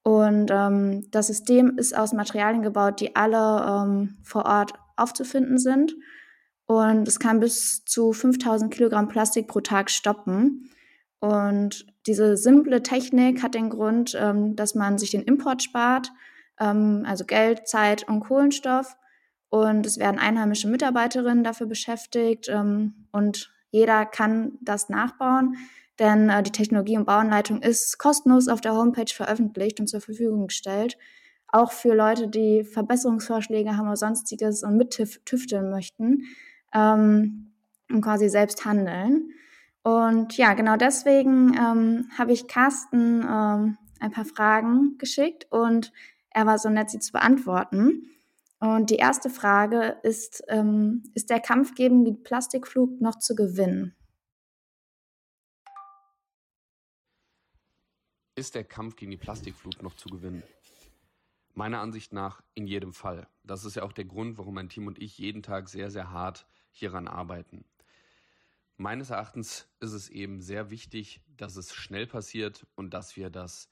Und 0.03 0.51
ähm, 0.51 1.11
das 1.11 1.27
System 1.27 1.77
ist 1.77 1.97
aus 1.97 2.13
Materialien 2.13 2.63
gebaut, 2.63 3.01
die 3.01 3.17
alle 3.17 3.67
ähm, 3.67 4.19
vor 4.23 4.47
Ort 4.47 4.73
aufzufinden 4.97 5.59
sind. 5.59 5.95
Und 6.67 7.07
es 7.09 7.19
kann 7.19 7.41
bis 7.41 7.85
zu 7.85 8.13
5000 8.13 8.73
Kilogramm 8.73 9.09
Plastik 9.09 9.49
pro 9.49 9.61
Tag 9.61 9.91
stoppen. 9.91 10.71
Und 11.19 11.87
diese 12.11 12.37
simple 12.37 12.83
Technik 12.83 13.43
hat 13.43 13.55
den 13.55 13.71
Grund, 13.71 14.17
ähm, 14.21 14.57
dass 14.57 14.75
man 14.75 14.99
sich 14.99 15.11
den 15.11 15.23
Import 15.23 15.63
spart, 15.63 16.13
ähm, 16.59 17.05
also 17.07 17.25
Geld, 17.25 17.69
Zeit 17.69 18.09
und 18.09 18.21
Kohlenstoff. 18.21 18.97
Und 19.49 19.87
es 19.87 19.99
werden 19.99 20.21
einheimische 20.21 20.69
Mitarbeiterinnen 20.69 21.45
dafür 21.45 21.67
beschäftigt 21.67 22.49
ähm, 22.49 23.07
und 23.13 23.53
jeder 23.71 24.05
kann 24.07 24.59
das 24.61 24.89
nachbauen 24.89 25.57
denn 26.01 26.31
äh, 26.31 26.43
die 26.43 26.51
Technologie- 26.51 26.97
und 26.97 27.05
Bauanleitung 27.05 27.63
ist 27.63 27.99
kostenlos 27.99 28.49
auf 28.49 28.61
der 28.61 28.75
Homepage 28.75 29.13
veröffentlicht 29.15 29.79
und 29.79 29.87
zur 29.87 30.01
Verfügung 30.01 30.49
gestellt. 30.49 30.97
Auch 31.47 31.73
für 31.73 31.95
Leute, 31.95 32.27
die 32.27 32.65
Verbesserungsvorschläge 32.65 33.77
haben 33.77 33.87
oder 33.87 33.97
sonstiges 33.97 34.65
und 34.65 34.77
mittüfteln 34.77 35.71
möchten 35.71 36.23
ähm, 36.75 37.53
und 37.91 38.01
quasi 38.01 38.29
selbst 38.29 38.65
handeln. 38.65 39.31
Und 39.83 40.37
ja, 40.37 40.55
genau 40.55 40.77
deswegen 40.77 41.55
ähm, 41.55 42.11
habe 42.17 42.33
ich 42.33 42.49
Carsten 42.49 43.23
ähm, 43.23 43.79
ein 43.99 44.11
paar 44.11 44.25
Fragen 44.25 44.99
geschickt 44.99 45.47
und 45.51 45.93
er 46.31 46.47
war 46.47 46.59
so 46.59 46.69
nett, 46.69 46.91
sie 46.91 47.01
zu 47.01 47.13
beantworten. 47.13 48.07
Und 48.59 48.91
die 48.91 48.97
erste 48.97 49.31
Frage 49.31 49.97
ist, 50.03 50.43
ähm, 50.49 51.03
ist 51.15 51.31
der 51.31 51.41
Kampf 51.41 51.75
gegen 51.75 52.05
den 52.05 52.23
Plastikflug 52.23 53.01
noch 53.01 53.17
zu 53.17 53.35
gewinnen? 53.35 53.95
Ist 58.35 58.55
der 58.55 58.65
Kampf 58.65 58.97
gegen 58.97 59.11
die 59.11 59.17
Plastikflut 59.17 59.83
noch 59.83 59.95
zu 59.95 60.09
gewinnen? 60.09 60.43
Meiner 61.55 61.81
Ansicht 61.81 62.13
nach 62.13 62.43
in 62.55 62.67
jedem 62.67 62.93
Fall. 62.93 63.27
Das 63.45 63.65
ist 63.65 63.77
ja 63.77 63.83
auch 63.83 63.93
der 63.93 64.05
Grund, 64.05 64.39
warum 64.39 64.55
mein 64.55 64.69
Team 64.69 64.87
und 64.87 64.99
ich 64.99 65.19
jeden 65.19 65.43
Tag 65.43 65.69
sehr, 65.69 65.91
sehr 65.91 66.11
hart 66.11 66.47
hieran 66.71 67.09
arbeiten. 67.09 67.65
Meines 68.81 69.11
Erachtens 69.11 69.69
ist 69.81 69.93
es 69.93 70.09
eben 70.09 70.41
sehr 70.41 70.71
wichtig, 70.71 71.21
dass 71.37 71.57
es 71.57 71.75
schnell 71.75 72.07
passiert 72.07 72.67
und 72.77 72.95
dass 72.95 73.15
wir 73.15 73.29
das 73.29 73.69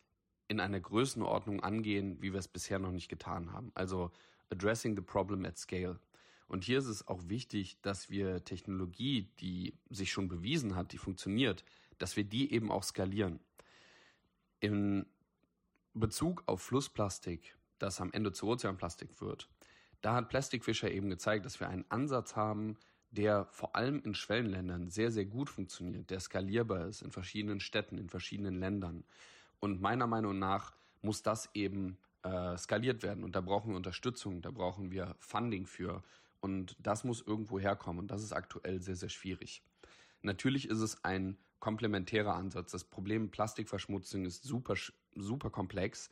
in 0.48 0.60
einer 0.60 0.80
Größenordnung 0.80 1.62
angehen, 1.62 2.20
wie 2.20 2.34
wir 2.34 2.38
es 2.38 2.46
bisher 2.46 2.78
noch 2.78 2.92
nicht 2.92 3.08
getan 3.08 3.50
haben. 3.50 3.72
Also 3.74 4.10
addressing 4.50 4.94
the 4.96 5.00
problem 5.00 5.46
at 5.46 5.56
scale. 5.56 5.98
Und 6.46 6.62
hier 6.62 6.76
ist 6.76 6.88
es 6.88 7.08
auch 7.08 7.22
wichtig, 7.26 7.80
dass 7.80 8.10
wir 8.10 8.44
Technologie, 8.44 9.30
die 9.40 9.78
sich 9.88 10.12
schon 10.12 10.28
bewiesen 10.28 10.76
hat, 10.76 10.92
die 10.92 10.98
funktioniert, 10.98 11.64
dass 11.96 12.18
wir 12.18 12.24
die 12.24 12.52
eben 12.52 12.70
auch 12.70 12.82
skalieren. 12.82 13.40
In 14.60 15.06
Bezug 15.94 16.42
auf 16.44 16.60
Flussplastik, 16.60 17.56
das 17.78 18.02
am 18.02 18.12
Ende 18.12 18.32
zu 18.32 18.46
Ozeanplastik 18.46 19.22
wird, 19.22 19.48
da 20.02 20.16
hat 20.16 20.28
Plastikfischer 20.28 20.90
eben 20.90 21.08
gezeigt, 21.08 21.46
dass 21.46 21.60
wir 21.60 21.70
einen 21.70 21.90
Ansatz 21.90 22.36
haben, 22.36 22.76
der 23.10 23.46
vor 23.46 23.74
allem 23.74 24.02
in 24.04 24.14
Schwellenländern 24.14 24.90
sehr, 24.90 25.10
sehr 25.10 25.24
gut 25.24 25.48
funktioniert, 25.48 26.10
der 26.10 26.20
skalierbar 26.20 26.86
ist 26.86 27.02
in 27.02 27.10
verschiedenen 27.10 27.60
Städten, 27.60 27.98
in 27.98 28.08
verschiedenen 28.08 28.58
Ländern. 28.58 29.04
Und 29.60 29.80
meiner 29.80 30.06
Meinung 30.06 30.38
nach 30.38 30.74
muss 31.02 31.22
das 31.22 31.48
eben 31.54 31.98
äh, 32.22 32.56
skaliert 32.56 33.02
werden. 33.02 33.24
Und 33.24 33.34
da 33.34 33.40
brauchen 33.40 33.70
wir 33.70 33.76
Unterstützung, 33.76 34.42
da 34.42 34.50
brauchen 34.50 34.90
wir 34.90 35.16
Funding 35.18 35.66
für. 35.66 36.02
Und 36.40 36.76
das 36.78 37.04
muss 37.04 37.22
irgendwo 37.26 37.58
herkommen. 37.58 38.00
Und 38.00 38.10
das 38.10 38.22
ist 38.22 38.32
aktuell 38.32 38.80
sehr, 38.82 38.96
sehr 38.96 39.08
schwierig. 39.08 39.62
Natürlich 40.22 40.68
ist 40.68 40.80
es 40.80 41.04
ein 41.04 41.36
komplementärer 41.60 42.34
Ansatz. 42.34 42.72
Das 42.72 42.84
Problem 42.84 43.30
Plastikverschmutzung 43.30 44.24
ist 44.24 44.44
super, 44.44 44.74
super 45.14 45.50
komplex 45.50 46.10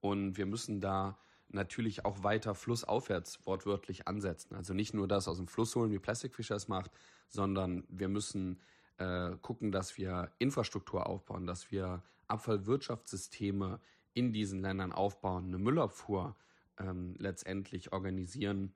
und 0.00 0.36
wir 0.36 0.46
müssen 0.46 0.80
da 0.80 1.18
natürlich 1.48 2.04
auch 2.04 2.22
weiter 2.22 2.54
flussaufwärts 2.54 3.44
wortwörtlich 3.46 4.06
ansetzen. 4.06 4.54
Also 4.54 4.74
nicht 4.74 4.94
nur 4.94 5.08
das 5.08 5.28
aus 5.28 5.38
dem 5.38 5.48
Fluss 5.48 5.74
holen, 5.74 5.90
wie 5.90 5.98
Plastikfischer 5.98 6.56
es 6.56 6.68
macht, 6.68 6.90
sondern 7.28 7.84
wir 7.88 8.08
müssen 8.08 8.60
äh, 8.98 9.36
gucken, 9.42 9.72
dass 9.72 9.96
wir 9.96 10.30
Infrastruktur 10.38 11.06
aufbauen, 11.06 11.46
dass 11.46 11.70
wir 11.70 12.02
Abfallwirtschaftssysteme 12.26 13.80
in 14.14 14.32
diesen 14.32 14.60
Ländern 14.60 14.92
aufbauen, 14.92 15.46
eine 15.46 15.58
Müllabfuhr 15.58 16.36
ähm, 16.78 17.14
letztendlich 17.18 17.92
organisieren. 17.92 18.74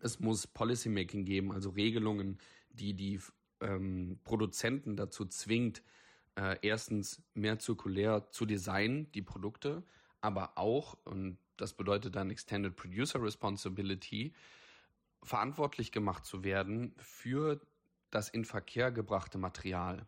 Es 0.00 0.20
muss 0.20 0.46
Policymaking 0.46 1.24
geben, 1.24 1.52
also 1.52 1.70
Regelungen, 1.70 2.38
die 2.70 2.94
die 2.94 3.20
ähm, 3.60 4.18
Produzenten 4.24 4.96
dazu 4.96 5.24
zwingt, 5.26 5.82
äh, 6.36 6.56
erstens 6.62 7.22
mehr 7.34 7.58
zirkulär 7.58 8.28
zu 8.30 8.44
designen, 8.44 9.10
die 9.12 9.22
Produkte, 9.22 9.84
aber 10.20 10.58
auch, 10.58 10.96
und 11.04 11.38
das 11.56 11.74
bedeutet 11.74 12.16
dann 12.16 12.30
Extended 12.30 12.76
Producer 12.76 13.22
Responsibility, 13.22 14.32
verantwortlich 15.22 15.92
gemacht 15.92 16.26
zu 16.26 16.44
werden 16.44 16.94
für 16.98 17.60
das 18.10 18.28
in 18.28 18.44
Verkehr 18.44 18.92
gebrachte 18.92 19.38
Material. 19.38 20.06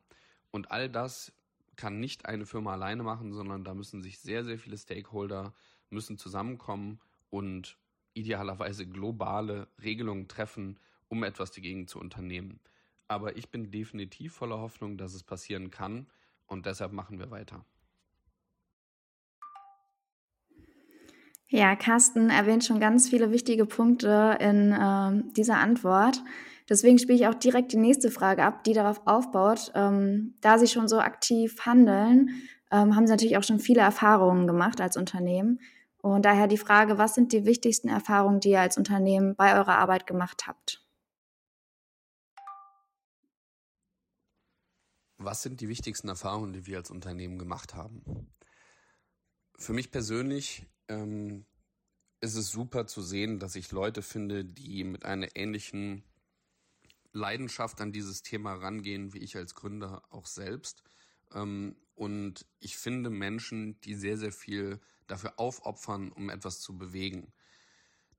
Und 0.50 0.70
all 0.70 0.88
das 0.88 1.32
kann 1.76 2.00
nicht 2.00 2.26
eine 2.26 2.46
Firma 2.46 2.72
alleine 2.72 3.02
machen, 3.02 3.32
sondern 3.32 3.64
da 3.64 3.74
müssen 3.74 4.02
sich 4.02 4.18
sehr, 4.18 4.44
sehr 4.44 4.58
viele 4.58 4.78
Stakeholder 4.78 5.54
müssen 5.90 6.18
zusammenkommen 6.18 7.00
und 7.30 7.78
idealerweise 8.14 8.86
globale 8.86 9.68
Regelungen 9.82 10.28
treffen, 10.28 10.80
um 11.08 11.22
etwas 11.22 11.52
dagegen 11.52 11.86
zu 11.86 12.00
unternehmen. 12.00 12.60
Aber 13.08 13.36
ich 13.36 13.50
bin 13.50 13.70
definitiv 13.70 14.34
voller 14.34 14.58
Hoffnung, 14.58 14.96
dass 14.98 15.14
es 15.14 15.22
passieren 15.22 15.70
kann 15.70 16.06
und 16.46 16.66
deshalb 16.66 16.92
machen 16.92 17.18
wir 17.18 17.30
weiter. 17.30 17.64
Ja, 21.48 21.76
Carsten 21.76 22.28
erwähnt 22.28 22.64
schon 22.64 22.80
ganz 22.80 23.08
viele 23.08 23.30
wichtige 23.30 23.66
Punkte 23.66 24.36
in 24.40 24.72
äh, 24.72 25.32
dieser 25.36 25.58
Antwort. 25.58 26.22
Deswegen 26.68 26.98
spiele 26.98 27.18
ich 27.18 27.26
auch 27.28 27.34
direkt 27.34 27.72
die 27.72 27.76
nächste 27.76 28.10
Frage 28.10 28.42
ab, 28.42 28.64
die 28.64 28.72
darauf 28.72 29.06
aufbaut. 29.06 29.70
Ähm, 29.76 30.34
da 30.40 30.58
Sie 30.58 30.66
schon 30.66 30.88
so 30.88 30.98
aktiv 30.98 31.64
handeln, 31.64 32.30
ähm, 32.72 32.96
haben 32.96 33.06
Sie 33.06 33.12
natürlich 33.12 33.36
auch 33.36 33.44
schon 33.44 33.60
viele 33.60 33.80
Erfahrungen 33.80 34.48
gemacht 34.48 34.80
als 34.80 34.96
Unternehmen. 34.96 35.60
Und 35.98 36.24
daher 36.24 36.48
die 36.48 36.58
Frage, 36.58 36.98
was 36.98 37.14
sind 37.14 37.32
die 37.32 37.46
wichtigsten 37.46 37.88
Erfahrungen, 37.88 38.40
die 38.40 38.50
ihr 38.50 38.60
als 38.60 38.76
Unternehmen 38.76 39.36
bei 39.36 39.56
eurer 39.56 39.78
Arbeit 39.78 40.06
gemacht 40.06 40.48
habt? 40.48 40.84
Was 45.18 45.42
sind 45.42 45.60
die 45.60 45.68
wichtigsten 45.68 46.08
Erfahrungen, 46.08 46.52
die 46.52 46.66
wir 46.66 46.78
als 46.78 46.90
Unternehmen 46.90 47.38
gemacht 47.38 47.74
haben? 47.74 48.32
Für 49.58 49.72
mich 49.72 49.90
persönlich 49.90 50.66
ähm, 50.88 51.46
ist 52.20 52.36
es 52.36 52.50
super 52.50 52.86
zu 52.86 53.02
sehen, 53.02 53.38
dass 53.38 53.56
ich 53.56 53.72
Leute 53.72 54.02
finde, 54.02 54.44
die 54.44 54.84
mit 54.84 55.04
einer 55.04 55.36
ähnlichen 55.36 56.04
Leidenschaft 57.12 57.80
an 57.80 57.92
dieses 57.92 58.22
Thema 58.22 58.54
rangehen, 58.54 59.14
wie 59.14 59.18
ich 59.18 59.36
als 59.36 59.54
Gründer 59.54 60.02
auch 60.10 60.26
selbst. 60.26 60.82
Ähm, 61.32 61.76
und 61.94 62.46
ich 62.60 62.76
finde 62.76 63.10
Menschen, 63.10 63.80
die 63.80 63.94
sehr, 63.94 64.18
sehr 64.18 64.32
viel 64.32 64.80
dafür 65.06 65.38
aufopfern, 65.38 66.12
um 66.12 66.30
etwas 66.30 66.60
zu 66.60 66.76
bewegen. 66.76 67.32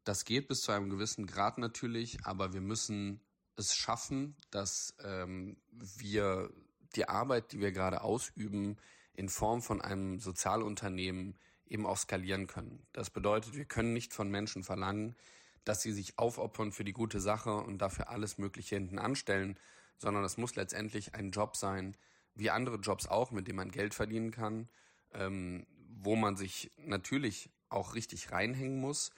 Das 0.03 0.26
geht 0.26 0.47
bis 0.47 0.61
zu 0.61 0.72
einem 0.72 0.89
gewissen 0.89 1.28
Grad 1.28 1.57
natürlich, 1.57 2.26
aber 2.26 2.53
wir 2.53 2.61
müssen 2.61 3.22
es 3.55 3.76
schaffen, 3.76 4.36
dass 4.51 4.95
ähm, 5.03 5.57
wir 5.72 6.49
die 6.95 7.09
Arbeit, 7.09 7.51
die 7.51 7.59
wir 7.59 7.72
gerade 7.72 8.01
ausüben, 8.01 8.78
in 9.13 9.30
Form 9.30 9.61
von 9.61 9.82
einem 9.82 10.20
Sozialunternehmen 10.20 11.38
eben 11.72 11.86
auch 11.86 11.97
skalieren 11.97 12.47
können. 12.47 12.86
Das 12.93 13.09
bedeutet, 13.09 13.55
wir 13.55 13.65
können 13.65 13.93
nicht 13.93 14.13
von 14.13 14.30
Menschen 14.30 14.63
verlangen, 14.63 15.15
dass 15.63 15.82
sie 15.82 15.91
sich 15.91 16.18
aufopfern 16.18 16.72
für 16.72 16.84
die 16.84 16.93
gute 16.93 17.20
Sache 17.20 17.55
und 17.55 17.80
dafür 17.80 18.09
alles 18.09 18.38
Mögliche 18.38 18.76
hinten 18.76 18.99
anstellen, 18.99 19.59
sondern 19.97 20.24
es 20.24 20.38
muss 20.38 20.55
letztendlich 20.55 21.15
ein 21.15 21.32
Job 21.32 21.55
sein, 21.55 21.97
wie 22.36 22.49
andere 22.49 22.78
Jobs 22.78 23.07
auch, 23.07 23.32
mit 23.32 23.47
dem 23.47 23.57
man 23.57 23.72
Geld 23.72 23.93
verdienen 23.93 24.32
kann, 24.32 24.70
ähm, 25.13 25.65
wo 25.99 26.15
man 26.15 26.38
sich 26.38 26.72
natürlich 26.78 27.49
auch 27.70 27.95
richtig 27.95 28.32
reinhängen 28.32 28.80
muss, 28.80 29.11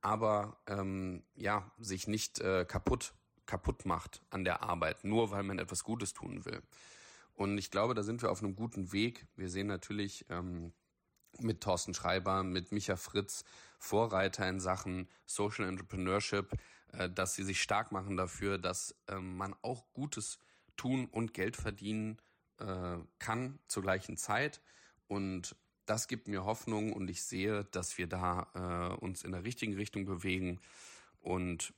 aber 0.00 0.58
ähm, 0.66 1.24
ja, 1.34 1.70
sich 1.78 2.06
nicht 2.06 2.38
äh, 2.40 2.64
kaputt, 2.64 3.14
kaputt 3.46 3.86
macht 3.86 4.22
an 4.30 4.44
der 4.44 4.62
Arbeit, 4.62 5.04
nur 5.04 5.30
weil 5.30 5.42
man 5.42 5.58
etwas 5.58 5.82
Gutes 5.82 6.12
tun 6.12 6.44
will. 6.44 6.62
Und 7.34 7.58
ich 7.58 7.70
glaube, 7.70 7.94
da 7.94 8.02
sind 8.02 8.22
wir 8.22 8.30
auf 8.30 8.42
einem 8.42 8.56
guten 8.56 8.92
Weg. 8.92 9.26
Wir 9.36 9.48
sehen 9.48 9.66
natürlich 9.66 10.24
ähm, 10.30 10.72
mit 11.40 11.60
Thorsten 11.60 11.94
Schreiber, 11.94 12.42
mit 12.42 12.72
Micha 12.72 12.96
Fritz 12.96 13.44
Vorreiter 13.78 14.48
in 14.48 14.60
Sachen 14.60 15.08
Social 15.26 15.66
Entrepreneurship, 15.66 16.50
äh, 16.92 17.10
dass 17.10 17.34
sie 17.34 17.44
sich 17.44 17.62
stark 17.62 17.92
machen 17.92 18.16
dafür, 18.16 18.58
dass 18.58 18.96
äh, 19.08 19.16
man 19.16 19.54
auch 19.62 19.84
Gutes 19.92 20.38
tun 20.76 21.06
und 21.06 21.34
Geld 21.34 21.56
verdienen 21.56 22.18
äh, 22.58 22.96
kann 23.18 23.58
zur 23.68 23.82
gleichen 23.82 24.16
Zeit. 24.16 24.60
Und 25.08 25.56
das 25.86 26.08
gibt 26.08 26.28
mir 26.28 26.44
Hoffnung 26.44 26.92
und 26.92 27.08
ich 27.08 27.22
sehe, 27.22 27.64
dass 27.64 27.96
wir 27.96 28.08
da 28.08 28.48
äh, 28.54 29.04
uns 29.04 29.22
in 29.22 29.32
der 29.32 29.44
richtigen 29.44 29.74
Richtung 29.74 30.04
bewegen. 30.04 30.60
Und 31.20 31.72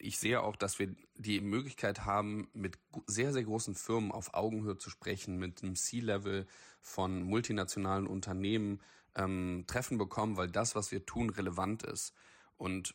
ich 0.00 0.18
sehe 0.18 0.42
auch, 0.42 0.56
dass 0.56 0.78
wir 0.78 0.94
die 1.16 1.40
Möglichkeit 1.40 2.04
haben, 2.04 2.48
mit 2.52 2.78
sehr, 3.06 3.32
sehr 3.32 3.44
großen 3.44 3.74
Firmen 3.74 4.12
auf 4.12 4.34
Augenhöhe 4.34 4.78
zu 4.78 4.90
sprechen, 4.90 5.38
mit 5.38 5.62
einem 5.62 5.76
C-Level 5.76 6.46
von 6.80 7.22
multinationalen 7.22 8.06
Unternehmen 8.06 8.80
ähm, 9.14 9.64
Treffen 9.66 9.98
bekommen, 9.98 10.36
weil 10.36 10.50
das, 10.50 10.74
was 10.74 10.92
wir 10.92 11.04
tun, 11.04 11.30
relevant 11.30 11.82
ist. 11.82 12.14
Und 12.56 12.94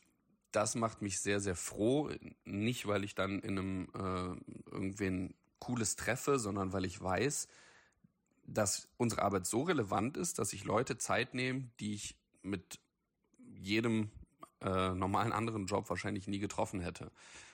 das 0.51 0.75
macht 0.75 1.01
mich 1.01 1.19
sehr, 1.19 1.39
sehr 1.39 1.55
froh. 1.55 2.09
Nicht, 2.45 2.87
weil 2.87 3.03
ich 3.03 3.15
dann 3.15 3.39
in 3.39 3.59
einem 3.59 3.87
äh, 3.93 4.71
irgendwen 4.71 5.35
Cooles 5.59 5.95
treffe, 5.95 6.39
sondern 6.39 6.73
weil 6.73 6.85
ich 6.85 7.01
weiß, 7.01 7.47
dass 8.47 8.87
unsere 8.97 9.23
Arbeit 9.23 9.45
so 9.45 9.63
relevant 9.63 10.17
ist, 10.17 10.39
dass 10.39 10.49
sich 10.49 10.63
Leute 10.63 10.97
Zeit 10.97 11.33
nehmen, 11.33 11.71
die 11.79 11.95
ich 11.95 12.15
mit 12.41 12.79
jedem 13.37 14.11
äh, 14.61 14.93
normalen 14.93 15.31
anderen 15.31 15.65
Job 15.65 15.89
wahrscheinlich 15.89 16.27
nie 16.27 16.39
getroffen 16.39 16.79
hätte. 16.79 17.11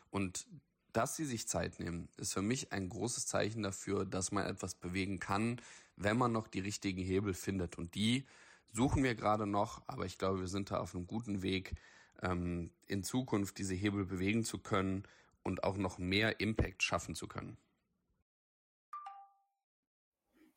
Und 0.10 0.48
dass 0.94 1.16
sie 1.16 1.26
sich 1.26 1.48
Zeit 1.48 1.80
nehmen, 1.80 2.10
ist 2.18 2.34
für 2.34 2.42
mich 2.42 2.74
ein 2.74 2.90
großes 2.90 3.26
Zeichen 3.26 3.64
dafür, 3.64 4.06
dass 4.06 4.32
man 4.32 4.46
etwas 4.46 4.76
bewegen 4.76 5.20
kann, 5.20 5.62
wenn 5.96 6.18
man 6.18 6.32
noch 6.32 6.48
die 6.48 6.60
richtigen 6.60 7.02
Hebel 7.02 7.34
findet. 7.34 7.78
Und 7.78 7.96
die 7.96 8.26
suchen 8.74 9.04
wir 9.04 9.16
gerade 9.16 9.48
noch, 9.48 9.82
aber 9.88 10.06
ich 10.06 10.18
glaube, 10.18 10.42
wir 10.42 10.48
sind 10.48 10.72
da 10.72 10.80
auf 10.80 10.96
einem 10.96 11.08
guten 11.08 11.42
Weg, 11.42 11.74
ähm, 12.22 12.72
in 12.88 13.04
Zukunft 13.04 13.58
diese 13.58 13.74
Hebel 13.74 14.06
bewegen 14.06 14.44
zu 14.44 14.60
können 14.60 15.04
und 15.44 15.64
auch 15.64 15.78
noch 15.78 15.98
mehr 15.98 16.40
Impact 16.40 16.84
schaffen 16.84 17.16
zu 17.16 17.28
können. 17.28 17.58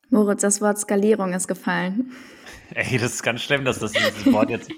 Moritz, 0.09 0.41
das 0.41 0.61
Wort 0.61 0.77
Skalierung 0.77 1.33
ist 1.33 1.47
gefallen. 1.47 2.11
Ey, 2.69 2.97
das 2.97 3.15
ist 3.15 3.23
ganz 3.23 3.41
schlimm, 3.41 3.65
dass 3.65 3.79
das 3.79 3.91
dieses 3.91 4.31
Wort 4.31 4.49
jetzt. 4.49 4.69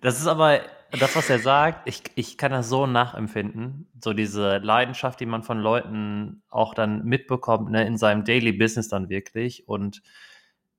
Das 0.00 0.18
ist 0.18 0.26
aber 0.26 0.62
das, 0.92 1.16
was 1.16 1.28
er 1.30 1.38
sagt, 1.38 1.88
ich, 1.88 2.02
ich 2.14 2.38
kann 2.38 2.52
das 2.52 2.68
so 2.68 2.86
nachempfinden. 2.86 3.88
So 4.02 4.12
diese 4.12 4.58
Leidenschaft, 4.58 5.20
die 5.20 5.26
man 5.26 5.42
von 5.42 5.58
Leuten 5.58 6.42
auch 6.48 6.74
dann 6.74 7.04
mitbekommt, 7.04 7.70
ne, 7.70 7.86
in 7.86 7.96
seinem 7.96 8.24
Daily 8.24 8.52
Business 8.52 8.88
dann 8.88 9.08
wirklich. 9.08 9.68
Und 9.68 10.02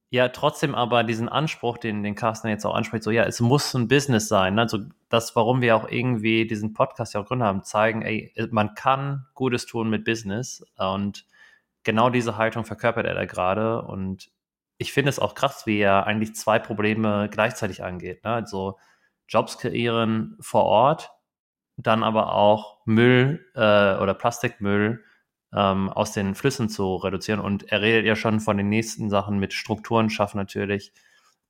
ja, 0.09 0.29
trotzdem 0.29 0.73
aber 0.73 1.03
diesen 1.03 1.27
Anspruch, 1.27 1.77
den, 1.77 2.01
den 2.01 2.15
Carsten 2.15 2.47
jetzt 2.47 2.65
auch 2.65 2.75
anspricht, 2.75 3.03
so 3.03 3.11
ja, 3.11 3.23
es 3.25 3.41
muss 3.41 3.73
ein 3.73 3.89
Business 3.89 4.29
sein. 4.29 4.55
Ne? 4.55 4.61
Also 4.61 4.79
das, 5.09 5.35
warum 5.35 5.61
wir 5.61 5.75
auch 5.75 5.89
irgendwie 5.89 6.47
diesen 6.47 6.73
Podcast 6.73 7.13
ja 7.13 7.21
auch 7.21 7.25
gründen 7.25 7.43
haben, 7.43 7.63
zeigen, 7.63 8.01
ey, 8.01 8.33
man 8.51 8.73
kann 8.73 9.25
Gutes 9.33 9.65
tun 9.65 9.89
mit 9.89 10.05
Business. 10.05 10.65
Und 10.77 11.25
genau 11.83 12.09
diese 12.09 12.37
Haltung 12.37 12.63
verkörpert 12.63 13.05
er 13.05 13.15
da 13.15 13.25
gerade. 13.25 13.81
Und 13.81 14.31
ich 14.77 14.93
finde 14.93 15.09
es 15.09 15.19
auch 15.19 15.35
krass, 15.35 15.65
wie 15.65 15.79
er 15.79 16.07
eigentlich 16.07 16.35
zwei 16.35 16.59
Probleme 16.59 17.27
gleichzeitig 17.29 17.83
angeht. 17.83 18.23
Ne? 18.23 18.31
Also 18.31 18.77
Jobs 19.27 19.57
kreieren 19.57 20.37
vor 20.39 20.63
Ort, 20.63 21.11
dann 21.77 22.03
aber 22.03 22.33
auch 22.33 22.79
Müll 22.85 23.45
äh, 23.55 23.95
oder 23.97 24.13
Plastikmüll 24.13 25.03
ähm, 25.53 25.89
aus 25.89 26.11
den 26.11 26.35
Flüssen 26.35 26.69
zu 26.69 26.95
reduzieren. 26.95 27.39
Und 27.39 27.71
er 27.71 27.81
redet 27.81 28.05
ja 28.05 28.15
schon 28.15 28.39
von 28.39 28.57
den 28.57 28.69
nächsten 28.69 29.09
Sachen 29.09 29.39
mit 29.39 29.53
Strukturen 29.53 30.09
schaffen 30.09 30.37
natürlich, 30.37 30.93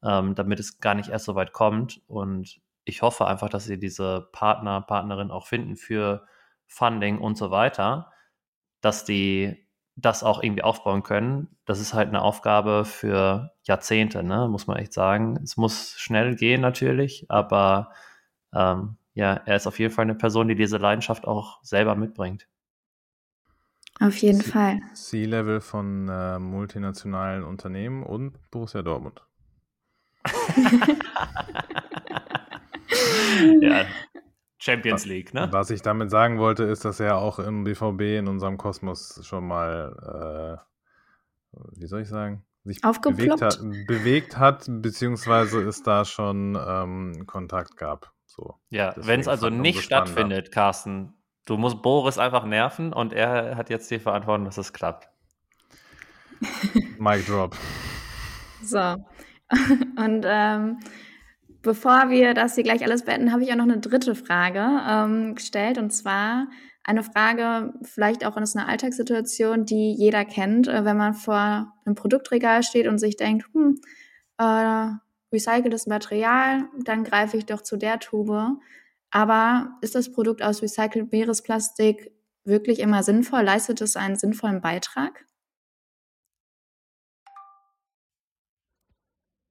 ähm, 0.04 0.36
damit 0.36 0.60
es 0.60 0.80
gar 0.80 0.96
nicht 0.96 1.10
erst 1.10 1.26
so 1.26 1.36
weit 1.36 1.54
kommt. 1.54 2.02
Und 2.08 2.60
ich 2.84 3.02
hoffe 3.02 3.28
einfach, 3.28 3.50
dass 3.50 3.66
sie 3.66 3.80
diese 3.80 4.30
Partner, 4.32 4.82
Partnerin 4.82 5.32
auch 5.32 5.48
finden 5.48 5.76
für 5.76 6.26
Funding 6.68 7.20
und 7.20 7.38
so 7.38 7.52
weiter, 7.52 8.12
dass 8.82 9.06
die 9.06 9.67
das 9.98 10.24
auch 10.24 10.44
irgendwie 10.44 10.62
aufbauen 10.62 11.04
können. 11.04 11.48
Das 11.66 11.80
ist 11.80 11.94
halt 11.94 12.10
eine 12.10 12.22
Aufgabe 12.22 12.86
für 12.86 13.52
Jahrzehnte, 13.64 14.24
ne? 14.24 14.48
muss 14.48 14.68
man 14.68 14.78
echt 14.78 14.94
sagen. 14.94 15.40
Es 15.44 15.58
muss 15.58 15.96
schnell 15.98 16.36
gehen 16.36 16.62
natürlich, 16.62 17.26
aber 17.30 17.92
ähm, 18.54 18.98
ja, 19.16 19.34
er 19.34 19.56
ist 19.56 19.66
auf 19.66 19.80
jeden 19.80 19.94
Fall 19.94 20.04
eine 20.04 20.16
Person, 20.16 20.48
die 20.48 20.56
diese 20.56 20.78
Leidenschaft 20.78 21.28
auch 21.28 21.60
selber 21.64 21.96
mitbringt. 21.96 22.48
Auf 24.00 24.18
jeden 24.18 24.42
C 24.42 24.52
Fall. 24.52 24.80
C-Level 24.94 25.60
von 25.60 26.08
äh, 26.08 26.38
multinationalen 26.38 27.44
Unternehmen 27.44 28.04
und 28.04 28.38
Borussia 28.52 28.84
Dortmund. 28.84 29.24
ja, 33.62 33.86
Champions 34.58 35.06
League, 35.06 35.34
ne? 35.34 35.48
Was 35.52 35.70
ich 35.70 35.82
damit 35.82 36.10
sagen 36.10 36.40
wollte, 36.40 36.64
ist, 36.64 36.84
dass 36.86 37.00
er 37.00 37.18
auch 37.18 37.40
im 37.40 37.64
BVB 37.64 38.02
in 38.20 38.28
unserem 38.28 38.58
Kosmos 38.58 39.20
schon 39.24 39.48
mal, 39.48 40.60
äh, 41.54 41.60
wie 41.80 41.88
soll 41.88 42.02
ich 42.02 42.10
sagen, 42.10 42.44
sich 42.64 42.82
bewegt 42.82 43.42
hat, 43.42 43.60
bewegt 43.88 44.38
hat, 44.38 44.66
beziehungsweise 44.68 45.62
es 45.62 45.84
da 45.84 46.06
schon 46.06 46.58
ähm, 46.60 47.26
Kontakt 47.28 47.78
gab. 47.78 48.12
So. 48.26 48.56
Ja, 48.70 48.94
wenn 48.98 49.20
es 49.20 49.28
also 49.28 49.50
nicht 49.50 49.82
stattfindet, 49.82 50.52
Carsten, 50.52 51.14
du 51.46 51.58
musst 51.58 51.82
Boris 51.82 52.18
einfach 52.18 52.44
nerven 52.44 52.94
und 52.94 53.14
er 53.14 53.56
hat 53.56 53.70
jetzt 53.70 53.90
die 53.90 54.00
Verantwortung, 54.00 54.46
dass 54.46 54.58
es 54.58 54.74
klappt. 54.74 55.10
Mic 57.00 57.26
drop. 57.26 57.56
So. 58.64 58.80
Und 59.98 60.26
ähm, 60.26 60.80
Bevor 61.62 62.10
wir 62.10 62.34
das 62.34 62.56
hier 62.56 62.64
gleich 62.64 62.84
alles 62.84 63.04
beenden, 63.04 63.32
habe 63.32 63.44
ich 63.44 63.52
auch 63.52 63.56
noch 63.56 63.64
eine 63.64 63.80
dritte 63.80 64.16
Frage 64.16 64.66
ähm, 64.88 65.36
gestellt. 65.36 65.78
Und 65.78 65.92
zwar 65.92 66.48
eine 66.84 67.04
Frage, 67.04 67.74
vielleicht 67.84 68.26
auch 68.26 68.38
in 68.38 68.44
einer 68.44 68.70
Alltagssituation, 68.70 69.66
die 69.66 69.94
jeder 69.94 70.24
kennt, 70.24 70.68
äh, 70.68 70.86
wenn 70.86 70.98
man 70.98 71.14
vor 71.14 71.74
einem 71.86 71.96
Produktregal 71.96 72.64
steht 72.64 72.88
und 72.88 73.00
sich 73.00 73.18
denkt, 73.18 73.46
hm, 73.54 73.80
äh, 74.38 74.92
recyceltes 75.34 75.88
Material, 75.88 76.70
dann 76.84 77.04
greife 77.04 77.38
ich 77.38 77.46
doch 77.46 77.62
zu 77.62 77.76
der 77.76 78.00
Tube. 78.00 78.58
Aber 79.10 79.78
ist 79.82 79.96
das 79.96 80.12
Produkt 80.12 80.42
aus 80.42 80.62
recyceltem 80.62 81.10
Meeresplastik 81.12 82.12
wirklich 82.46 82.80
immer 82.80 83.04
sinnvoll? 83.04 83.42
Leistet 83.42 83.82
es 83.82 83.98
einen 83.98 84.16
sinnvollen 84.16 84.62
Beitrag? 84.62 85.26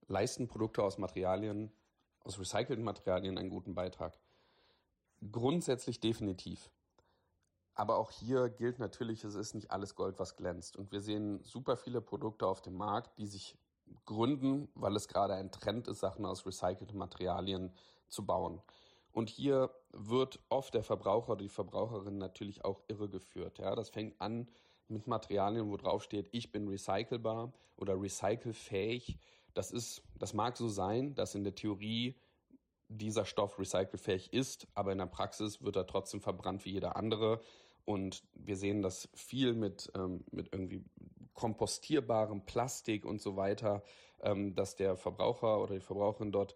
Leisten 0.08 0.46
Produkte 0.46 0.82
aus 0.82 0.98
Materialien 0.98 1.72
aus 2.26 2.38
recycelten 2.38 2.84
Materialien 2.84 3.38
einen 3.38 3.50
guten 3.50 3.74
Beitrag? 3.74 4.18
Grundsätzlich 5.30 6.00
definitiv. 6.00 6.70
aber 7.74 7.98
auch 7.98 8.10
hier 8.10 8.48
gilt 8.48 8.78
natürlich, 8.78 9.22
es 9.24 9.34
ist 9.34 9.54
nicht 9.54 9.70
alles 9.70 9.94
Gold, 9.94 10.18
was 10.18 10.36
glänzt. 10.36 10.76
Und 10.76 10.92
wir 10.92 11.00
sehen 11.00 11.42
super 11.44 11.76
viele 11.76 12.00
Produkte 12.00 12.46
auf 12.46 12.62
dem 12.62 12.74
Markt, 12.74 13.18
die 13.18 13.26
sich 13.26 13.56
gründen, 14.06 14.68
weil 14.74 14.96
es 14.96 15.08
gerade 15.08 15.34
ein 15.34 15.52
Trend 15.52 15.86
ist, 15.86 16.00
Sachen 16.00 16.24
aus 16.24 16.46
recycelten 16.46 16.96
Materialien 16.98 17.72
zu 18.08 18.24
bauen. 18.24 18.62
Und 19.12 19.28
hier 19.28 19.70
wird 19.92 20.40
oft 20.48 20.74
der 20.74 20.82
Verbraucher 20.84 21.32
oder 21.32 21.42
die 21.42 21.48
Verbraucherin 21.50 22.18
natürlich 22.18 22.64
auch 22.64 22.82
irregeführt. 22.88 23.58
Ja, 23.58 23.74
das 23.74 23.90
fängt 23.90 24.20
an 24.20 24.48
mit 24.88 25.06
Materialien, 25.06 25.70
wo 25.70 25.76
drauf 25.76 26.02
steht, 26.02 26.28
ich 26.32 26.52
bin 26.52 26.68
recycelbar 26.68 27.52
oder 27.76 28.00
recycelfähig. 28.00 29.18
Das 29.56 29.70
ist, 29.70 30.02
das 30.18 30.34
mag 30.34 30.56
so 30.58 30.68
sein, 30.68 31.14
dass 31.14 31.34
in 31.34 31.42
der 31.42 31.54
Theorie 31.54 32.14
dieser 32.88 33.24
Stoff 33.24 33.58
recycelfähig 33.58 34.32
ist, 34.34 34.68
aber 34.74 34.92
in 34.92 34.98
der 34.98 35.06
Praxis 35.06 35.62
wird 35.62 35.76
er 35.76 35.86
trotzdem 35.86 36.20
verbrannt 36.20 36.66
wie 36.66 36.72
jeder 36.72 36.96
andere. 36.96 37.40
Und 37.86 38.22
wir 38.34 38.56
sehen 38.56 38.82
das 38.82 39.08
viel 39.14 39.54
mit, 39.54 39.90
ähm, 39.94 40.24
mit 40.30 40.52
irgendwie 40.52 40.84
kompostierbarem 41.32 42.44
Plastik 42.44 43.06
und 43.06 43.22
so 43.22 43.36
weiter, 43.36 43.82
ähm, 44.20 44.54
dass 44.54 44.76
der 44.76 44.94
Verbraucher 44.94 45.62
oder 45.62 45.74
die 45.74 45.80
Verbraucherin 45.80 46.32
dort 46.32 46.54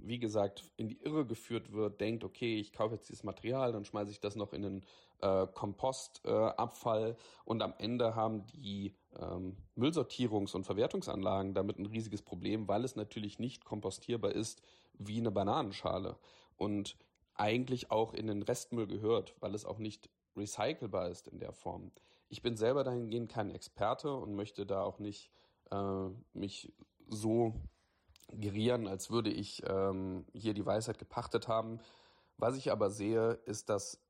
wie 0.00 0.18
gesagt, 0.18 0.70
in 0.76 0.88
die 0.88 1.00
Irre 1.02 1.26
geführt 1.26 1.72
wird, 1.72 2.00
denkt, 2.00 2.24
okay, 2.24 2.58
ich 2.58 2.72
kaufe 2.72 2.94
jetzt 2.94 3.08
dieses 3.08 3.24
Material, 3.24 3.72
dann 3.72 3.84
schmeiße 3.84 4.10
ich 4.10 4.20
das 4.20 4.36
noch 4.36 4.52
in 4.52 4.62
den 4.62 4.84
äh, 5.20 5.46
Kompostabfall 5.46 7.10
äh, 7.10 7.14
und 7.44 7.62
am 7.62 7.74
Ende 7.78 8.14
haben 8.14 8.46
die 8.46 8.94
ähm, 9.18 9.56
Müllsortierungs- 9.76 10.54
und 10.54 10.64
Verwertungsanlagen 10.64 11.54
damit 11.54 11.78
ein 11.78 11.86
riesiges 11.86 12.22
Problem, 12.22 12.68
weil 12.68 12.84
es 12.84 12.96
natürlich 12.96 13.38
nicht 13.38 13.64
kompostierbar 13.64 14.32
ist 14.32 14.62
wie 14.94 15.18
eine 15.18 15.30
Bananenschale 15.30 16.16
und 16.56 16.96
eigentlich 17.34 17.90
auch 17.90 18.12
in 18.14 18.26
den 18.26 18.42
Restmüll 18.42 18.86
gehört, 18.86 19.34
weil 19.40 19.54
es 19.54 19.64
auch 19.64 19.78
nicht 19.78 20.10
recycelbar 20.36 21.08
ist 21.08 21.28
in 21.28 21.38
der 21.38 21.52
Form. 21.52 21.90
Ich 22.28 22.42
bin 22.42 22.56
selber 22.56 22.84
dahingehend 22.84 23.30
kein 23.30 23.50
Experte 23.50 24.14
und 24.14 24.34
möchte 24.34 24.66
da 24.66 24.82
auch 24.82 24.98
nicht 24.98 25.30
äh, 25.70 26.08
mich 26.32 26.72
so 27.08 27.54
gerieren, 28.32 28.86
als 28.86 29.10
würde 29.10 29.30
ich 29.30 29.62
ähm, 29.66 30.26
hier 30.32 30.54
die 30.54 30.66
Weisheit 30.66 30.98
gepachtet 30.98 31.48
haben. 31.48 31.80
Was 32.36 32.56
ich 32.56 32.72
aber 32.72 32.90
sehe, 32.90 33.32
ist, 33.44 33.68
dass 33.68 34.00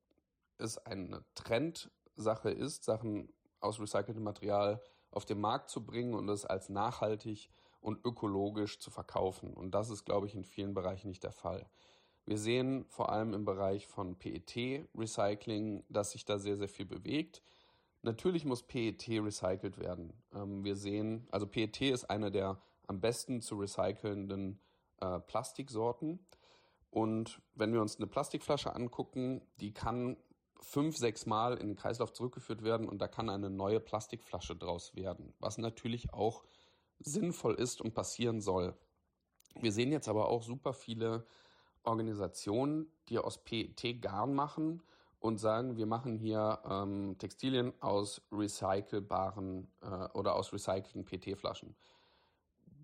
es 0.58 0.78
eine 0.78 1.24
Trendsache 1.34 2.50
ist, 2.50 2.84
Sachen 2.84 3.32
aus 3.60 3.80
recyceltem 3.80 4.22
Material 4.22 4.80
auf 5.10 5.24
den 5.24 5.40
Markt 5.40 5.70
zu 5.70 5.84
bringen 5.84 6.14
und 6.14 6.28
es 6.28 6.44
als 6.44 6.68
nachhaltig 6.68 7.50
und 7.80 8.04
ökologisch 8.04 8.78
zu 8.78 8.90
verkaufen. 8.90 9.52
Und 9.52 9.72
das 9.72 9.90
ist, 9.90 10.04
glaube 10.04 10.26
ich, 10.26 10.34
in 10.34 10.44
vielen 10.44 10.74
Bereichen 10.74 11.08
nicht 11.08 11.24
der 11.24 11.32
Fall. 11.32 11.68
Wir 12.24 12.38
sehen 12.38 12.84
vor 12.88 13.10
allem 13.10 13.34
im 13.34 13.44
Bereich 13.44 13.86
von 13.86 14.16
PET-Recycling, 14.16 15.84
dass 15.88 16.12
sich 16.12 16.24
da 16.24 16.38
sehr, 16.38 16.56
sehr 16.56 16.68
viel 16.68 16.86
bewegt. 16.86 17.42
Natürlich 18.02 18.44
muss 18.44 18.62
PET 18.62 19.08
recycelt 19.08 19.78
werden. 19.78 20.12
Ähm, 20.32 20.64
wir 20.64 20.76
sehen, 20.76 21.26
also 21.30 21.46
PET 21.46 21.80
ist 21.82 22.08
eine 22.08 22.30
der 22.30 22.60
am 22.86 23.00
besten 23.00 23.40
zu 23.40 23.56
recycelnden 23.56 24.60
äh, 25.00 25.20
Plastiksorten. 25.20 26.18
Und 26.90 27.40
wenn 27.54 27.72
wir 27.72 27.80
uns 27.80 27.96
eine 27.96 28.06
Plastikflasche 28.06 28.74
angucken, 28.74 29.42
die 29.60 29.72
kann 29.72 30.16
fünf, 30.60 30.96
sechs 30.96 31.26
Mal 31.26 31.56
in 31.56 31.68
den 31.68 31.76
Kreislauf 31.76 32.12
zurückgeführt 32.12 32.62
werden 32.62 32.88
und 32.88 32.98
da 32.98 33.08
kann 33.08 33.28
eine 33.28 33.50
neue 33.50 33.80
Plastikflasche 33.80 34.54
draus 34.56 34.94
werden, 34.94 35.34
was 35.38 35.58
natürlich 35.58 36.12
auch 36.12 36.44
sinnvoll 37.00 37.54
ist 37.54 37.80
und 37.80 37.94
passieren 37.94 38.40
soll. 38.40 38.76
Wir 39.60 39.72
sehen 39.72 39.90
jetzt 39.90 40.08
aber 40.08 40.28
auch 40.28 40.42
super 40.42 40.72
viele 40.72 41.26
Organisationen, 41.82 42.86
die 43.08 43.18
aus 43.18 43.42
PET 43.42 44.00
Garn 44.00 44.34
machen 44.34 44.82
und 45.18 45.38
sagen, 45.38 45.76
wir 45.76 45.86
machen 45.86 46.16
hier 46.16 46.60
ähm, 46.64 47.16
Textilien 47.18 47.72
aus 47.80 48.22
recycelbaren 48.30 49.68
äh, 49.80 50.08
oder 50.14 50.36
aus 50.36 50.52
recycelten 50.52 51.04
PET-Flaschen 51.04 51.74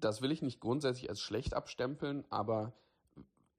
das 0.01 0.23
will 0.23 0.33
ich 0.33 0.43
nicht 0.43 0.61
grundsätzlich 0.61 1.09
als 1.09 1.21
schlecht 1.21 1.55
abstempeln, 1.55 2.25
aber 2.31 2.73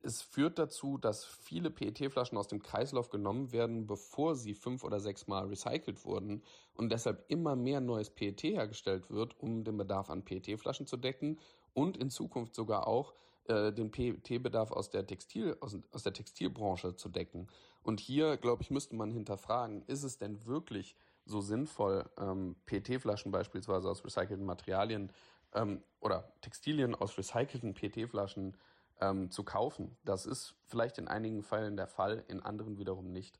es 0.01 0.21
führt 0.21 0.57
dazu, 0.59 0.97
dass 0.97 1.25
viele 1.25 1.69
PET-Flaschen 1.69 2.37
aus 2.37 2.47
dem 2.47 2.61
Kreislauf 2.61 3.09
genommen 3.09 3.51
werden, 3.51 3.85
bevor 3.85 4.35
sie 4.35 4.53
fünf 4.53 4.83
oder 4.83 4.99
sechs 4.99 5.27
Mal 5.27 5.47
recycelt 5.47 6.05
wurden 6.05 6.41
und 6.75 6.91
deshalb 6.91 7.25
immer 7.27 7.55
mehr 7.55 7.81
neues 7.81 8.09
PET 8.09 8.43
hergestellt 8.43 9.09
wird, 9.09 9.37
um 9.39 9.63
den 9.63 9.77
Bedarf 9.77 10.09
an 10.09 10.23
PET-Flaschen 10.23 10.87
zu 10.87 10.97
decken 10.97 11.39
und 11.73 11.97
in 11.97 12.09
Zukunft 12.09 12.55
sogar 12.55 12.87
auch 12.87 13.13
äh, 13.45 13.73
den 13.73 13.91
PET-Bedarf 13.91 14.71
aus 14.71 14.89
der 14.89 15.05
Textil, 15.05 15.57
aus, 15.59 15.75
aus 15.91 16.03
der 16.03 16.13
Textilbranche 16.13 16.95
zu 16.95 17.09
decken. 17.09 17.47
Und 17.83 17.99
hier, 17.99 18.37
glaube 18.37 18.63
ich, 18.63 18.71
müsste 18.71 18.95
man 18.95 19.11
hinterfragen, 19.11 19.83
ist 19.87 20.03
es 20.03 20.17
denn 20.17 20.45
wirklich 20.45 20.95
so 21.25 21.41
sinnvoll, 21.41 22.09
ähm, 22.17 22.55
PET-Flaschen 22.65 23.31
beispielsweise 23.31 23.89
aus 23.89 24.03
recycelten 24.03 24.45
Materialien 24.45 25.11
ähm, 25.53 25.83
oder 25.99 26.31
Textilien 26.41 26.95
aus 26.95 27.17
recycelten 27.17 27.73
PET-Flaschen 27.73 28.57
ähm, 29.01 29.31
zu 29.31 29.43
kaufen. 29.43 29.97
Das 30.03 30.25
ist 30.25 30.55
vielleicht 30.65 30.97
in 30.97 31.07
einigen 31.07 31.43
Fällen 31.43 31.77
der 31.77 31.87
Fall, 31.87 32.23
in 32.27 32.41
anderen 32.41 32.77
wiederum 32.77 33.11
nicht. 33.11 33.39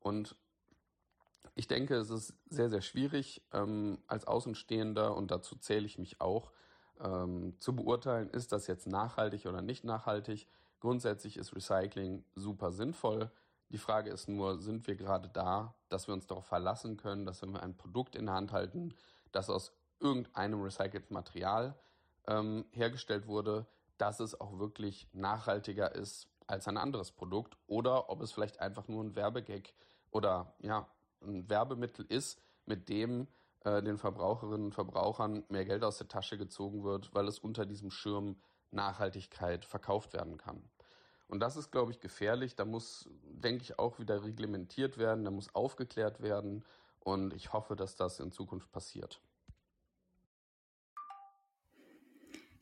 Und 0.00 0.36
ich 1.54 1.66
denke, 1.66 1.96
es 1.96 2.10
ist 2.10 2.34
sehr, 2.48 2.70
sehr 2.70 2.80
schwierig 2.80 3.42
ähm, 3.52 3.98
als 4.06 4.26
Außenstehender, 4.26 5.16
und 5.16 5.30
dazu 5.30 5.56
zähle 5.56 5.86
ich 5.86 5.98
mich 5.98 6.20
auch, 6.20 6.52
ähm, 7.00 7.56
zu 7.60 7.74
beurteilen, 7.74 8.30
ist 8.30 8.52
das 8.52 8.66
jetzt 8.66 8.86
nachhaltig 8.86 9.46
oder 9.46 9.62
nicht 9.62 9.84
nachhaltig. 9.84 10.46
Grundsätzlich 10.80 11.36
ist 11.36 11.54
Recycling 11.54 12.24
super 12.34 12.72
sinnvoll. 12.72 13.30
Die 13.70 13.78
Frage 13.78 14.10
ist 14.10 14.28
nur, 14.28 14.58
sind 14.58 14.86
wir 14.86 14.96
gerade 14.96 15.28
da, 15.28 15.74
dass 15.88 16.08
wir 16.08 16.14
uns 16.14 16.26
darauf 16.26 16.46
verlassen 16.46 16.96
können, 16.96 17.24
dass 17.24 17.42
wenn 17.42 17.52
wir 17.52 17.62
ein 17.62 17.76
Produkt 17.76 18.16
in 18.16 18.26
der 18.26 18.34
Hand 18.34 18.52
halten, 18.52 18.94
das 19.32 19.50
aus 19.50 19.72
irgendeinem 20.00 20.62
recycelten 20.62 21.14
Material 21.14 21.74
ähm, 22.26 22.64
hergestellt 22.72 23.26
wurde, 23.26 23.66
dass 23.98 24.20
es 24.20 24.40
auch 24.40 24.58
wirklich 24.58 25.08
nachhaltiger 25.12 25.94
ist 25.94 26.28
als 26.46 26.66
ein 26.66 26.76
anderes 26.76 27.12
Produkt 27.12 27.56
oder 27.66 28.10
ob 28.10 28.22
es 28.22 28.32
vielleicht 28.32 28.60
einfach 28.60 28.88
nur 28.88 29.04
ein 29.04 29.14
Werbegag 29.14 29.72
oder 30.10 30.54
ja, 30.60 30.88
ein 31.22 31.48
Werbemittel 31.48 32.04
ist, 32.08 32.40
mit 32.66 32.88
dem 32.88 33.28
äh, 33.64 33.82
den 33.82 33.98
Verbraucherinnen 33.98 34.66
und 34.66 34.74
Verbrauchern 34.74 35.44
mehr 35.48 35.64
Geld 35.64 35.84
aus 35.84 35.98
der 35.98 36.08
Tasche 36.08 36.38
gezogen 36.38 36.82
wird, 36.82 37.14
weil 37.14 37.28
es 37.28 37.38
unter 37.38 37.66
diesem 37.66 37.90
Schirm 37.90 38.36
Nachhaltigkeit 38.70 39.64
verkauft 39.64 40.12
werden 40.12 40.38
kann. 40.38 40.62
Und 41.28 41.40
das 41.40 41.56
ist, 41.56 41.70
glaube 41.70 41.92
ich, 41.92 42.00
gefährlich. 42.00 42.56
Da 42.56 42.64
muss, 42.64 43.08
denke 43.22 43.62
ich, 43.62 43.78
auch 43.78 43.98
wieder 43.98 44.24
reglementiert 44.24 44.98
werden, 44.98 45.24
da 45.24 45.30
muss 45.30 45.54
aufgeklärt 45.54 46.22
werden. 46.22 46.64
Und 46.98 47.32
ich 47.34 47.52
hoffe, 47.52 47.76
dass 47.76 47.94
das 47.94 48.18
in 48.18 48.32
Zukunft 48.32 48.72
passiert. 48.72 49.20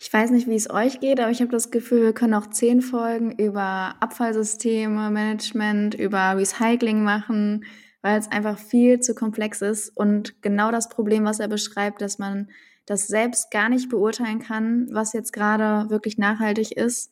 Ich 0.00 0.12
weiß 0.12 0.30
nicht, 0.30 0.46
wie 0.46 0.54
es 0.54 0.70
euch 0.70 1.00
geht, 1.00 1.18
aber 1.18 1.30
ich 1.30 1.40
habe 1.40 1.50
das 1.50 1.72
Gefühl, 1.72 2.02
wir 2.02 2.12
können 2.12 2.34
auch 2.34 2.48
zehn 2.48 2.82
Folgen 2.82 3.32
über 3.32 3.96
Abfallsysteme, 3.98 5.10
Management, 5.10 5.94
über 5.94 6.36
Recycling 6.36 7.02
machen, 7.02 7.64
weil 8.00 8.18
es 8.18 8.30
einfach 8.30 8.58
viel 8.58 9.00
zu 9.00 9.16
komplex 9.16 9.60
ist 9.60 9.88
und 9.96 10.40
genau 10.40 10.70
das 10.70 10.88
Problem, 10.88 11.24
was 11.24 11.40
er 11.40 11.48
beschreibt, 11.48 12.00
dass 12.00 12.20
man 12.20 12.48
das 12.86 13.08
selbst 13.08 13.50
gar 13.50 13.68
nicht 13.68 13.88
beurteilen 13.88 14.38
kann, 14.38 14.88
was 14.92 15.12
jetzt 15.12 15.32
gerade 15.32 15.90
wirklich 15.90 16.16
nachhaltig 16.16 16.72
ist. 16.72 17.10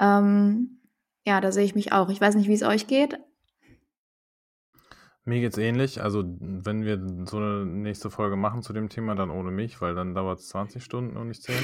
Ähm, 0.00 0.80
ja, 1.26 1.42
da 1.42 1.52
sehe 1.52 1.64
ich 1.64 1.74
mich 1.74 1.92
auch. 1.92 2.08
Ich 2.08 2.20
weiß 2.20 2.36
nicht, 2.36 2.48
wie 2.48 2.54
es 2.54 2.62
euch 2.62 2.86
geht, 2.86 3.18
mir 5.28 5.40
geht's 5.40 5.58
ähnlich. 5.58 6.02
Also, 6.02 6.24
wenn 6.40 6.84
wir 6.84 6.98
so 7.26 7.36
eine 7.36 7.64
nächste 7.66 8.10
Folge 8.10 8.36
machen 8.36 8.62
zu 8.62 8.72
dem 8.72 8.88
Thema, 8.88 9.14
dann 9.14 9.30
ohne 9.30 9.50
mich, 9.50 9.80
weil 9.80 9.94
dann 9.94 10.14
dauert 10.14 10.40
es 10.40 10.48
20 10.48 10.82
Stunden 10.82 11.16
und 11.16 11.28
nicht 11.28 11.42
10. 11.42 11.54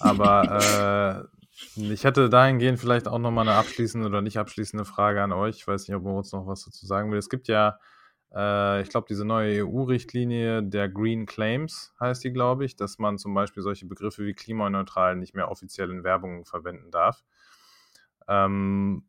Aber 0.00 1.28
äh, 1.76 1.82
ich 1.92 2.04
hätte 2.04 2.30
dahingehend 2.30 2.78
vielleicht 2.78 3.08
auch 3.08 3.18
nochmal 3.18 3.48
eine 3.48 3.58
abschließende 3.58 4.06
oder 4.06 4.22
nicht 4.22 4.38
abschließende 4.38 4.84
Frage 4.84 5.22
an 5.22 5.32
euch. 5.32 5.56
Ich 5.56 5.66
weiß 5.66 5.86
nicht, 5.86 5.96
ob 5.96 6.04
Moritz 6.04 6.32
noch 6.32 6.46
was 6.46 6.64
dazu 6.64 6.86
sagen 6.86 7.10
will. 7.10 7.18
Es 7.18 7.28
gibt 7.28 7.48
ja, 7.48 7.78
äh, 8.34 8.80
ich 8.82 8.88
glaube, 8.88 9.06
diese 9.08 9.24
neue 9.24 9.66
EU-Richtlinie 9.66 10.62
der 10.62 10.88
Green 10.88 11.26
Claims 11.26 11.92
heißt 12.00 12.24
die, 12.24 12.32
glaube 12.32 12.64
ich, 12.64 12.76
dass 12.76 12.98
man 12.98 13.18
zum 13.18 13.34
Beispiel 13.34 13.62
solche 13.62 13.86
Begriffe 13.86 14.24
wie 14.24 14.34
klimaneutral 14.34 15.16
nicht 15.16 15.34
mehr 15.34 15.50
offiziell 15.50 15.90
in 15.90 16.04
Werbung 16.04 16.44
verwenden 16.44 16.90
darf. 16.90 17.22
Ähm, 18.28 19.04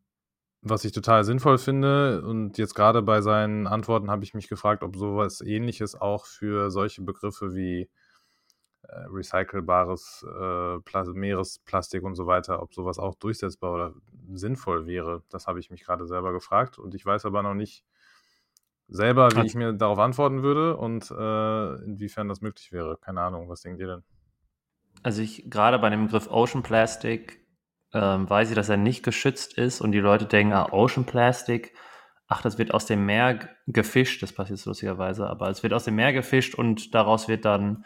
was 0.62 0.84
ich 0.84 0.92
total 0.92 1.24
sinnvoll 1.24 1.58
finde. 1.58 2.22
Und 2.22 2.56
jetzt 2.56 2.74
gerade 2.74 3.02
bei 3.02 3.20
seinen 3.20 3.66
Antworten 3.66 4.10
habe 4.10 4.24
ich 4.24 4.32
mich 4.32 4.48
gefragt, 4.48 4.82
ob 4.82 4.96
sowas 4.96 5.40
ähnliches 5.40 6.00
auch 6.00 6.24
für 6.24 6.70
solche 6.70 7.02
Begriffe 7.02 7.54
wie 7.54 7.90
äh, 8.82 9.04
recycelbares 9.10 10.24
äh, 10.26 11.04
Meeresplastik 11.12 12.04
und 12.04 12.14
so 12.14 12.26
weiter, 12.26 12.62
ob 12.62 12.74
sowas 12.74 12.98
auch 12.98 13.16
durchsetzbar 13.16 13.74
oder 13.74 13.94
sinnvoll 14.32 14.86
wäre. 14.86 15.22
Das 15.28 15.46
habe 15.46 15.58
ich 15.58 15.70
mich 15.70 15.84
gerade 15.84 16.06
selber 16.06 16.32
gefragt. 16.32 16.78
Und 16.78 16.94
ich 16.94 17.04
weiß 17.04 17.26
aber 17.26 17.42
noch 17.42 17.54
nicht 17.54 17.84
selber, 18.88 19.30
wie 19.34 19.46
ich 19.46 19.54
mir 19.54 19.72
darauf 19.72 19.98
antworten 19.98 20.42
würde 20.42 20.76
und 20.76 21.10
äh, 21.10 21.84
inwiefern 21.84 22.28
das 22.28 22.40
möglich 22.40 22.70
wäre. 22.72 22.98
Keine 22.98 23.20
Ahnung, 23.20 23.48
was 23.48 23.62
denkt 23.62 23.80
ihr 23.80 23.86
denn? 23.86 24.02
Also 25.02 25.22
ich 25.22 25.50
gerade 25.50 25.78
bei 25.78 25.90
dem 25.90 26.04
Begriff 26.04 26.28
Ocean 26.30 26.62
Plastic 26.62 27.41
ähm, 27.94 28.28
weiß 28.28 28.50
ich, 28.50 28.56
dass 28.56 28.68
er 28.68 28.76
nicht 28.76 29.02
geschützt 29.02 29.58
ist 29.58 29.80
und 29.80 29.92
die 29.92 30.00
Leute 30.00 30.26
denken, 30.26 30.52
ah, 30.52 30.72
Ocean 30.72 31.04
Plastic, 31.04 31.74
ach, 32.26 32.42
das 32.42 32.58
wird 32.58 32.72
aus 32.72 32.86
dem 32.86 33.04
Meer 33.06 33.38
gefischt, 33.66 34.22
das 34.22 34.32
passiert 34.32 34.64
lustigerweise, 34.64 35.28
aber 35.28 35.50
es 35.50 35.62
wird 35.62 35.72
aus 35.72 35.84
dem 35.84 35.96
Meer 35.96 36.12
gefischt 36.12 36.54
und 36.54 36.94
daraus 36.94 37.28
wird 37.28 37.44
dann 37.44 37.84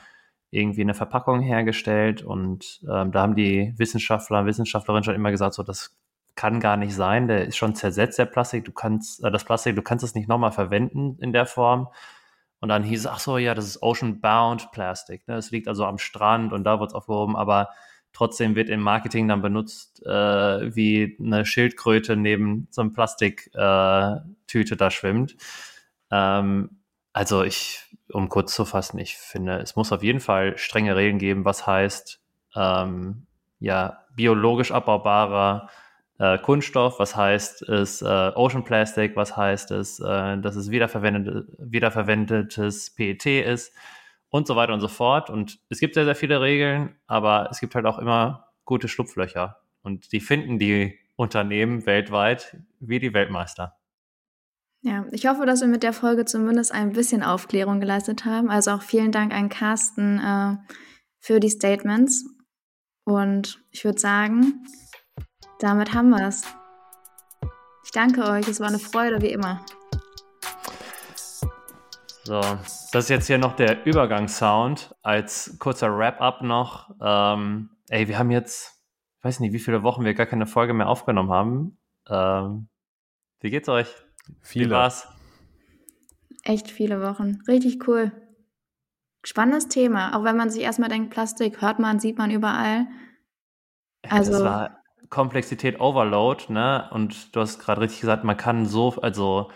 irgendwie 0.50 0.82
eine 0.82 0.94
Verpackung 0.94 1.40
hergestellt 1.40 2.22
und 2.22 2.80
ähm, 2.88 3.10
da 3.12 3.22
haben 3.22 3.34
die 3.34 3.74
Wissenschaftler 3.76 4.40
und 4.40 4.46
Wissenschaftlerinnen 4.46 5.04
schon 5.04 5.16
immer 5.16 5.32
gesagt, 5.32 5.54
so 5.54 5.62
das 5.62 5.96
kann 6.36 6.60
gar 6.60 6.76
nicht 6.76 6.94
sein, 6.94 7.28
der 7.28 7.46
ist 7.46 7.56
schon 7.56 7.74
zersetzt, 7.74 8.18
der 8.18 8.26
Plastik, 8.26 8.64
du 8.64 8.72
kannst, 8.72 9.24
äh, 9.24 9.30
das 9.30 9.44
Plastik, 9.44 9.74
du 9.74 9.82
kannst 9.82 10.04
es 10.04 10.14
nicht 10.14 10.28
nochmal 10.28 10.52
verwenden 10.52 11.18
in 11.20 11.32
der 11.32 11.46
Form. 11.46 11.88
Und 12.60 12.68
dann 12.68 12.84
hieß 12.84 13.00
es, 13.00 13.06
ach 13.06 13.18
so, 13.18 13.38
ja, 13.38 13.54
das 13.54 13.66
ist 13.66 13.82
Ocean-Bound 13.82 14.70
Plastik. 14.72 15.26
Ne? 15.28 15.36
Es 15.36 15.50
liegt 15.50 15.68
also 15.68 15.84
am 15.84 15.98
Strand 15.98 16.52
und 16.52 16.64
da 16.64 16.78
wird 16.80 16.90
es 16.90 16.94
aufgehoben, 16.94 17.36
aber 17.36 17.70
trotzdem 18.16 18.56
wird 18.56 18.70
im 18.70 18.80
Marketing 18.80 19.28
dann 19.28 19.42
benutzt, 19.42 20.02
äh, 20.06 20.10
wie 20.74 21.18
eine 21.20 21.44
Schildkröte 21.44 22.16
neben 22.16 22.66
so 22.70 22.80
einem 22.80 22.94
Plastiktüte 22.94 23.54
äh, 23.54 24.76
da 24.76 24.90
schwimmt. 24.90 25.36
Ähm, 26.10 26.70
also 27.12 27.42
ich, 27.42 27.84
um 28.10 28.30
kurz 28.30 28.54
zu 28.54 28.64
fassen, 28.64 28.98
ich 28.98 29.18
finde, 29.18 29.58
es 29.58 29.76
muss 29.76 29.92
auf 29.92 30.02
jeden 30.02 30.20
Fall 30.20 30.56
strenge 30.56 30.96
Regeln 30.96 31.18
geben, 31.18 31.44
was 31.44 31.66
heißt, 31.66 32.22
ähm, 32.54 33.26
ja, 33.60 34.04
biologisch 34.14 34.72
abbaubarer 34.72 35.68
äh, 36.18 36.38
Kunststoff, 36.38 36.98
was 36.98 37.14
heißt 37.16 37.68
es 37.68 38.00
äh, 38.00 38.32
Ocean 38.34 38.64
Plastic, 38.64 39.14
was 39.14 39.36
heißt 39.36 39.72
es, 39.72 40.00
äh, 40.00 40.38
dass 40.38 40.56
es 40.56 40.70
wiederverwendet, 40.70 41.48
wiederverwendetes 41.58 42.94
PET 42.94 43.26
ist 43.26 43.74
und 44.36 44.46
so 44.46 44.54
weiter 44.54 44.74
und 44.74 44.80
so 44.80 44.88
fort. 44.88 45.30
Und 45.30 45.58
es 45.70 45.80
gibt 45.80 45.94
sehr, 45.94 46.04
sehr 46.04 46.14
viele 46.14 46.40
Regeln, 46.40 46.94
aber 47.06 47.48
es 47.50 47.58
gibt 47.58 47.74
halt 47.74 47.86
auch 47.86 47.98
immer 47.98 48.48
gute 48.64 48.88
Schlupflöcher. 48.88 49.56
Und 49.82 50.12
die 50.12 50.20
finden 50.20 50.58
die 50.58 50.98
Unternehmen 51.16 51.86
weltweit 51.86 52.56
wie 52.78 52.98
die 52.98 53.14
Weltmeister. 53.14 53.76
Ja, 54.82 55.06
ich 55.10 55.26
hoffe, 55.26 55.46
dass 55.46 55.62
wir 55.62 55.68
mit 55.68 55.82
der 55.82 55.92
Folge 55.92 56.26
zumindest 56.26 56.72
ein 56.72 56.92
bisschen 56.92 57.22
Aufklärung 57.22 57.80
geleistet 57.80 58.24
haben. 58.24 58.50
Also 58.50 58.72
auch 58.72 58.82
vielen 58.82 59.10
Dank 59.10 59.32
an 59.32 59.48
Carsten 59.48 60.18
äh, 60.18 60.56
für 61.18 61.40
die 61.40 61.48
Statements. 61.48 62.26
Und 63.04 63.60
ich 63.70 63.84
würde 63.84 63.98
sagen, 63.98 64.66
damit 65.60 65.94
haben 65.94 66.10
wir 66.10 66.26
es. 66.26 66.42
Ich 67.84 67.90
danke 67.92 68.24
euch, 68.24 68.46
es 68.48 68.60
war 68.60 68.68
eine 68.68 68.78
Freude 68.78 69.22
wie 69.22 69.32
immer. 69.32 69.64
So, 72.26 72.40
das 72.40 72.92
ist 72.92 73.08
jetzt 73.08 73.28
hier 73.28 73.38
noch 73.38 73.54
der 73.54 73.86
Übergangssound 73.86 74.96
als 75.02 75.56
kurzer 75.60 75.96
Wrap-up 75.96 76.42
noch. 76.42 76.90
Ähm, 77.00 77.70
ey, 77.88 78.08
wir 78.08 78.18
haben 78.18 78.32
jetzt, 78.32 78.82
ich 79.18 79.24
weiß 79.24 79.38
nicht, 79.38 79.52
wie 79.52 79.60
viele 79.60 79.84
Wochen 79.84 80.04
wir 80.04 80.12
gar 80.14 80.26
keine 80.26 80.48
Folge 80.48 80.74
mehr 80.74 80.88
aufgenommen 80.88 81.30
haben. 81.30 81.78
Ähm, 82.08 82.66
wie 83.38 83.50
geht's 83.50 83.68
euch? 83.68 83.94
Viele. 84.42 84.66
Wie 84.66 84.70
war's? 84.72 85.06
Echt 86.42 86.68
viele 86.68 87.00
Wochen. 87.00 87.42
Richtig 87.46 87.86
cool. 87.86 88.10
Spannendes 89.22 89.68
Thema. 89.68 90.18
Auch 90.18 90.24
wenn 90.24 90.36
man 90.36 90.50
sich 90.50 90.64
erstmal 90.64 90.88
denkt, 90.88 91.10
Plastik 91.10 91.62
hört 91.62 91.78
man, 91.78 92.00
sieht 92.00 92.18
man 92.18 92.32
überall. 92.32 92.88
Also, 94.02 94.32
das 94.32 94.42
war 94.42 94.82
Komplexität 95.10 95.80
Overload, 95.80 96.52
ne? 96.52 96.88
Und 96.90 97.36
du 97.36 97.40
hast 97.40 97.60
gerade 97.60 97.82
richtig 97.82 98.00
gesagt, 98.00 98.24
man 98.24 98.36
kann 98.36 98.66
so, 98.66 98.96
also 99.00 99.52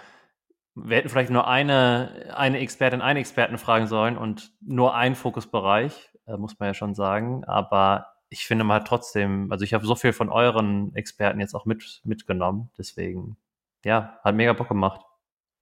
wir 0.85 0.97
hätten 0.97 1.09
vielleicht 1.09 1.31
nur 1.31 1.47
eine, 1.47 2.33
eine 2.35 2.59
Expertin, 2.59 3.01
einen 3.01 3.19
Experten 3.19 3.59
fragen 3.59 3.87
sollen 3.87 4.17
und 4.17 4.53
nur 4.61 4.95
einen 4.95 5.15
Fokusbereich, 5.15 6.11
äh, 6.27 6.37
muss 6.37 6.59
man 6.59 6.69
ja 6.69 6.75
schon 6.75 6.95
sagen. 6.95 7.45
Aber 7.45 8.07
ich 8.29 8.47
finde 8.47 8.65
mal 8.65 8.81
trotzdem, 8.81 9.51
also 9.51 9.65
ich 9.65 9.75
habe 9.75 9.87
so 9.87 9.95
viel 9.95 10.13
von 10.13 10.29
euren 10.29 10.95
Experten 10.95 11.41
jetzt 11.41 11.55
auch 11.55 11.67
mit, 11.67 12.01
mitgenommen. 12.05 12.71
Deswegen, 12.79 13.37
ja, 13.85 14.19
hat 14.23 14.35
mega 14.35 14.53
Bock 14.53 14.69
gemacht. 14.69 15.01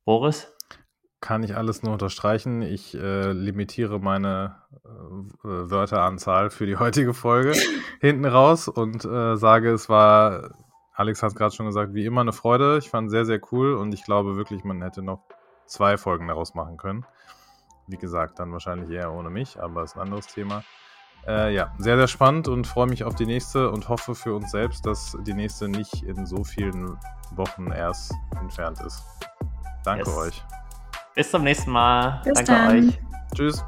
Boris? 0.05 0.55
Kann 1.21 1.43
ich 1.43 1.57
alles 1.57 1.83
nur 1.83 1.93
unterstreichen. 1.93 2.63
Ich 2.63 2.95
äh, 2.95 3.33
limitiere 3.33 3.99
meine 3.99 4.57
äh, 4.85 4.89
Wörteranzahl 5.43 6.51
für 6.51 6.65
die 6.65 6.77
heutige 6.77 7.13
Folge 7.13 7.55
hinten 8.01 8.25
raus 8.25 8.69
und 8.69 9.05
äh, 9.05 9.37
sage, 9.37 9.71
es 9.71 9.89
war, 9.89 10.55
Alex 10.99 11.23
hat 11.23 11.29
es 11.29 11.37
gerade 11.37 11.55
schon 11.55 11.67
gesagt, 11.67 11.95
wie 11.95 12.05
immer 12.05 12.23
eine 12.23 12.33
Freude. 12.33 12.77
Ich 12.79 12.91
fand 12.91 13.07
es 13.07 13.13
sehr, 13.13 13.25
sehr 13.25 13.41
cool 13.53 13.75
und 13.75 13.95
ich 13.95 14.03
glaube 14.03 14.37
wirklich, 14.37 14.65
man 14.65 14.83
hätte 14.83 15.01
noch 15.01 15.21
zwei 15.65 15.97
Folgen 15.97 16.27
daraus 16.27 16.55
machen 16.55 16.77
können. 16.77 17.07
Wie 17.87 17.97
gesagt, 17.97 18.41
dann 18.41 18.51
wahrscheinlich 18.51 18.91
eher 18.91 19.13
ohne 19.13 19.31
mich, 19.31 19.63
aber 19.63 19.85
ist 19.85 19.95
ein 19.95 20.01
anderes 20.01 20.27
Thema. 20.27 20.65
Äh, 21.25 21.55
ja, 21.55 21.73
sehr, 21.79 21.97
sehr 21.97 22.09
spannend 22.09 22.49
und 22.49 22.67
freue 22.67 22.89
mich 22.89 23.05
auf 23.05 23.15
die 23.15 23.27
nächste 23.27 23.71
und 23.71 23.89
hoffe 23.89 24.17
für 24.17 24.35
uns 24.35 24.51
selbst, 24.51 24.87
dass 24.87 25.17
die 25.23 25.35
nächste 25.35 25.69
nicht 25.69 26.03
in 26.03 26.27
so 26.27 26.43
vielen 26.43 26.99
Wochen 27.31 27.71
erst 27.71 28.13
entfernt 28.41 28.81
ist. 28.81 29.05
Danke 29.85 30.11
yes. 30.11 30.19
euch. 30.19 30.45
Bis 31.15 31.31
zum 31.31 31.45
nächsten 31.45 31.71
Mal. 31.71 32.23
Bis 32.25 32.35
Danke 32.35 32.53
dann. 32.53 32.89
euch. 32.89 33.01
Tschüss. 33.37 33.65